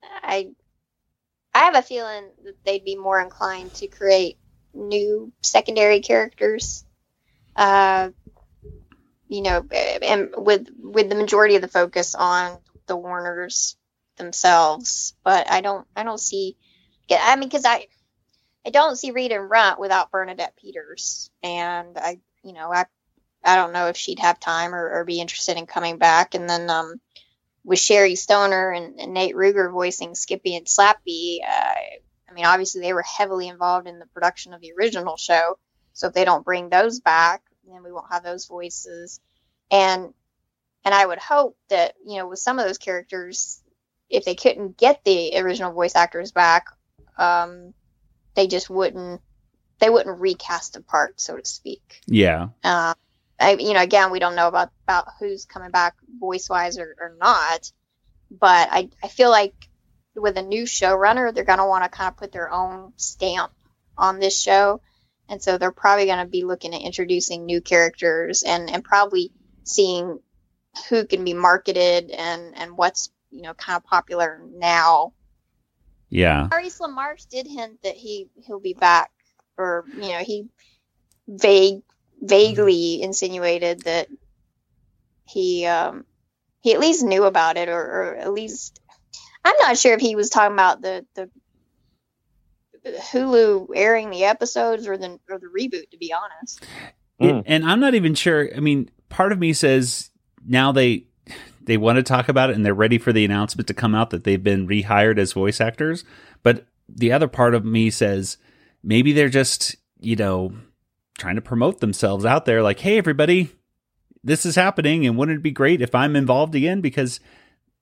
I 0.04 0.50
I 1.54 1.60
have 1.60 1.76
a 1.76 1.82
feeling 1.82 2.30
that 2.44 2.64
they'd 2.66 2.84
be 2.84 2.98
more 2.98 3.20
inclined 3.20 3.74
to 3.76 3.88
create 3.88 4.38
new 4.74 5.32
secondary 5.42 6.02
characters. 6.02 6.86
Uh, 7.56 8.10
you 9.28 9.42
know, 9.42 9.66
and 9.72 10.34
with 10.38 10.68
with 10.78 11.10
the 11.10 11.16
majority 11.16 11.56
of 11.56 11.62
the 11.62 11.68
focus 11.68 12.14
on 12.14 12.58
the 12.88 12.96
Warners 12.96 13.78
themselves, 14.18 15.16
but 15.24 15.50
I 15.50 15.62
don't 15.62 15.88
I 15.96 16.04
don't 16.04 16.20
see. 16.20 16.58
I 17.10 17.36
mean, 17.36 17.48
because 17.48 17.66
I 17.66 17.88
I 18.66 18.70
don't 18.70 18.98
see 18.98 19.12
Rita 19.12 19.36
and 19.36 19.50
Runt 19.50 19.80
without 19.80 20.12
Bernadette 20.12 20.56
Peters, 20.58 21.30
and 21.42 21.98
I 21.98 22.20
you 22.44 22.54
know 22.54 22.72
I 22.72 22.86
I 23.46 23.56
don't 23.56 23.74
know 23.74 23.88
if 23.88 23.98
she'd 23.98 24.20
have 24.20 24.40
time 24.40 24.74
or, 24.74 24.90
or 24.90 25.06
be 25.06 25.22
interested 25.22 25.58
in 25.58 25.66
coming 25.66 25.98
back. 25.98 26.36
And 26.36 26.50
then 26.50 26.70
um, 26.70 27.00
with 27.64 27.80
Sherry 27.80 28.16
Stoner 28.16 28.72
and, 28.72 29.00
and 29.00 29.14
Nate 29.14 29.36
Ruegger 29.36 29.72
voicing 29.72 30.16
Skippy 30.16 30.56
and 30.56 30.66
Slappy, 30.66 31.40
uh, 31.48 31.76
I 32.30 32.34
mean, 32.34 32.46
obviously 32.46 32.82
they 32.82 32.94
were 32.94 33.04
heavily 33.04 33.48
involved 33.48 33.88
in 33.88 34.00
the 34.00 34.08
production 34.08 34.54
of 34.54 34.62
the 34.62 34.74
original 34.78 35.18
show. 35.18 35.58
So 35.94 36.08
if 36.08 36.14
they 36.14 36.26
don't 36.26 36.44
bring 36.44 36.70
those 36.70 37.00
back, 37.00 37.44
then 37.68 37.84
we 37.84 37.92
won't 37.92 38.12
have 38.12 38.24
those 38.24 38.46
voices. 38.46 39.20
And 39.72 40.14
and 40.84 40.94
I 40.94 41.06
would 41.06 41.18
hope 41.18 41.58
that 41.70 41.96
you 42.06 42.18
know 42.18 42.28
with 42.28 42.40
some 42.40 42.60
of 42.60 42.66
those 42.66 42.78
characters, 42.78 43.62
if 44.10 44.26
they 44.26 44.36
couldn't 44.36 44.78
get 44.78 45.04
the 45.04 45.40
original 45.40 45.74
voice 45.74 45.96
actors 45.96 46.32
back, 46.32 46.68
um, 47.18 47.74
they 48.36 48.48
just 48.48 48.70
wouldn't 48.70 49.22
they 49.80 49.90
wouldn't 49.90 50.20
recast 50.20 50.74
the 50.74 50.82
part, 50.82 51.20
so 51.20 51.38
to 51.38 51.46
speak. 51.46 52.02
yeah. 52.06 52.50
Uh, 52.64 52.94
I, 53.40 53.54
you 53.54 53.74
know, 53.74 53.82
again, 53.82 54.12
we 54.12 54.20
don't 54.20 54.36
know 54.36 54.48
about, 54.48 54.70
about 54.84 55.08
who's 55.20 55.46
coming 55.46 55.72
back 55.72 55.96
voice 56.20 56.50
wise 56.50 56.78
or, 56.78 56.96
or 57.00 57.16
not, 57.20 57.72
but 58.32 58.70
I, 58.72 58.90
I 59.04 59.08
feel 59.08 59.30
like 59.30 59.54
with 60.16 60.38
a 60.38 60.42
new 60.42 60.64
showrunner, 60.64 61.34
they're 61.34 61.44
going 61.44 61.60
to 61.60 61.66
want 61.66 61.84
to 61.84 61.90
kind 61.90 62.10
of 62.10 62.18
put 62.18 62.32
their 62.32 62.52
own 62.52 62.94
stamp 62.96 63.52
on 63.98 64.20
this 64.20 64.40
show. 64.40 64.82
And 65.28 65.42
so 65.42 65.58
they're 65.58 65.72
probably 65.72 66.06
going 66.06 66.20
to 66.20 66.26
be 66.26 66.44
looking 66.44 66.74
at 66.74 66.82
introducing 66.82 67.46
new 67.46 67.60
characters 67.60 68.44
and, 68.44 68.70
and 68.70 68.84
probably 68.84 69.32
seeing 69.64 70.20
who 70.90 71.06
can 71.06 71.24
be 71.24 71.34
marketed 71.34 72.12
and, 72.12 72.56
and 72.56 72.78
what's, 72.78 73.12
you 73.32 73.42
know, 73.42 73.54
kind 73.54 73.78
of 73.78 73.84
popular 73.84 74.42
now. 74.54 75.14
Yeah. 76.10 76.48
Maurice 76.50 76.80
LaMarche 76.80 77.28
did 77.28 77.48
hint 77.48 77.82
that 77.84 77.96
he, 77.96 78.30
he'll 78.46 78.60
be 78.60 78.76
back 78.76 79.12
or, 79.58 79.86
you 79.96 80.10
know, 80.10 80.20
he 80.20 80.48
vague 81.28 81.82
vaguely 82.22 83.02
insinuated 83.02 83.82
that 83.84 84.08
he 85.26 85.66
um 85.66 86.06
he 86.62 86.74
at 86.74 86.80
least 86.80 87.04
knew 87.04 87.26
about 87.26 87.58
it 87.58 87.70
or, 87.70 87.80
or 87.80 88.16
at 88.16 88.34
least 88.34 88.80
I'm 89.44 89.56
not 89.62 89.78
sure 89.78 89.94
if 89.94 90.02
he 90.02 90.16
was 90.16 90.30
talking 90.30 90.54
about 90.54 90.82
the 90.82 91.06
the 91.16 91.30
Hulu 92.86 93.70
airing 93.76 94.10
the 94.10 94.26
episodes 94.26 94.88
or 94.88 94.98
the 94.98 95.20
or 95.30 95.40
the 95.40 95.48
reboot 95.48 95.90
to 95.92 95.98
be 95.98 96.14
honest. 96.14 96.66
It- 97.20 97.44
and 97.48 97.66
I'm 97.66 97.80
not 97.80 97.96
even 97.96 98.14
sure. 98.16 98.50
I 98.56 98.60
mean, 98.60 98.90
part 99.10 99.32
of 99.32 99.40
me 99.40 99.54
says 99.54 100.10
now 100.46 100.72
they 100.72 101.06
they 101.64 101.78
want 101.78 101.98
to 101.98 102.04
talk 102.04 102.30
about 102.30 102.50
it 102.52 102.56
and 102.56 102.66
they're 102.66 102.74
ready 102.76 102.98
for 103.00 103.12
the 103.12 103.26
announcement 103.26 103.68
to 103.68 103.74
come 103.74 103.96
out 103.96 104.12
that 104.12 104.24
they've 104.24 104.44
been 104.44 104.68
rehired 104.68 105.18
as 105.18 105.34
voice 105.34 105.60
actors. 105.60 106.04
But 106.44 106.68
the 106.88 107.12
other 107.12 107.28
part 107.28 107.56
of 107.56 107.66
me 107.66 107.90
says 107.90 108.38
maybe 108.84 109.14
they're 109.14 109.30
just 109.30 109.76
you 110.00 110.16
know 110.16 110.54
trying 111.18 111.36
to 111.36 111.42
promote 111.42 111.80
themselves 111.80 112.26
out 112.26 112.46
there. 112.46 112.62
Like, 112.62 112.80
hey, 112.80 112.98
everybody, 112.98 113.52
this 114.24 114.46
is 114.46 114.56
happening, 114.56 115.06
and 115.06 115.18
wouldn't 115.18 115.40
it 115.40 115.44
be 115.44 115.52
great 115.52 115.82
if 115.82 115.96
I'm 115.96 116.16
involved 116.16 116.56
again? 116.56 116.82
Because 116.82 117.20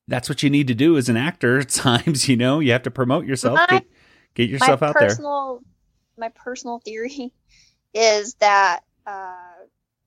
that's 0.08 0.30
what 0.30 0.44
you 0.44 0.50
need 0.50 0.68
to 0.68 0.76
do 0.76 0.98
as 0.98 1.10
an 1.10 1.18
actor. 1.18 1.60
At 1.62 1.70
times, 1.70 2.28
you 2.28 2.38
know, 2.38 2.60
you 2.60 2.72
have 2.72 2.84
to 2.84 2.92
promote 2.92 3.26
yourself, 3.26 3.56
My- 3.56 3.68
get, 3.70 3.86
get 4.36 4.50
yourself 4.50 4.84
out 4.84 4.96
there. 5.00 5.10
My 6.16 6.30
personal 6.30 6.80
theory 6.80 7.34
is 7.94 8.36
that 8.36 8.82
uh, 9.08 9.36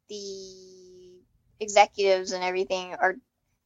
the 0.09 1.21
executives 1.61 2.33
and 2.33 2.45
everything 2.45 2.95
are 2.95 3.17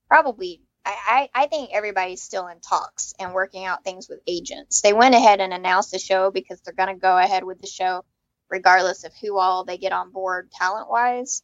probably. 0.09 0.63
I, 0.83 1.29
I 1.35 1.43
I 1.43 1.47
think 1.47 1.71
everybody's 1.75 2.23
still 2.23 2.47
in 2.47 2.59
talks 2.61 3.13
and 3.19 3.35
working 3.35 3.67
out 3.67 3.85
things 3.85 4.09
with 4.09 4.21
agents. 4.27 4.81
They 4.81 4.95
went 4.95 5.15
ahead 5.15 5.41
and 5.41 5.53
announced 5.53 5.91
the 5.91 5.99
show 5.99 6.31
because 6.31 6.59
they're 6.63 6.73
going 6.73 6.89
to 6.89 6.99
go 6.99 7.19
ahead 7.19 7.45
with 7.45 7.61
the 7.61 7.67
show 7.67 8.03
regardless 8.51 9.05
of 9.05 9.13
who 9.21 9.39
all 9.39 9.65
they 9.65 9.79
get 9.79 9.93
on 9.93 10.11
board 10.11 10.51
talent 10.51 10.91
wise. 10.91 11.43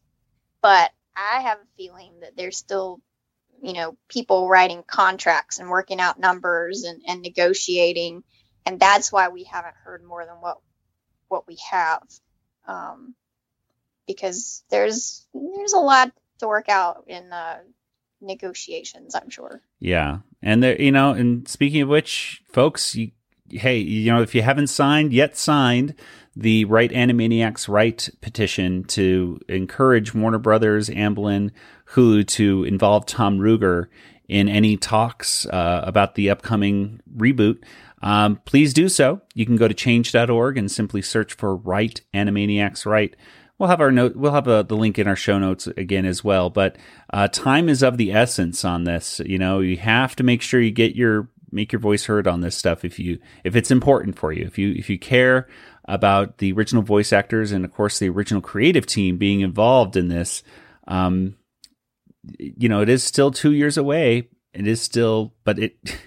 But 0.61 0.91
I 1.17 1.41
have 1.43 1.59
a 1.59 1.77
feeling 1.77 2.21
that 2.21 2.37
they're 2.37 2.51
still, 2.51 3.01
you 3.63 3.73
know 3.73 3.97
people 4.09 4.49
writing 4.49 4.85
contracts 4.87 5.59
and 5.59 5.71
working 5.71 6.01
out 6.01 6.21
numbers 6.21 6.85
and, 6.85 7.01
and 7.07 7.23
negotiating. 7.23 8.23
And 8.67 8.79
that's 8.79 9.11
why 9.13 9.29
we 9.29 9.45
haven't 9.45 9.75
heard 9.85 10.05
more 10.05 10.27
than 10.27 10.37
what 10.37 10.59
what 11.29 11.47
we 11.47 11.57
have. 11.71 12.03
Um, 12.67 13.15
because 14.07 14.65
there's 14.71 15.27
there's 15.33 15.73
a 15.73 15.79
lot 15.79 16.13
to 16.39 16.49
work 16.49 16.69
out 16.69 17.05
in 17.07 17.33
uh, 17.33 17.59
negotiations 18.21 19.15
i'm 19.15 19.31
sure. 19.31 19.63
Yeah, 19.81 20.19
and 20.43 20.63
there, 20.63 20.81
you 20.81 20.93
know, 20.93 21.13
and 21.13 21.47
speaking 21.49 21.83
of 21.83 21.89
which, 21.89 22.43
folks, 22.51 22.95
you, 22.95 23.11
hey, 23.51 23.79
you 23.79 24.13
know, 24.13 24.23
if 24.23 24.35
you 24.35 24.43
haven't 24.43 24.69
signed 24.69 25.13
yet, 25.13 25.37
signed 25.37 25.95
the 26.37 26.67
Right 26.67 26.91
Animaniacs 26.91 27.69
Right 27.69 28.09
petition 28.21 28.85
to 28.85 29.41
encourage 29.49 30.15
Warner 30.15 30.39
Brothers, 30.39 30.91
Amblin, 30.91 31.51
Hulu 31.95 32.27
to 32.29 32.65
involve 32.65 33.07
Tom 33.07 33.39
Ruegger 33.39 33.87
in 34.29 34.49
any 34.49 34.77
talks 34.77 35.47
uh, 35.47 35.81
about 35.85 36.15
the 36.15 36.31
upcoming 36.31 37.01
reboot. 37.17 37.63
Um, 38.03 38.41
please 38.45 38.75
do 38.75 38.89
so. 38.89 39.23
You 39.35 39.47
can 39.47 39.57
go 39.57 39.67
to 39.67 39.75
change.org 39.75 40.59
and 40.59 40.71
simply 40.71 41.01
search 41.01 41.35
for 41.35 41.57
Right 41.57 42.01
Animaniacs 42.13 42.85
Right. 42.85 43.17
We'll 43.59 43.71
have 43.71 43.81
our 43.81 43.91
note. 43.91 44.17
We'll 44.17 44.35
have 44.35 44.47
uh 44.47 44.65
the 44.65 44.77
link 44.77 44.99
in 44.99 45.09
our 45.09 45.17
show 45.17 45.39
notes 45.39 45.67
again 45.67 46.05
as 46.05 46.23
well. 46.23 46.51
But 46.51 46.77
uh, 47.11 47.29
time 47.29 47.71
is 47.71 47.83
of 47.83 47.97
the 47.97 48.13
essence 48.13 48.67
on 48.67 48.85
this. 48.85 49.19
You 49.25 49.39
know, 49.39 49.61
you 49.61 49.79
have 49.79 50.15
to 50.17 50.23
make 50.23 50.43
sure 50.43 50.61
you 50.61 50.71
get 50.71 50.95
your 50.95 51.31
make 51.57 51.73
your 51.73 51.81
voice 51.81 52.05
heard 52.05 52.29
on 52.29 52.43
this 52.43 52.55
stuff 52.57 52.85
if 52.85 52.99
you 53.01 53.19
if 53.43 53.57
it's 53.57 53.73
important 53.73 54.17
for 54.17 54.33
you. 54.33 54.45
If 54.45 54.59
you 54.59 54.73
if 54.77 54.89
you 54.89 54.99
care 54.99 55.49
about 55.87 56.39
the 56.39 56.53
original 56.53 56.83
voice 56.83 57.13
actors 57.13 57.51
and 57.51 57.65
of 57.65 57.73
course 57.73 57.99
the 57.99 58.09
original 58.09 58.41
creative 58.43 58.87
team 58.87 59.17
being 59.19 59.41
involved 59.41 59.97
in 59.97 60.07
this, 60.09 60.45
um, 60.87 61.35
you 62.39 62.69
know, 62.69 62.81
it 62.83 62.89
is 62.89 63.03
still 63.03 63.31
two 63.33 63.53
years 63.53 63.77
away. 63.77 64.29
It 64.53 64.67
is 64.69 64.81
still, 64.81 65.35
but 65.45 65.59
it. 65.59 65.77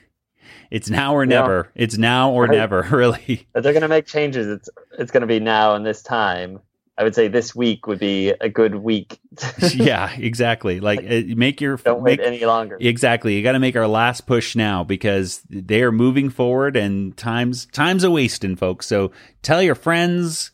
It's 0.71 0.87
now 0.87 1.15
or 1.15 1.23
Yeah. 1.23 1.41
never. 1.41 1.71
It's 1.73 1.97
now 1.97 2.29
or 2.31 2.43
Right. 2.43 2.51
never, 2.51 2.83
really. 2.91 3.47
If 3.55 3.63
they're 3.63 3.73
going 3.73 3.81
to 3.81 3.87
make 3.87 4.05
changes, 4.05 4.45
it's 4.45 4.69
it's 4.99 5.09
going 5.11 5.21
to 5.21 5.27
be 5.27 5.39
now 5.39 5.73
and 5.73 5.83
this 5.83 6.03
time. 6.03 6.59
I 6.99 7.03
would 7.03 7.15
say 7.15 7.29
this 7.29 7.55
week 7.55 7.87
would 7.87 7.97
be 7.97 8.31
a 8.41 8.49
good 8.49 8.75
week. 8.75 9.21
yeah, 9.73 10.11
exactly. 10.17 10.81
Like 10.81 10.99
uh, 10.99 11.21
make 11.27 11.61
your 11.61 11.77
Don't 11.77 12.03
make, 12.03 12.19
wait 12.19 12.27
any 12.27 12.43
longer. 12.43 12.77
Exactly. 12.77 13.37
You 13.37 13.41
got 13.41 13.53
to 13.53 13.59
make 13.59 13.77
our 13.77 13.87
last 13.87 14.27
push 14.27 14.53
now 14.53 14.83
because 14.83 15.41
they 15.49 15.81
are 15.81 15.93
moving 15.93 16.29
forward 16.29 16.75
and 16.75 17.15
times 17.15 17.67
time's 17.67 18.03
a 18.03 18.11
wasting, 18.11 18.57
folks. 18.57 18.85
So 18.85 19.13
tell 19.41 19.63
your 19.63 19.75
friends, 19.75 20.51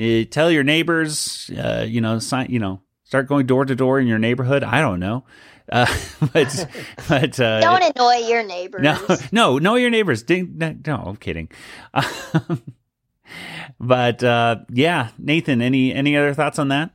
uh, 0.00 0.22
tell 0.30 0.52
your 0.52 0.62
neighbors, 0.62 1.50
uh, 1.58 1.84
you 1.88 2.00
know, 2.00 2.20
sign, 2.20 2.48
you 2.48 2.60
know, 2.60 2.80
start 3.02 3.26
going 3.26 3.46
door 3.46 3.64
to 3.64 3.74
door 3.74 3.98
in 3.98 4.06
your 4.06 4.20
neighborhood. 4.20 4.62
I 4.62 4.80
don't 4.80 5.00
know. 5.00 5.24
Uh, 5.70 5.84
but 6.32 6.66
but 7.10 7.38
uh, 7.38 7.60
don't 7.60 7.94
annoy 7.94 8.26
your 8.26 8.42
neighbors 8.42 8.80
no, 8.80 8.98
no, 9.32 9.58
know 9.58 9.74
your 9.74 9.90
neighbors. 9.90 10.22
Ding, 10.22 10.54
no, 10.56 10.94
I'm 10.94 11.16
kidding. 11.16 11.50
Um, 11.92 12.62
but 13.80 14.22
uh, 14.22 14.56
yeah, 14.70 15.10
Nathan, 15.18 15.62
any 15.62 15.92
any 15.92 16.16
other 16.16 16.34
thoughts 16.34 16.58
on 16.58 16.68
that? 16.68 16.90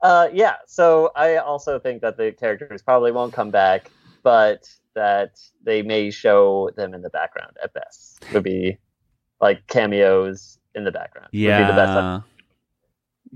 Uh, 0.00 0.28
yeah. 0.32 0.56
So 0.66 1.10
I 1.16 1.36
also 1.36 1.78
think 1.78 2.02
that 2.02 2.16
the 2.16 2.32
characters 2.32 2.82
probably 2.82 3.12
won't 3.12 3.32
come 3.32 3.50
back, 3.50 3.90
but 4.22 4.68
that 4.94 5.40
they 5.62 5.82
may 5.82 6.10
show 6.10 6.70
them 6.76 6.94
in 6.94 7.02
the 7.02 7.10
background 7.10 7.56
at 7.62 7.72
best. 7.72 8.24
Would 8.32 8.44
be 8.44 8.78
like 9.40 9.66
cameos 9.66 10.58
in 10.74 10.84
the 10.84 10.92
background. 10.92 11.28
Would 11.32 11.40
be 11.40 11.46
the 11.46 11.72
best. 11.72 12.24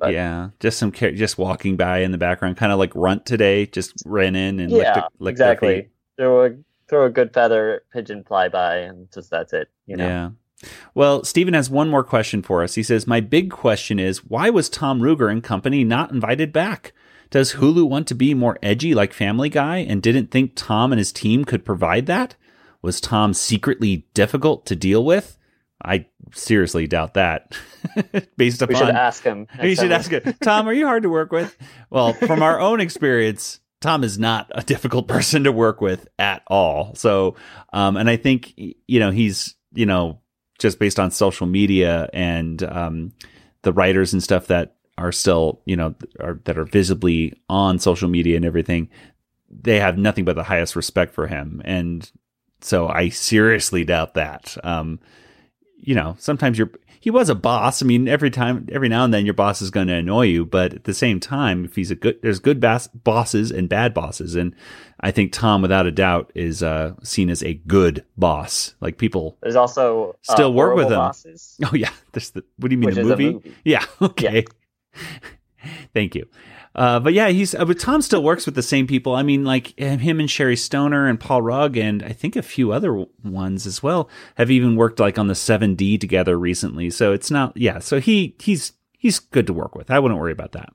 Yeah. 0.01 0.09
yeah, 0.11 0.49
just 0.61 0.79
some 0.79 0.93
char- 0.93 1.11
just 1.11 1.39
walking 1.39 1.77
by 1.77 1.99
in 2.01 2.13
the 2.13 2.19
background, 2.19 2.57
kind 2.57 2.71
of 2.71 2.79
like 2.79 2.95
Runt 2.95 3.27
today, 3.27 3.67
just 3.67 3.95
ran 4.07 4.37
in 4.37 4.61
and 4.61 4.71
yeah, 4.71 4.95
licked, 4.95 5.21
licked 5.21 5.35
exactly. 5.35 5.89
Throw 6.17 6.47
a 6.47 6.51
throw 6.89 7.07
a 7.07 7.11
Goodfeather 7.11 7.81
pigeon 7.93 8.23
fly 8.25 8.49
by, 8.49 8.77
and 8.77 9.11
just 9.13 9.31
that's 9.31 9.53
it. 9.53 9.69
You 9.87 9.97
know. 9.97 10.07
Yeah. 10.07 10.31
Well, 10.95 11.25
Steven 11.25 11.55
has 11.55 11.71
one 11.71 11.89
more 11.89 12.05
question 12.05 12.43
for 12.43 12.63
us. 12.63 12.75
He 12.75 12.83
says, 12.83 13.07
My 13.07 13.21
big 13.21 13.51
question 13.51 13.99
is 13.99 14.25
why 14.25 14.51
was 14.51 14.69
Tom 14.69 15.01
Ruegger 15.01 15.31
and 15.31 15.43
company 15.43 15.85
not 15.85 16.11
invited 16.11 16.53
back? 16.53 16.93
Does 17.31 17.55
Hulu 17.55 17.89
want 17.89 18.09
to 18.09 18.15
be 18.15 18.33
more 18.35 18.59
edgy 18.63 18.95
like 18.95 19.13
Family 19.13 19.49
Guy 19.49 19.79
and 19.79 20.03
didn't 20.03 20.31
think 20.31 20.53
Tom 20.55 20.93
and 20.93 20.99
his 20.99 21.13
team 21.13 21.45
could 21.45 21.65
provide 21.65 22.07
that? 22.07 22.37
Was 22.81 23.01
Tom 23.01 23.35
secretly 23.35 24.07
difficult 24.15 24.65
to 24.67 24.77
deal 24.77 25.05
with? 25.05 25.37
I 25.85 26.07
seriously 26.33 26.87
doubt 26.87 27.15
that. 27.15 27.57
Based 28.37 28.63
upon, 28.63 28.75
We 28.75 28.79
should 28.79 28.95
ask 28.95 29.23
him. 29.23 29.47
You 29.63 29.75
should 29.75 29.93
ask 29.93 30.11
him. 30.11 30.35
Tom, 30.43 30.69
are 30.69 30.73
you 30.73 30.87
hard 30.87 31.03
to 31.05 31.09
work 31.09 31.31
with? 31.31 31.57
Well, 31.91 32.15
from 32.15 32.43
our 32.43 32.59
own 32.59 32.81
experience, 32.81 33.61
Tom 33.81 34.03
is 34.03 34.19
not 34.19 34.51
a 34.55 34.63
difficult 34.63 35.07
person 35.09 35.45
to 35.45 35.53
work 35.53 35.81
with 35.81 36.09
at 36.19 36.43
all. 36.47 36.95
So, 36.95 37.37
um, 37.73 37.97
and 37.97 38.11
I 38.11 38.17
think 38.17 38.55
you 38.57 39.01
know 39.01 39.11
he's 39.11 39.55
you 39.73 39.87
know 39.87 40.21
just 40.59 40.79
based 40.79 40.99
on 40.99 41.11
social 41.11 41.47
media 41.47 42.09
and 42.13 42.63
um, 42.65 43.13
the 43.63 43.73
writers 43.73 44.13
and 44.13 44.23
stuff 44.23 44.47
that 44.49 44.75
are 44.97 45.13
still 45.13 45.61
you 45.65 45.77
know 45.77 45.95
are 46.21 46.41
that 46.45 46.59
are 46.59 46.65
visibly 46.65 47.33
on 47.49 47.79
social 47.79 48.09
media 48.09 48.37
and 48.37 48.45
everything, 48.45 48.89
they 49.51 49.79
have 49.79 49.97
nothing 49.97 50.25
but 50.25 50.37
the 50.37 50.43
highest 50.45 50.77
respect 50.77 51.15
for 51.15 51.27
him, 51.27 51.63
and 51.65 52.11
so 52.61 52.89
I 52.89 53.09
seriously 53.09 53.85
doubt 53.85 54.15
that. 54.15 54.57
Um, 54.65 55.01
you 55.77 55.95
know, 55.95 56.17
sometimes 56.19 56.59
you're 56.59 56.71
he 57.01 57.11
was 57.11 57.29
a 57.29 57.35
boss. 57.35 57.83
I 57.83 57.87
mean, 57.87 58.09
every 58.09 58.31
time, 58.31 58.67
every 58.73 58.89
now 58.89 59.05
and 59.05 59.15
then, 59.15 59.25
your 59.25 59.35
boss 59.35 59.63
is 59.63 59.71
going 59.71 59.87
to 59.87 59.95
annoy 59.95 60.23
you. 60.23 60.45
But 60.45 60.75
at 60.75 60.85
the 60.85 60.95
same 60.95 61.21
time, 61.21 61.65
if 61.65 61.77
he's 61.77 61.91
a 61.91 61.95
good, 61.95 62.21
there's 62.23 62.41
good 62.41 62.61
bas- 62.61 62.89
bosses 62.89 63.51
and 63.51 63.69
bad 63.69 63.95
bosses, 63.95 64.35
and 64.35 64.55
I 65.01 65.11
think 65.11 65.33
Tom, 65.33 65.63
without 65.63 65.87
a 65.87 65.93
doubt, 65.93 66.33
is 66.35 66.63
uh, 66.63 66.95
seen 67.03 67.31
as 67.31 67.43
a 67.43 67.55
good 67.55 68.05
boss. 68.17 68.75
Like 68.81 68.99
people 68.99 69.37
There's 69.41 69.57
also 69.57 70.17
uh, 70.29 70.33
still 70.35 70.53
work 70.53 70.77
with 70.77 70.87
him. 70.87 70.99
Bosses. 70.99 71.57
Oh 71.65 71.75
yeah, 71.75 71.91
this 72.13 72.31
the 72.31 72.45
what 72.57 72.69
do 72.69 72.75
you 72.75 72.79
mean 72.79 72.95
the 72.95 73.05
movie? 73.05 73.33
movie. 73.33 73.55
Yeah, 73.65 73.85
okay. 74.03 74.45
Thank 75.95 76.15
you. 76.15 76.27
Uh, 76.75 77.01
but 77.01 77.13
yeah, 77.13 77.29
he's 77.29 77.55
uh, 77.55 77.65
but 77.65 77.79
Tom 77.79 78.03
still 78.03 78.23
works 78.23 78.47
with 78.47 78.55
the 78.55 78.63
same 78.63 78.87
people. 78.87 79.15
I 79.15 79.23
mean, 79.23 79.45
like 79.45 79.79
him 79.79 80.21
and 80.21 80.31
Sherri 80.31 80.57
Stoner 80.57 81.09
and 81.09 81.19
Paul 81.19 81.43
Rugg 81.43 81.77
and 81.77 82.03
I 82.03 82.13
think 82.13 82.37
a 82.37 82.43
few 82.43 82.73
other 82.73 83.05
ones 83.25 83.67
as 83.67 83.83
well 83.83 84.09
have 84.37 84.51
even 84.51 84.77
worked 84.77 85.01
like 85.01 85.19
on 85.19 85.27
the 85.27 85.35
7D 85.35 86.01
together 86.01 86.39
recently. 86.39 86.91
So 86.91 87.13
it's 87.13 87.31
not 87.31 87.57
yeah. 87.57 87.81
So 87.81 88.01
he 88.01 88.37
he's 88.39 88.73
he's 88.97 89.19
good 89.19 89.47
to 89.49 89.53
work 89.53 89.75
with. 89.75 89.91
I 89.91 89.99
wouldn't 89.99 90.21
worry 90.21 90.33
about 90.33 90.53
that. 90.53 90.73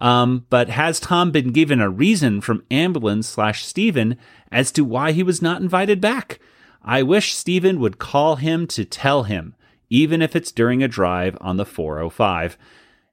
Um, 0.00 0.46
but 0.48 0.68
has 0.68 1.00
Tom 1.00 1.30
been 1.30 1.50
given 1.50 1.80
a 1.80 1.90
reason 1.90 2.40
from 2.40 2.64
Ambulance 2.70 3.26
slash 3.26 3.64
Steven 3.64 4.16
as 4.52 4.70
to 4.72 4.84
why 4.84 5.12
he 5.12 5.22
was 5.22 5.42
not 5.42 5.60
invited 5.60 6.00
back? 6.00 6.38
I 6.82 7.02
wish 7.02 7.34
Steven 7.34 7.80
would 7.80 7.98
call 7.98 8.36
him 8.36 8.66
to 8.68 8.84
tell 8.84 9.24
him, 9.24 9.56
even 9.90 10.22
if 10.22 10.36
it's 10.36 10.52
during 10.52 10.82
a 10.82 10.88
drive 10.88 11.36
on 11.40 11.56
the 11.56 11.66
405. 11.66 12.56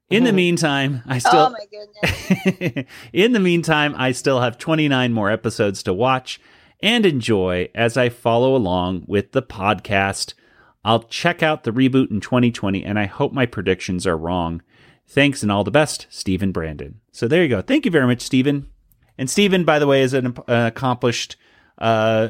In 0.10 0.24
the 0.24 0.34
meantime, 0.34 1.02
I 1.08 1.18
still 1.18 1.52
oh 1.52 1.56
my 1.58 1.66
goodness 1.72 2.86
in 3.14 3.34
the 3.34 3.40
meantime, 3.40 3.96
I 3.98 4.12
still 4.12 4.42
have 4.42 4.58
29 4.58 5.12
more 5.12 5.32
episodes 5.32 5.82
to 5.84 5.94
watch 5.94 6.40
and 6.84 7.06
enjoy 7.06 7.70
as 7.74 7.98
I 7.98 8.10
follow 8.10 8.56
along 8.56 9.06
with 9.08 9.32
the 9.32 9.42
podcast. 9.42 10.36
I'll 10.84 11.04
check 11.04 11.42
out 11.42 11.64
the 11.64 11.72
reboot 11.72 12.12
in 12.12 12.22
2020 12.22 12.84
and 12.84 13.00
I 13.00 13.06
hope 13.06 13.34
my 13.34 13.48
predictions 13.48 14.06
are 14.06 14.18
wrong. 14.18 14.62
Thanks 15.08 15.44
and 15.44 15.52
all 15.52 15.64
the 15.64 15.72
best, 15.72 16.08
Stephen 16.10 16.52
Brandon. 16.52 17.00
So 17.12 17.28
there 17.28 17.44
you 17.44 17.50
go. 17.50 17.62
Thank 17.62 17.86
you 17.86 17.92
very 17.92 18.08
much, 18.08 18.22
Stephen. 18.22 18.70
And 19.18 19.30
Stephen, 19.30 19.64
by 19.64 19.80
the 19.80 19.88
way, 19.88 20.02
is 20.02 20.14
an, 20.14 20.38
an 20.48 20.66
accomplished 20.66 21.38
uh, 21.78 22.30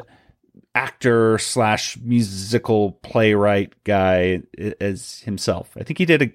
actor 0.75 1.37
slash 1.37 1.97
musical 1.97 2.91
playwright 2.91 3.73
guy 3.83 4.43
as 4.79 5.19
himself. 5.21 5.71
I 5.77 5.83
think 5.83 5.97
he 5.97 6.05
did 6.05 6.21
a 6.21 6.31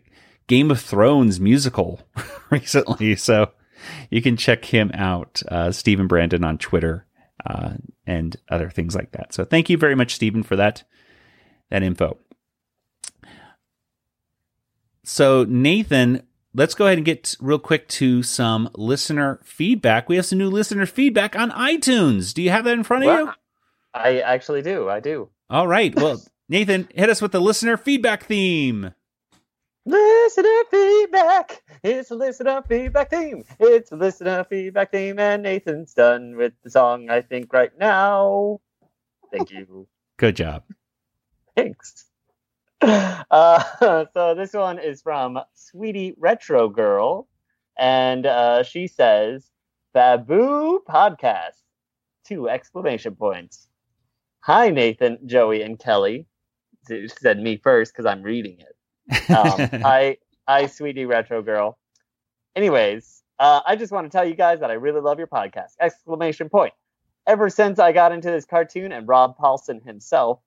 Game 0.46 0.70
of 0.72 0.80
Thrones 0.80 1.38
musical 1.38 2.00
recently, 2.50 3.14
so 3.14 3.52
you 4.10 4.20
can 4.20 4.36
check 4.36 4.64
him 4.64 4.90
out, 4.94 5.42
uh, 5.48 5.70
Stephen 5.70 6.08
Brandon 6.08 6.42
on 6.42 6.58
Twitter 6.58 7.06
uh, 7.46 7.74
and 8.06 8.36
other 8.48 8.68
things 8.68 8.96
like 8.96 9.12
that. 9.12 9.32
So 9.32 9.44
thank 9.44 9.70
you 9.70 9.76
very 9.76 9.94
much, 9.94 10.14
Stephen, 10.14 10.42
for 10.42 10.56
that 10.56 10.82
that 11.70 11.84
info. 11.84 12.18
So 15.04 15.44
Nathan, 15.48 16.22
let's 16.54 16.74
go 16.74 16.86
ahead 16.86 16.98
and 16.98 17.04
get 17.04 17.36
real 17.40 17.58
quick 17.58 17.88
to 17.88 18.22
some 18.22 18.70
listener 18.74 19.40
feedback. 19.44 20.08
We 20.08 20.16
have 20.16 20.26
some 20.26 20.38
new 20.38 20.50
listener 20.50 20.86
feedback 20.86 21.36
on 21.36 21.50
iTunes. 21.50 22.34
Do 22.34 22.42
you 22.42 22.50
have 22.50 22.64
that 22.64 22.74
in 22.74 22.84
front 22.84 23.04
of 23.04 23.18
you? 23.18 23.32
I 23.94 24.20
actually 24.20 24.62
do. 24.62 24.88
I 24.88 25.00
do. 25.00 25.28
All 25.48 25.66
right. 25.66 25.94
Well, 25.94 26.22
Nathan, 26.48 26.88
hit 26.94 27.10
us 27.10 27.22
with 27.22 27.32
the 27.32 27.40
listener 27.40 27.76
feedback 27.76 28.24
theme. 28.24 28.92
Listener 29.86 30.64
feedback. 30.70 31.62
It's 31.82 32.10
a 32.10 32.14
listener 32.14 32.62
feedback 32.68 33.10
theme. 33.10 33.44
It's 33.58 33.90
a 33.90 33.96
listener 33.96 34.44
feedback 34.44 34.92
theme, 34.92 35.18
and 35.18 35.42
Nathan's 35.42 35.94
done 35.94 36.36
with 36.36 36.52
the 36.62 36.70
song. 36.70 37.08
I 37.08 37.22
think 37.22 37.52
right 37.52 37.76
now. 37.78 38.60
Thank 39.32 39.50
you. 39.50 39.88
Good 40.18 40.36
job. 40.36 40.64
Thanks. 41.56 42.09
Uh, 43.30 44.06
so 44.12 44.34
this 44.34 44.52
one 44.54 44.80
is 44.80 45.02
from 45.02 45.38
Sweetie 45.54 46.14
Retro 46.18 46.68
Girl, 46.68 47.28
and 47.78 48.26
uh, 48.26 48.64
she 48.64 48.88
says, 48.88 49.48
"Babu 49.94 50.80
podcast 50.88 51.60
two 52.30 52.48
exclamation 52.48 53.16
points. 53.16 53.66
Hi, 54.40 54.70
Nathan, 54.70 55.18
Joey, 55.26 55.62
and 55.62 55.78
Kelly. 55.78 56.26
She 56.88 57.08
said 57.08 57.40
me 57.40 57.56
first 57.56 57.92
because 57.92 58.06
I'm 58.06 58.22
reading 58.22 58.58
it. 58.60 59.30
Um, 59.30 59.68
I, 59.84 60.16
I, 60.46 60.66
sweetie 60.66 61.06
retro 61.06 61.42
girl. 61.42 61.76
Anyways, 62.54 63.22
uh, 63.38 63.60
I 63.66 63.74
just 63.74 63.92
want 63.92 64.10
to 64.10 64.16
tell 64.16 64.26
you 64.26 64.34
guys 64.34 64.60
that 64.60 64.70
I 64.70 64.74
really 64.74 65.00
love 65.00 65.18
your 65.18 65.26
podcast! 65.26 65.72
Exclamation 65.80 66.48
point! 66.48 66.72
Ever 67.26 67.50
since 67.50 67.78
I 67.78 67.92
got 67.92 68.12
into 68.12 68.30
this 68.30 68.44
cartoon 68.44 68.92
and 68.92 69.06
Rob 69.08 69.36
Paulsen 69.36 69.84
himself, 69.84 70.40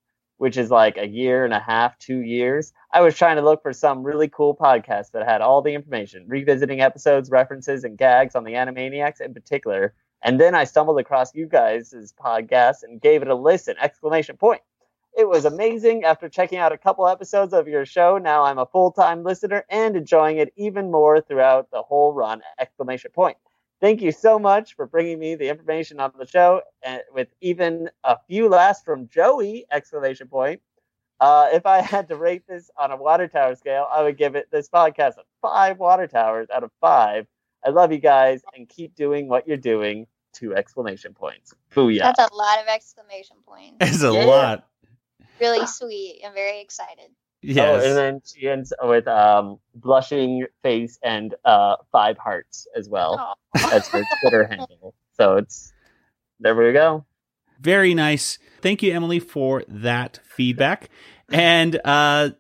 which 0.43 0.57
is 0.57 0.69
like 0.69 0.97
a 0.97 1.07
year 1.07 1.45
and 1.45 1.53
a 1.53 1.59
half, 1.61 1.97
two 1.99 2.19
years, 2.19 2.73
I 2.91 2.99
was 2.99 3.15
trying 3.15 3.37
to 3.37 3.41
look 3.41 3.61
for 3.61 3.71
some 3.71 4.03
really 4.03 4.27
cool 4.27 4.53
podcast 4.53 5.11
that 5.11 5.25
had 5.25 5.39
all 5.39 5.61
the 5.61 5.73
information, 5.73 6.25
revisiting 6.27 6.81
episodes, 6.81 7.29
references, 7.29 7.85
and 7.85 7.97
gags 7.97 8.35
on 8.35 8.43
the 8.43 8.51
Animaniacs 8.51 9.21
in 9.21 9.33
particular. 9.33 9.93
And 10.21 10.41
then 10.41 10.53
I 10.53 10.65
stumbled 10.65 10.99
across 10.99 11.33
you 11.33 11.45
guys' 11.45 12.13
podcast 12.21 12.83
and 12.83 12.99
gave 12.99 13.21
it 13.21 13.29
a 13.29 13.35
listen! 13.35 13.77
Exclamation 13.79 14.35
point! 14.35 14.59
It 15.17 15.29
was 15.29 15.45
amazing. 15.45 16.03
After 16.03 16.27
checking 16.27 16.59
out 16.59 16.73
a 16.73 16.77
couple 16.77 17.07
episodes 17.07 17.53
of 17.53 17.69
your 17.69 17.85
show, 17.85 18.17
now 18.17 18.43
I'm 18.43 18.59
a 18.59 18.65
full-time 18.65 19.23
listener 19.23 19.63
and 19.69 19.95
enjoying 19.95 20.39
it 20.39 20.51
even 20.57 20.91
more 20.91 21.21
throughout 21.21 21.71
the 21.71 21.83
whole 21.83 22.11
run! 22.11 22.41
Exclamation 22.59 23.11
point! 23.11 23.37
Thank 23.83 24.01
you 24.01 24.13
so 24.13 24.39
much 24.39 24.77
for 24.77 24.85
bringing 24.85 25.19
me 25.19 25.35
the 25.35 25.49
information 25.49 25.99
on 25.99 26.13
the 26.17 26.25
show, 26.25 26.61
and 26.83 27.01
with 27.13 27.27
even 27.41 27.89
a 28.05 28.17
few 28.29 28.47
laughs 28.47 28.81
from 28.81 29.09
Joey! 29.09 29.65
Exclamation 29.69 30.29
point! 30.29 30.61
Uh, 31.19 31.49
if 31.51 31.65
I 31.65 31.81
had 31.81 32.07
to 32.07 32.15
rate 32.15 32.47
this 32.47 32.71
on 32.77 32.91
a 32.91 32.95
water 32.95 33.27
tower 33.27 33.55
scale, 33.55 33.85
I 33.93 34.01
would 34.01 34.17
give 34.17 34.35
it 34.37 34.47
this 34.49 34.69
podcast 34.69 35.17
a 35.17 35.23
five 35.41 35.79
water 35.79 36.07
towers 36.07 36.47
out 36.49 36.63
of 36.63 36.71
five. 36.79 37.27
I 37.65 37.71
love 37.71 37.91
you 37.91 37.97
guys 37.97 38.41
and 38.55 38.69
keep 38.69 38.95
doing 38.95 39.27
what 39.27 39.49
you're 39.49 39.57
doing. 39.57 40.07
Two 40.31 40.55
exclamation 40.55 41.13
points. 41.13 41.53
Booyah. 41.75 42.03
That's 42.03 42.31
a 42.31 42.33
lot 42.33 42.61
of 42.61 42.67
exclamation 42.69 43.35
points. 43.45 43.75
It's 43.81 44.01
a 44.01 44.13
Yeah. 44.13 44.23
lot. 44.23 44.69
Really 45.41 45.67
sweet. 45.67 46.21
I'm 46.25 46.33
very 46.33 46.61
excited. 46.61 47.11
Yes. 47.43 47.83
Oh, 47.83 47.87
and 47.87 47.97
then 47.97 48.21
she 48.25 48.49
ends 48.49 48.73
with 48.81 49.07
um, 49.07 49.59
blushing 49.75 50.45
face 50.61 50.97
and 51.03 51.35
uh, 51.43 51.75
five 51.91 52.17
hearts 52.17 52.67
as 52.75 52.87
well. 52.89 53.35
That's 53.53 53.89
her 53.89 54.03
Twitter 54.21 54.47
handle. 54.47 54.95
So 55.17 55.35
it's 55.37 55.73
there 56.39 56.55
we 56.55 56.71
go. 56.71 57.05
Very 57.59 57.93
nice. 57.93 58.39
Thank 58.61 58.81
you, 58.81 58.93
Emily, 58.93 59.19
for 59.19 59.63
that 59.67 60.19
feedback. 60.23 60.89
And 61.31 61.79
uh, 61.83 62.31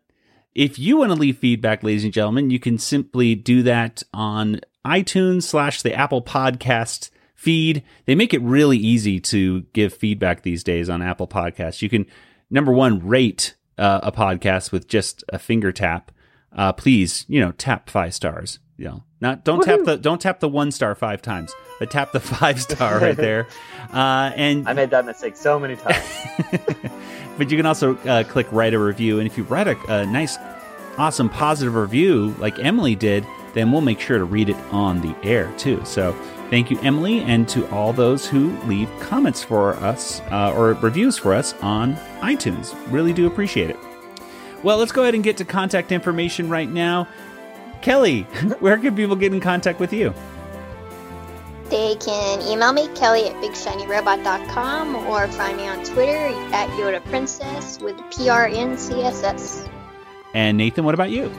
if 0.55 0.79
you 0.79 0.97
want 0.97 1.11
to 1.11 1.17
leave 1.17 1.37
feedback, 1.37 1.83
ladies 1.83 2.03
and 2.03 2.13
gentlemen, 2.13 2.49
you 2.49 2.59
can 2.59 2.77
simply 2.77 3.35
do 3.35 3.63
that 3.63 4.03
on 4.13 4.61
iTunes 4.85 5.43
slash 5.43 5.81
the 5.81 5.93
Apple 5.93 6.21
Podcast 6.21 7.09
feed. 7.35 7.83
They 8.05 8.15
make 8.15 8.33
it 8.33 8.41
really 8.41 8.77
easy 8.77 9.19
to 9.21 9.61
give 9.73 9.93
feedback 9.93 10.43
these 10.43 10.63
days 10.63 10.89
on 10.89 11.01
Apple 11.01 11.27
Podcasts. 11.27 11.81
You 11.81 11.89
can, 11.89 12.05
number 12.49 12.71
one, 12.71 13.05
rate 13.05 13.55
uh, 13.77 13.99
a 14.03 14.11
podcast 14.11 14.71
with 14.71 14.87
just 14.87 15.23
a 15.29 15.39
finger 15.39 15.71
tap. 15.71 16.11
Uh, 16.55 16.71
please, 16.71 17.25
you 17.27 17.39
know, 17.39 17.51
tap 17.53 17.89
five 17.89 18.13
stars. 18.13 18.59
You 18.77 18.85
know, 18.85 19.03
not 19.21 19.43
don't 19.43 19.63
tap 19.63 19.81
the 19.85 19.97
don't 19.97 20.19
tap 20.19 20.39
the 20.39 20.49
one 20.49 20.71
star 20.71 20.95
five 20.95 21.21
times, 21.21 21.53
but 21.79 21.91
tap 21.91 22.11
the 22.11 22.19
five 22.19 22.61
star 22.61 22.99
right 22.99 23.15
there. 23.15 23.47
Uh, 23.91 24.31
and 24.35 24.67
I 24.67 24.73
made 24.73 24.89
that 24.89 25.05
mistake 25.05 25.35
so 25.35 25.59
many 25.59 25.75
times. 25.75 26.03
but 27.37 27.51
you 27.51 27.57
can 27.57 27.65
also 27.65 27.95
uh, 27.99 28.23
click 28.23 28.47
write 28.51 28.73
a 28.73 28.79
review, 28.79 29.19
and 29.19 29.27
if 29.27 29.37
you 29.37 29.43
write 29.43 29.67
a, 29.67 29.77
a 30.01 30.05
nice, 30.05 30.37
awesome, 30.97 31.29
positive 31.29 31.75
review 31.75 32.35
like 32.39 32.57
Emily 32.59 32.95
did, 32.95 33.25
then 33.53 33.71
we'll 33.71 33.81
make 33.81 33.99
sure 33.99 34.17
to 34.17 34.25
read 34.25 34.49
it 34.49 34.57
on 34.71 35.01
the 35.01 35.15
air 35.23 35.53
too. 35.57 35.83
So 35.85 36.15
thank 36.53 36.69
you, 36.69 36.79
Emily, 36.81 37.21
and 37.21 37.49
to 37.49 37.67
all 37.71 37.91
those 37.93 38.27
who 38.27 38.55
leave 38.67 38.87
comments 38.99 39.41
for 39.41 39.73
us 39.77 40.21
uh, 40.29 40.53
or 40.55 40.73
reviews 40.73 41.17
for 41.17 41.33
us 41.33 41.55
on 41.63 41.95
iTunes. 42.21 42.75
Really 42.91 43.11
do 43.11 43.25
appreciate 43.25 43.71
it. 43.71 43.77
Well, 44.61 44.77
let's 44.77 44.91
go 44.91 45.01
ahead 45.01 45.15
and 45.15 45.23
get 45.23 45.37
to 45.37 45.45
contact 45.45 45.91
information 45.91 46.49
right 46.49 46.69
now. 46.69 47.07
Kelly, 47.81 48.21
where 48.59 48.77
can 48.77 48.95
people 48.95 49.15
get 49.15 49.33
in 49.33 49.39
contact 49.39 49.79
with 49.79 49.91
you? 49.91 50.13
They 51.71 51.95
can 51.95 52.41
email 52.43 52.71
me, 52.71 52.87
Kelly 52.89 53.27
at 53.29 53.33
BigShinyRobot.com, 53.37 54.95
or 55.07 55.27
find 55.29 55.57
me 55.57 55.67
on 55.67 55.83
Twitter 55.83 56.27
at 56.53 56.69
Yoda 56.77 57.03
Princess 57.05 57.79
with 57.79 57.95
PRNCSS. 57.95 59.67
And 60.35 60.59
Nathan, 60.59 60.85
what 60.85 60.93
about 60.93 61.09
you? 61.09 61.31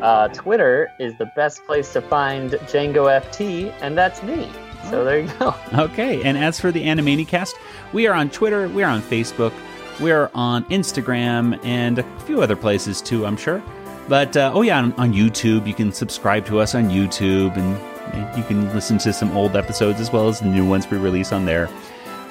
Uh, 0.00 0.28
Twitter 0.28 0.90
is 0.98 1.16
the 1.18 1.26
best 1.36 1.64
place 1.64 1.92
to 1.92 2.02
find 2.02 2.52
Django 2.52 3.06
FT, 3.20 3.72
and 3.80 3.96
that's 3.96 4.22
me. 4.22 4.50
So 4.90 5.04
there 5.04 5.20
you 5.20 5.32
go. 5.38 5.54
Okay, 5.74 6.22
and 6.22 6.36
as 6.36 6.60
for 6.60 6.70
the 6.70 6.84
Animaniacast, 6.84 7.54
we 7.92 8.06
are 8.06 8.14
on 8.14 8.30
Twitter, 8.30 8.68
we 8.68 8.82
are 8.82 8.90
on 8.90 9.02
Facebook, 9.02 9.52
we 10.00 10.12
are 10.12 10.30
on 10.34 10.64
Instagram, 10.66 11.58
and 11.64 11.98
a 11.98 12.20
few 12.20 12.42
other 12.42 12.56
places 12.56 13.00
too, 13.00 13.24
I'm 13.24 13.36
sure. 13.36 13.62
But 14.08 14.36
uh, 14.36 14.52
oh 14.54 14.62
yeah, 14.62 14.78
on, 14.78 14.92
on 14.94 15.12
YouTube, 15.12 15.66
you 15.66 15.74
can 15.74 15.92
subscribe 15.92 16.44
to 16.46 16.60
us 16.60 16.74
on 16.74 16.90
YouTube, 16.90 17.56
and, 17.56 17.76
and 18.14 18.38
you 18.38 18.44
can 18.44 18.72
listen 18.74 18.98
to 18.98 19.12
some 19.12 19.34
old 19.36 19.56
episodes 19.56 20.00
as 20.00 20.12
well 20.12 20.28
as 20.28 20.40
the 20.40 20.46
new 20.46 20.68
ones 20.68 20.90
we 20.90 20.98
release 20.98 21.32
on 21.32 21.46
there. 21.46 21.70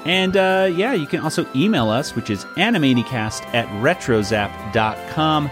And 0.05 0.36
uh, 0.36 0.70
yeah, 0.76 0.93
you 0.93 1.07
can 1.07 1.22
also 1.22 1.45
email 1.55 1.89
us, 1.89 2.16
which 2.16 2.30
is 2.30 2.45
animaniacast 2.57 3.53
at 3.53 3.68
retrozap.com. 3.82 5.49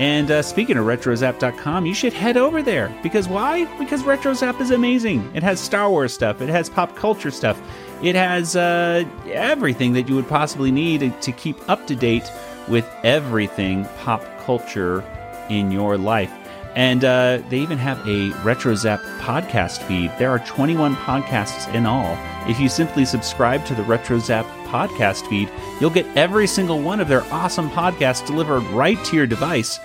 And 0.00 0.30
uh, 0.30 0.40
speaking 0.40 0.78
of 0.78 0.86
retrozap.com, 0.86 1.84
you 1.84 1.92
should 1.92 2.14
head 2.14 2.38
over 2.38 2.62
there. 2.62 2.90
Because 3.02 3.28
why? 3.28 3.66
Because 3.78 4.02
RetroZap 4.02 4.58
is 4.58 4.70
amazing. 4.70 5.30
It 5.34 5.42
has 5.42 5.60
Star 5.60 5.90
Wars 5.90 6.14
stuff, 6.14 6.40
it 6.40 6.48
has 6.48 6.70
pop 6.70 6.96
culture 6.96 7.30
stuff, 7.30 7.60
it 8.02 8.14
has 8.14 8.56
uh, 8.56 9.04
everything 9.26 9.92
that 9.92 10.08
you 10.08 10.14
would 10.14 10.26
possibly 10.26 10.72
need 10.72 11.12
to, 11.20 11.32
keep 11.32 11.56
up 11.68 11.86
to 11.86 11.94
date 11.94 12.32
with 12.66 12.88
everything 13.04 13.84
pop 13.98 14.24
culture 14.40 15.04
in 15.50 15.70
your 15.70 15.98
life. 15.98 16.32
And 16.76 17.04
uh, 17.04 17.42
they 17.50 17.58
even 17.58 17.76
have 17.76 17.98
a 18.00 18.30
RetroZap 18.42 19.00
podcast 19.18 19.82
feed. 19.82 20.12
There 20.18 20.30
are 20.30 20.38
21 20.40 20.94
podcasts 20.96 21.72
in 21.74 21.84
all. 21.84 22.16
If 22.48 22.58
you 22.58 22.70
simply 22.70 23.04
subscribe 23.04 23.66
to 23.66 23.74
the 23.74 23.82
RetroZap 23.82 24.44
podcast 24.64 25.28
feed, 25.28 25.50
you'll 25.80 25.90
get 25.90 26.06
every 26.16 26.46
single 26.46 26.80
one 26.80 27.00
of 27.00 27.08
their 27.08 27.24
awesome 27.32 27.68
podcasts 27.70 28.26
delivered 28.26 28.62
right 28.68 29.02
to 29.04 29.16
your 29.16 29.26
device, 29.26 29.80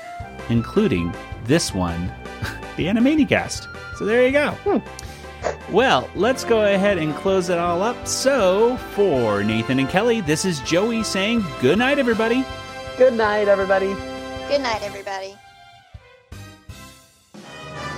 including 0.49 1.13
this 1.45 1.73
one, 1.73 2.11
the 2.77 2.85
Animaniacast. 2.85 3.67
So 3.97 4.05
there 4.05 4.25
you 4.25 4.31
go. 4.31 4.51
Hmm. 4.63 5.73
Well, 5.73 6.09
let's 6.15 6.43
go 6.43 6.61
ahead 6.61 6.97
and 6.97 7.13
close 7.15 7.49
it 7.49 7.57
all 7.57 7.81
up. 7.81 8.07
So, 8.07 8.77
for 8.77 9.43
Nathan 9.43 9.79
and 9.79 9.89
Kelly, 9.89 10.21
this 10.21 10.45
is 10.45 10.59
Joey 10.61 11.03
saying 11.03 11.43
good 11.61 11.77
night, 11.77 11.99
everybody. 11.99 12.45
Good 12.97 13.13
night, 13.13 13.47
everybody. 13.47 13.93
Good 14.47 14.61
night, 14.61 14.81
everybody. 14.81 15.37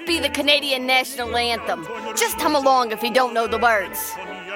Must 0.00 0.08
be 0.08 0.18
the 0.18 0.30
Canadian 0.30 0.86
national 0.86 1.36
anthem. 1.36 1.86
Just 2.16 2.40
hum 2.40 2.54
along 2.56 2.90
if 2.90 3.02
you 3.02 3.12
don't 3.12 3.34
know 3.34 3.46
the 3.46 3.58
words. 3.58 3.98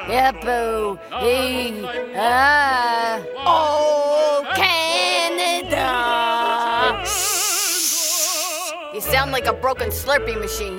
Yeppo, 0.07 0.99
ee, 1.23 1.85
ah, 2.17 3.21
oh, 3.45 4.51
Canada. 4.57 5.91
Shh. 7.05 8.73
You 8.95 9.03
sound 9.03 9.33
like 9.33 9.45
a 9.45 9.53
broken 9.53 9.91
Slurpee 9.91 10.41
machine. 10.41 10.79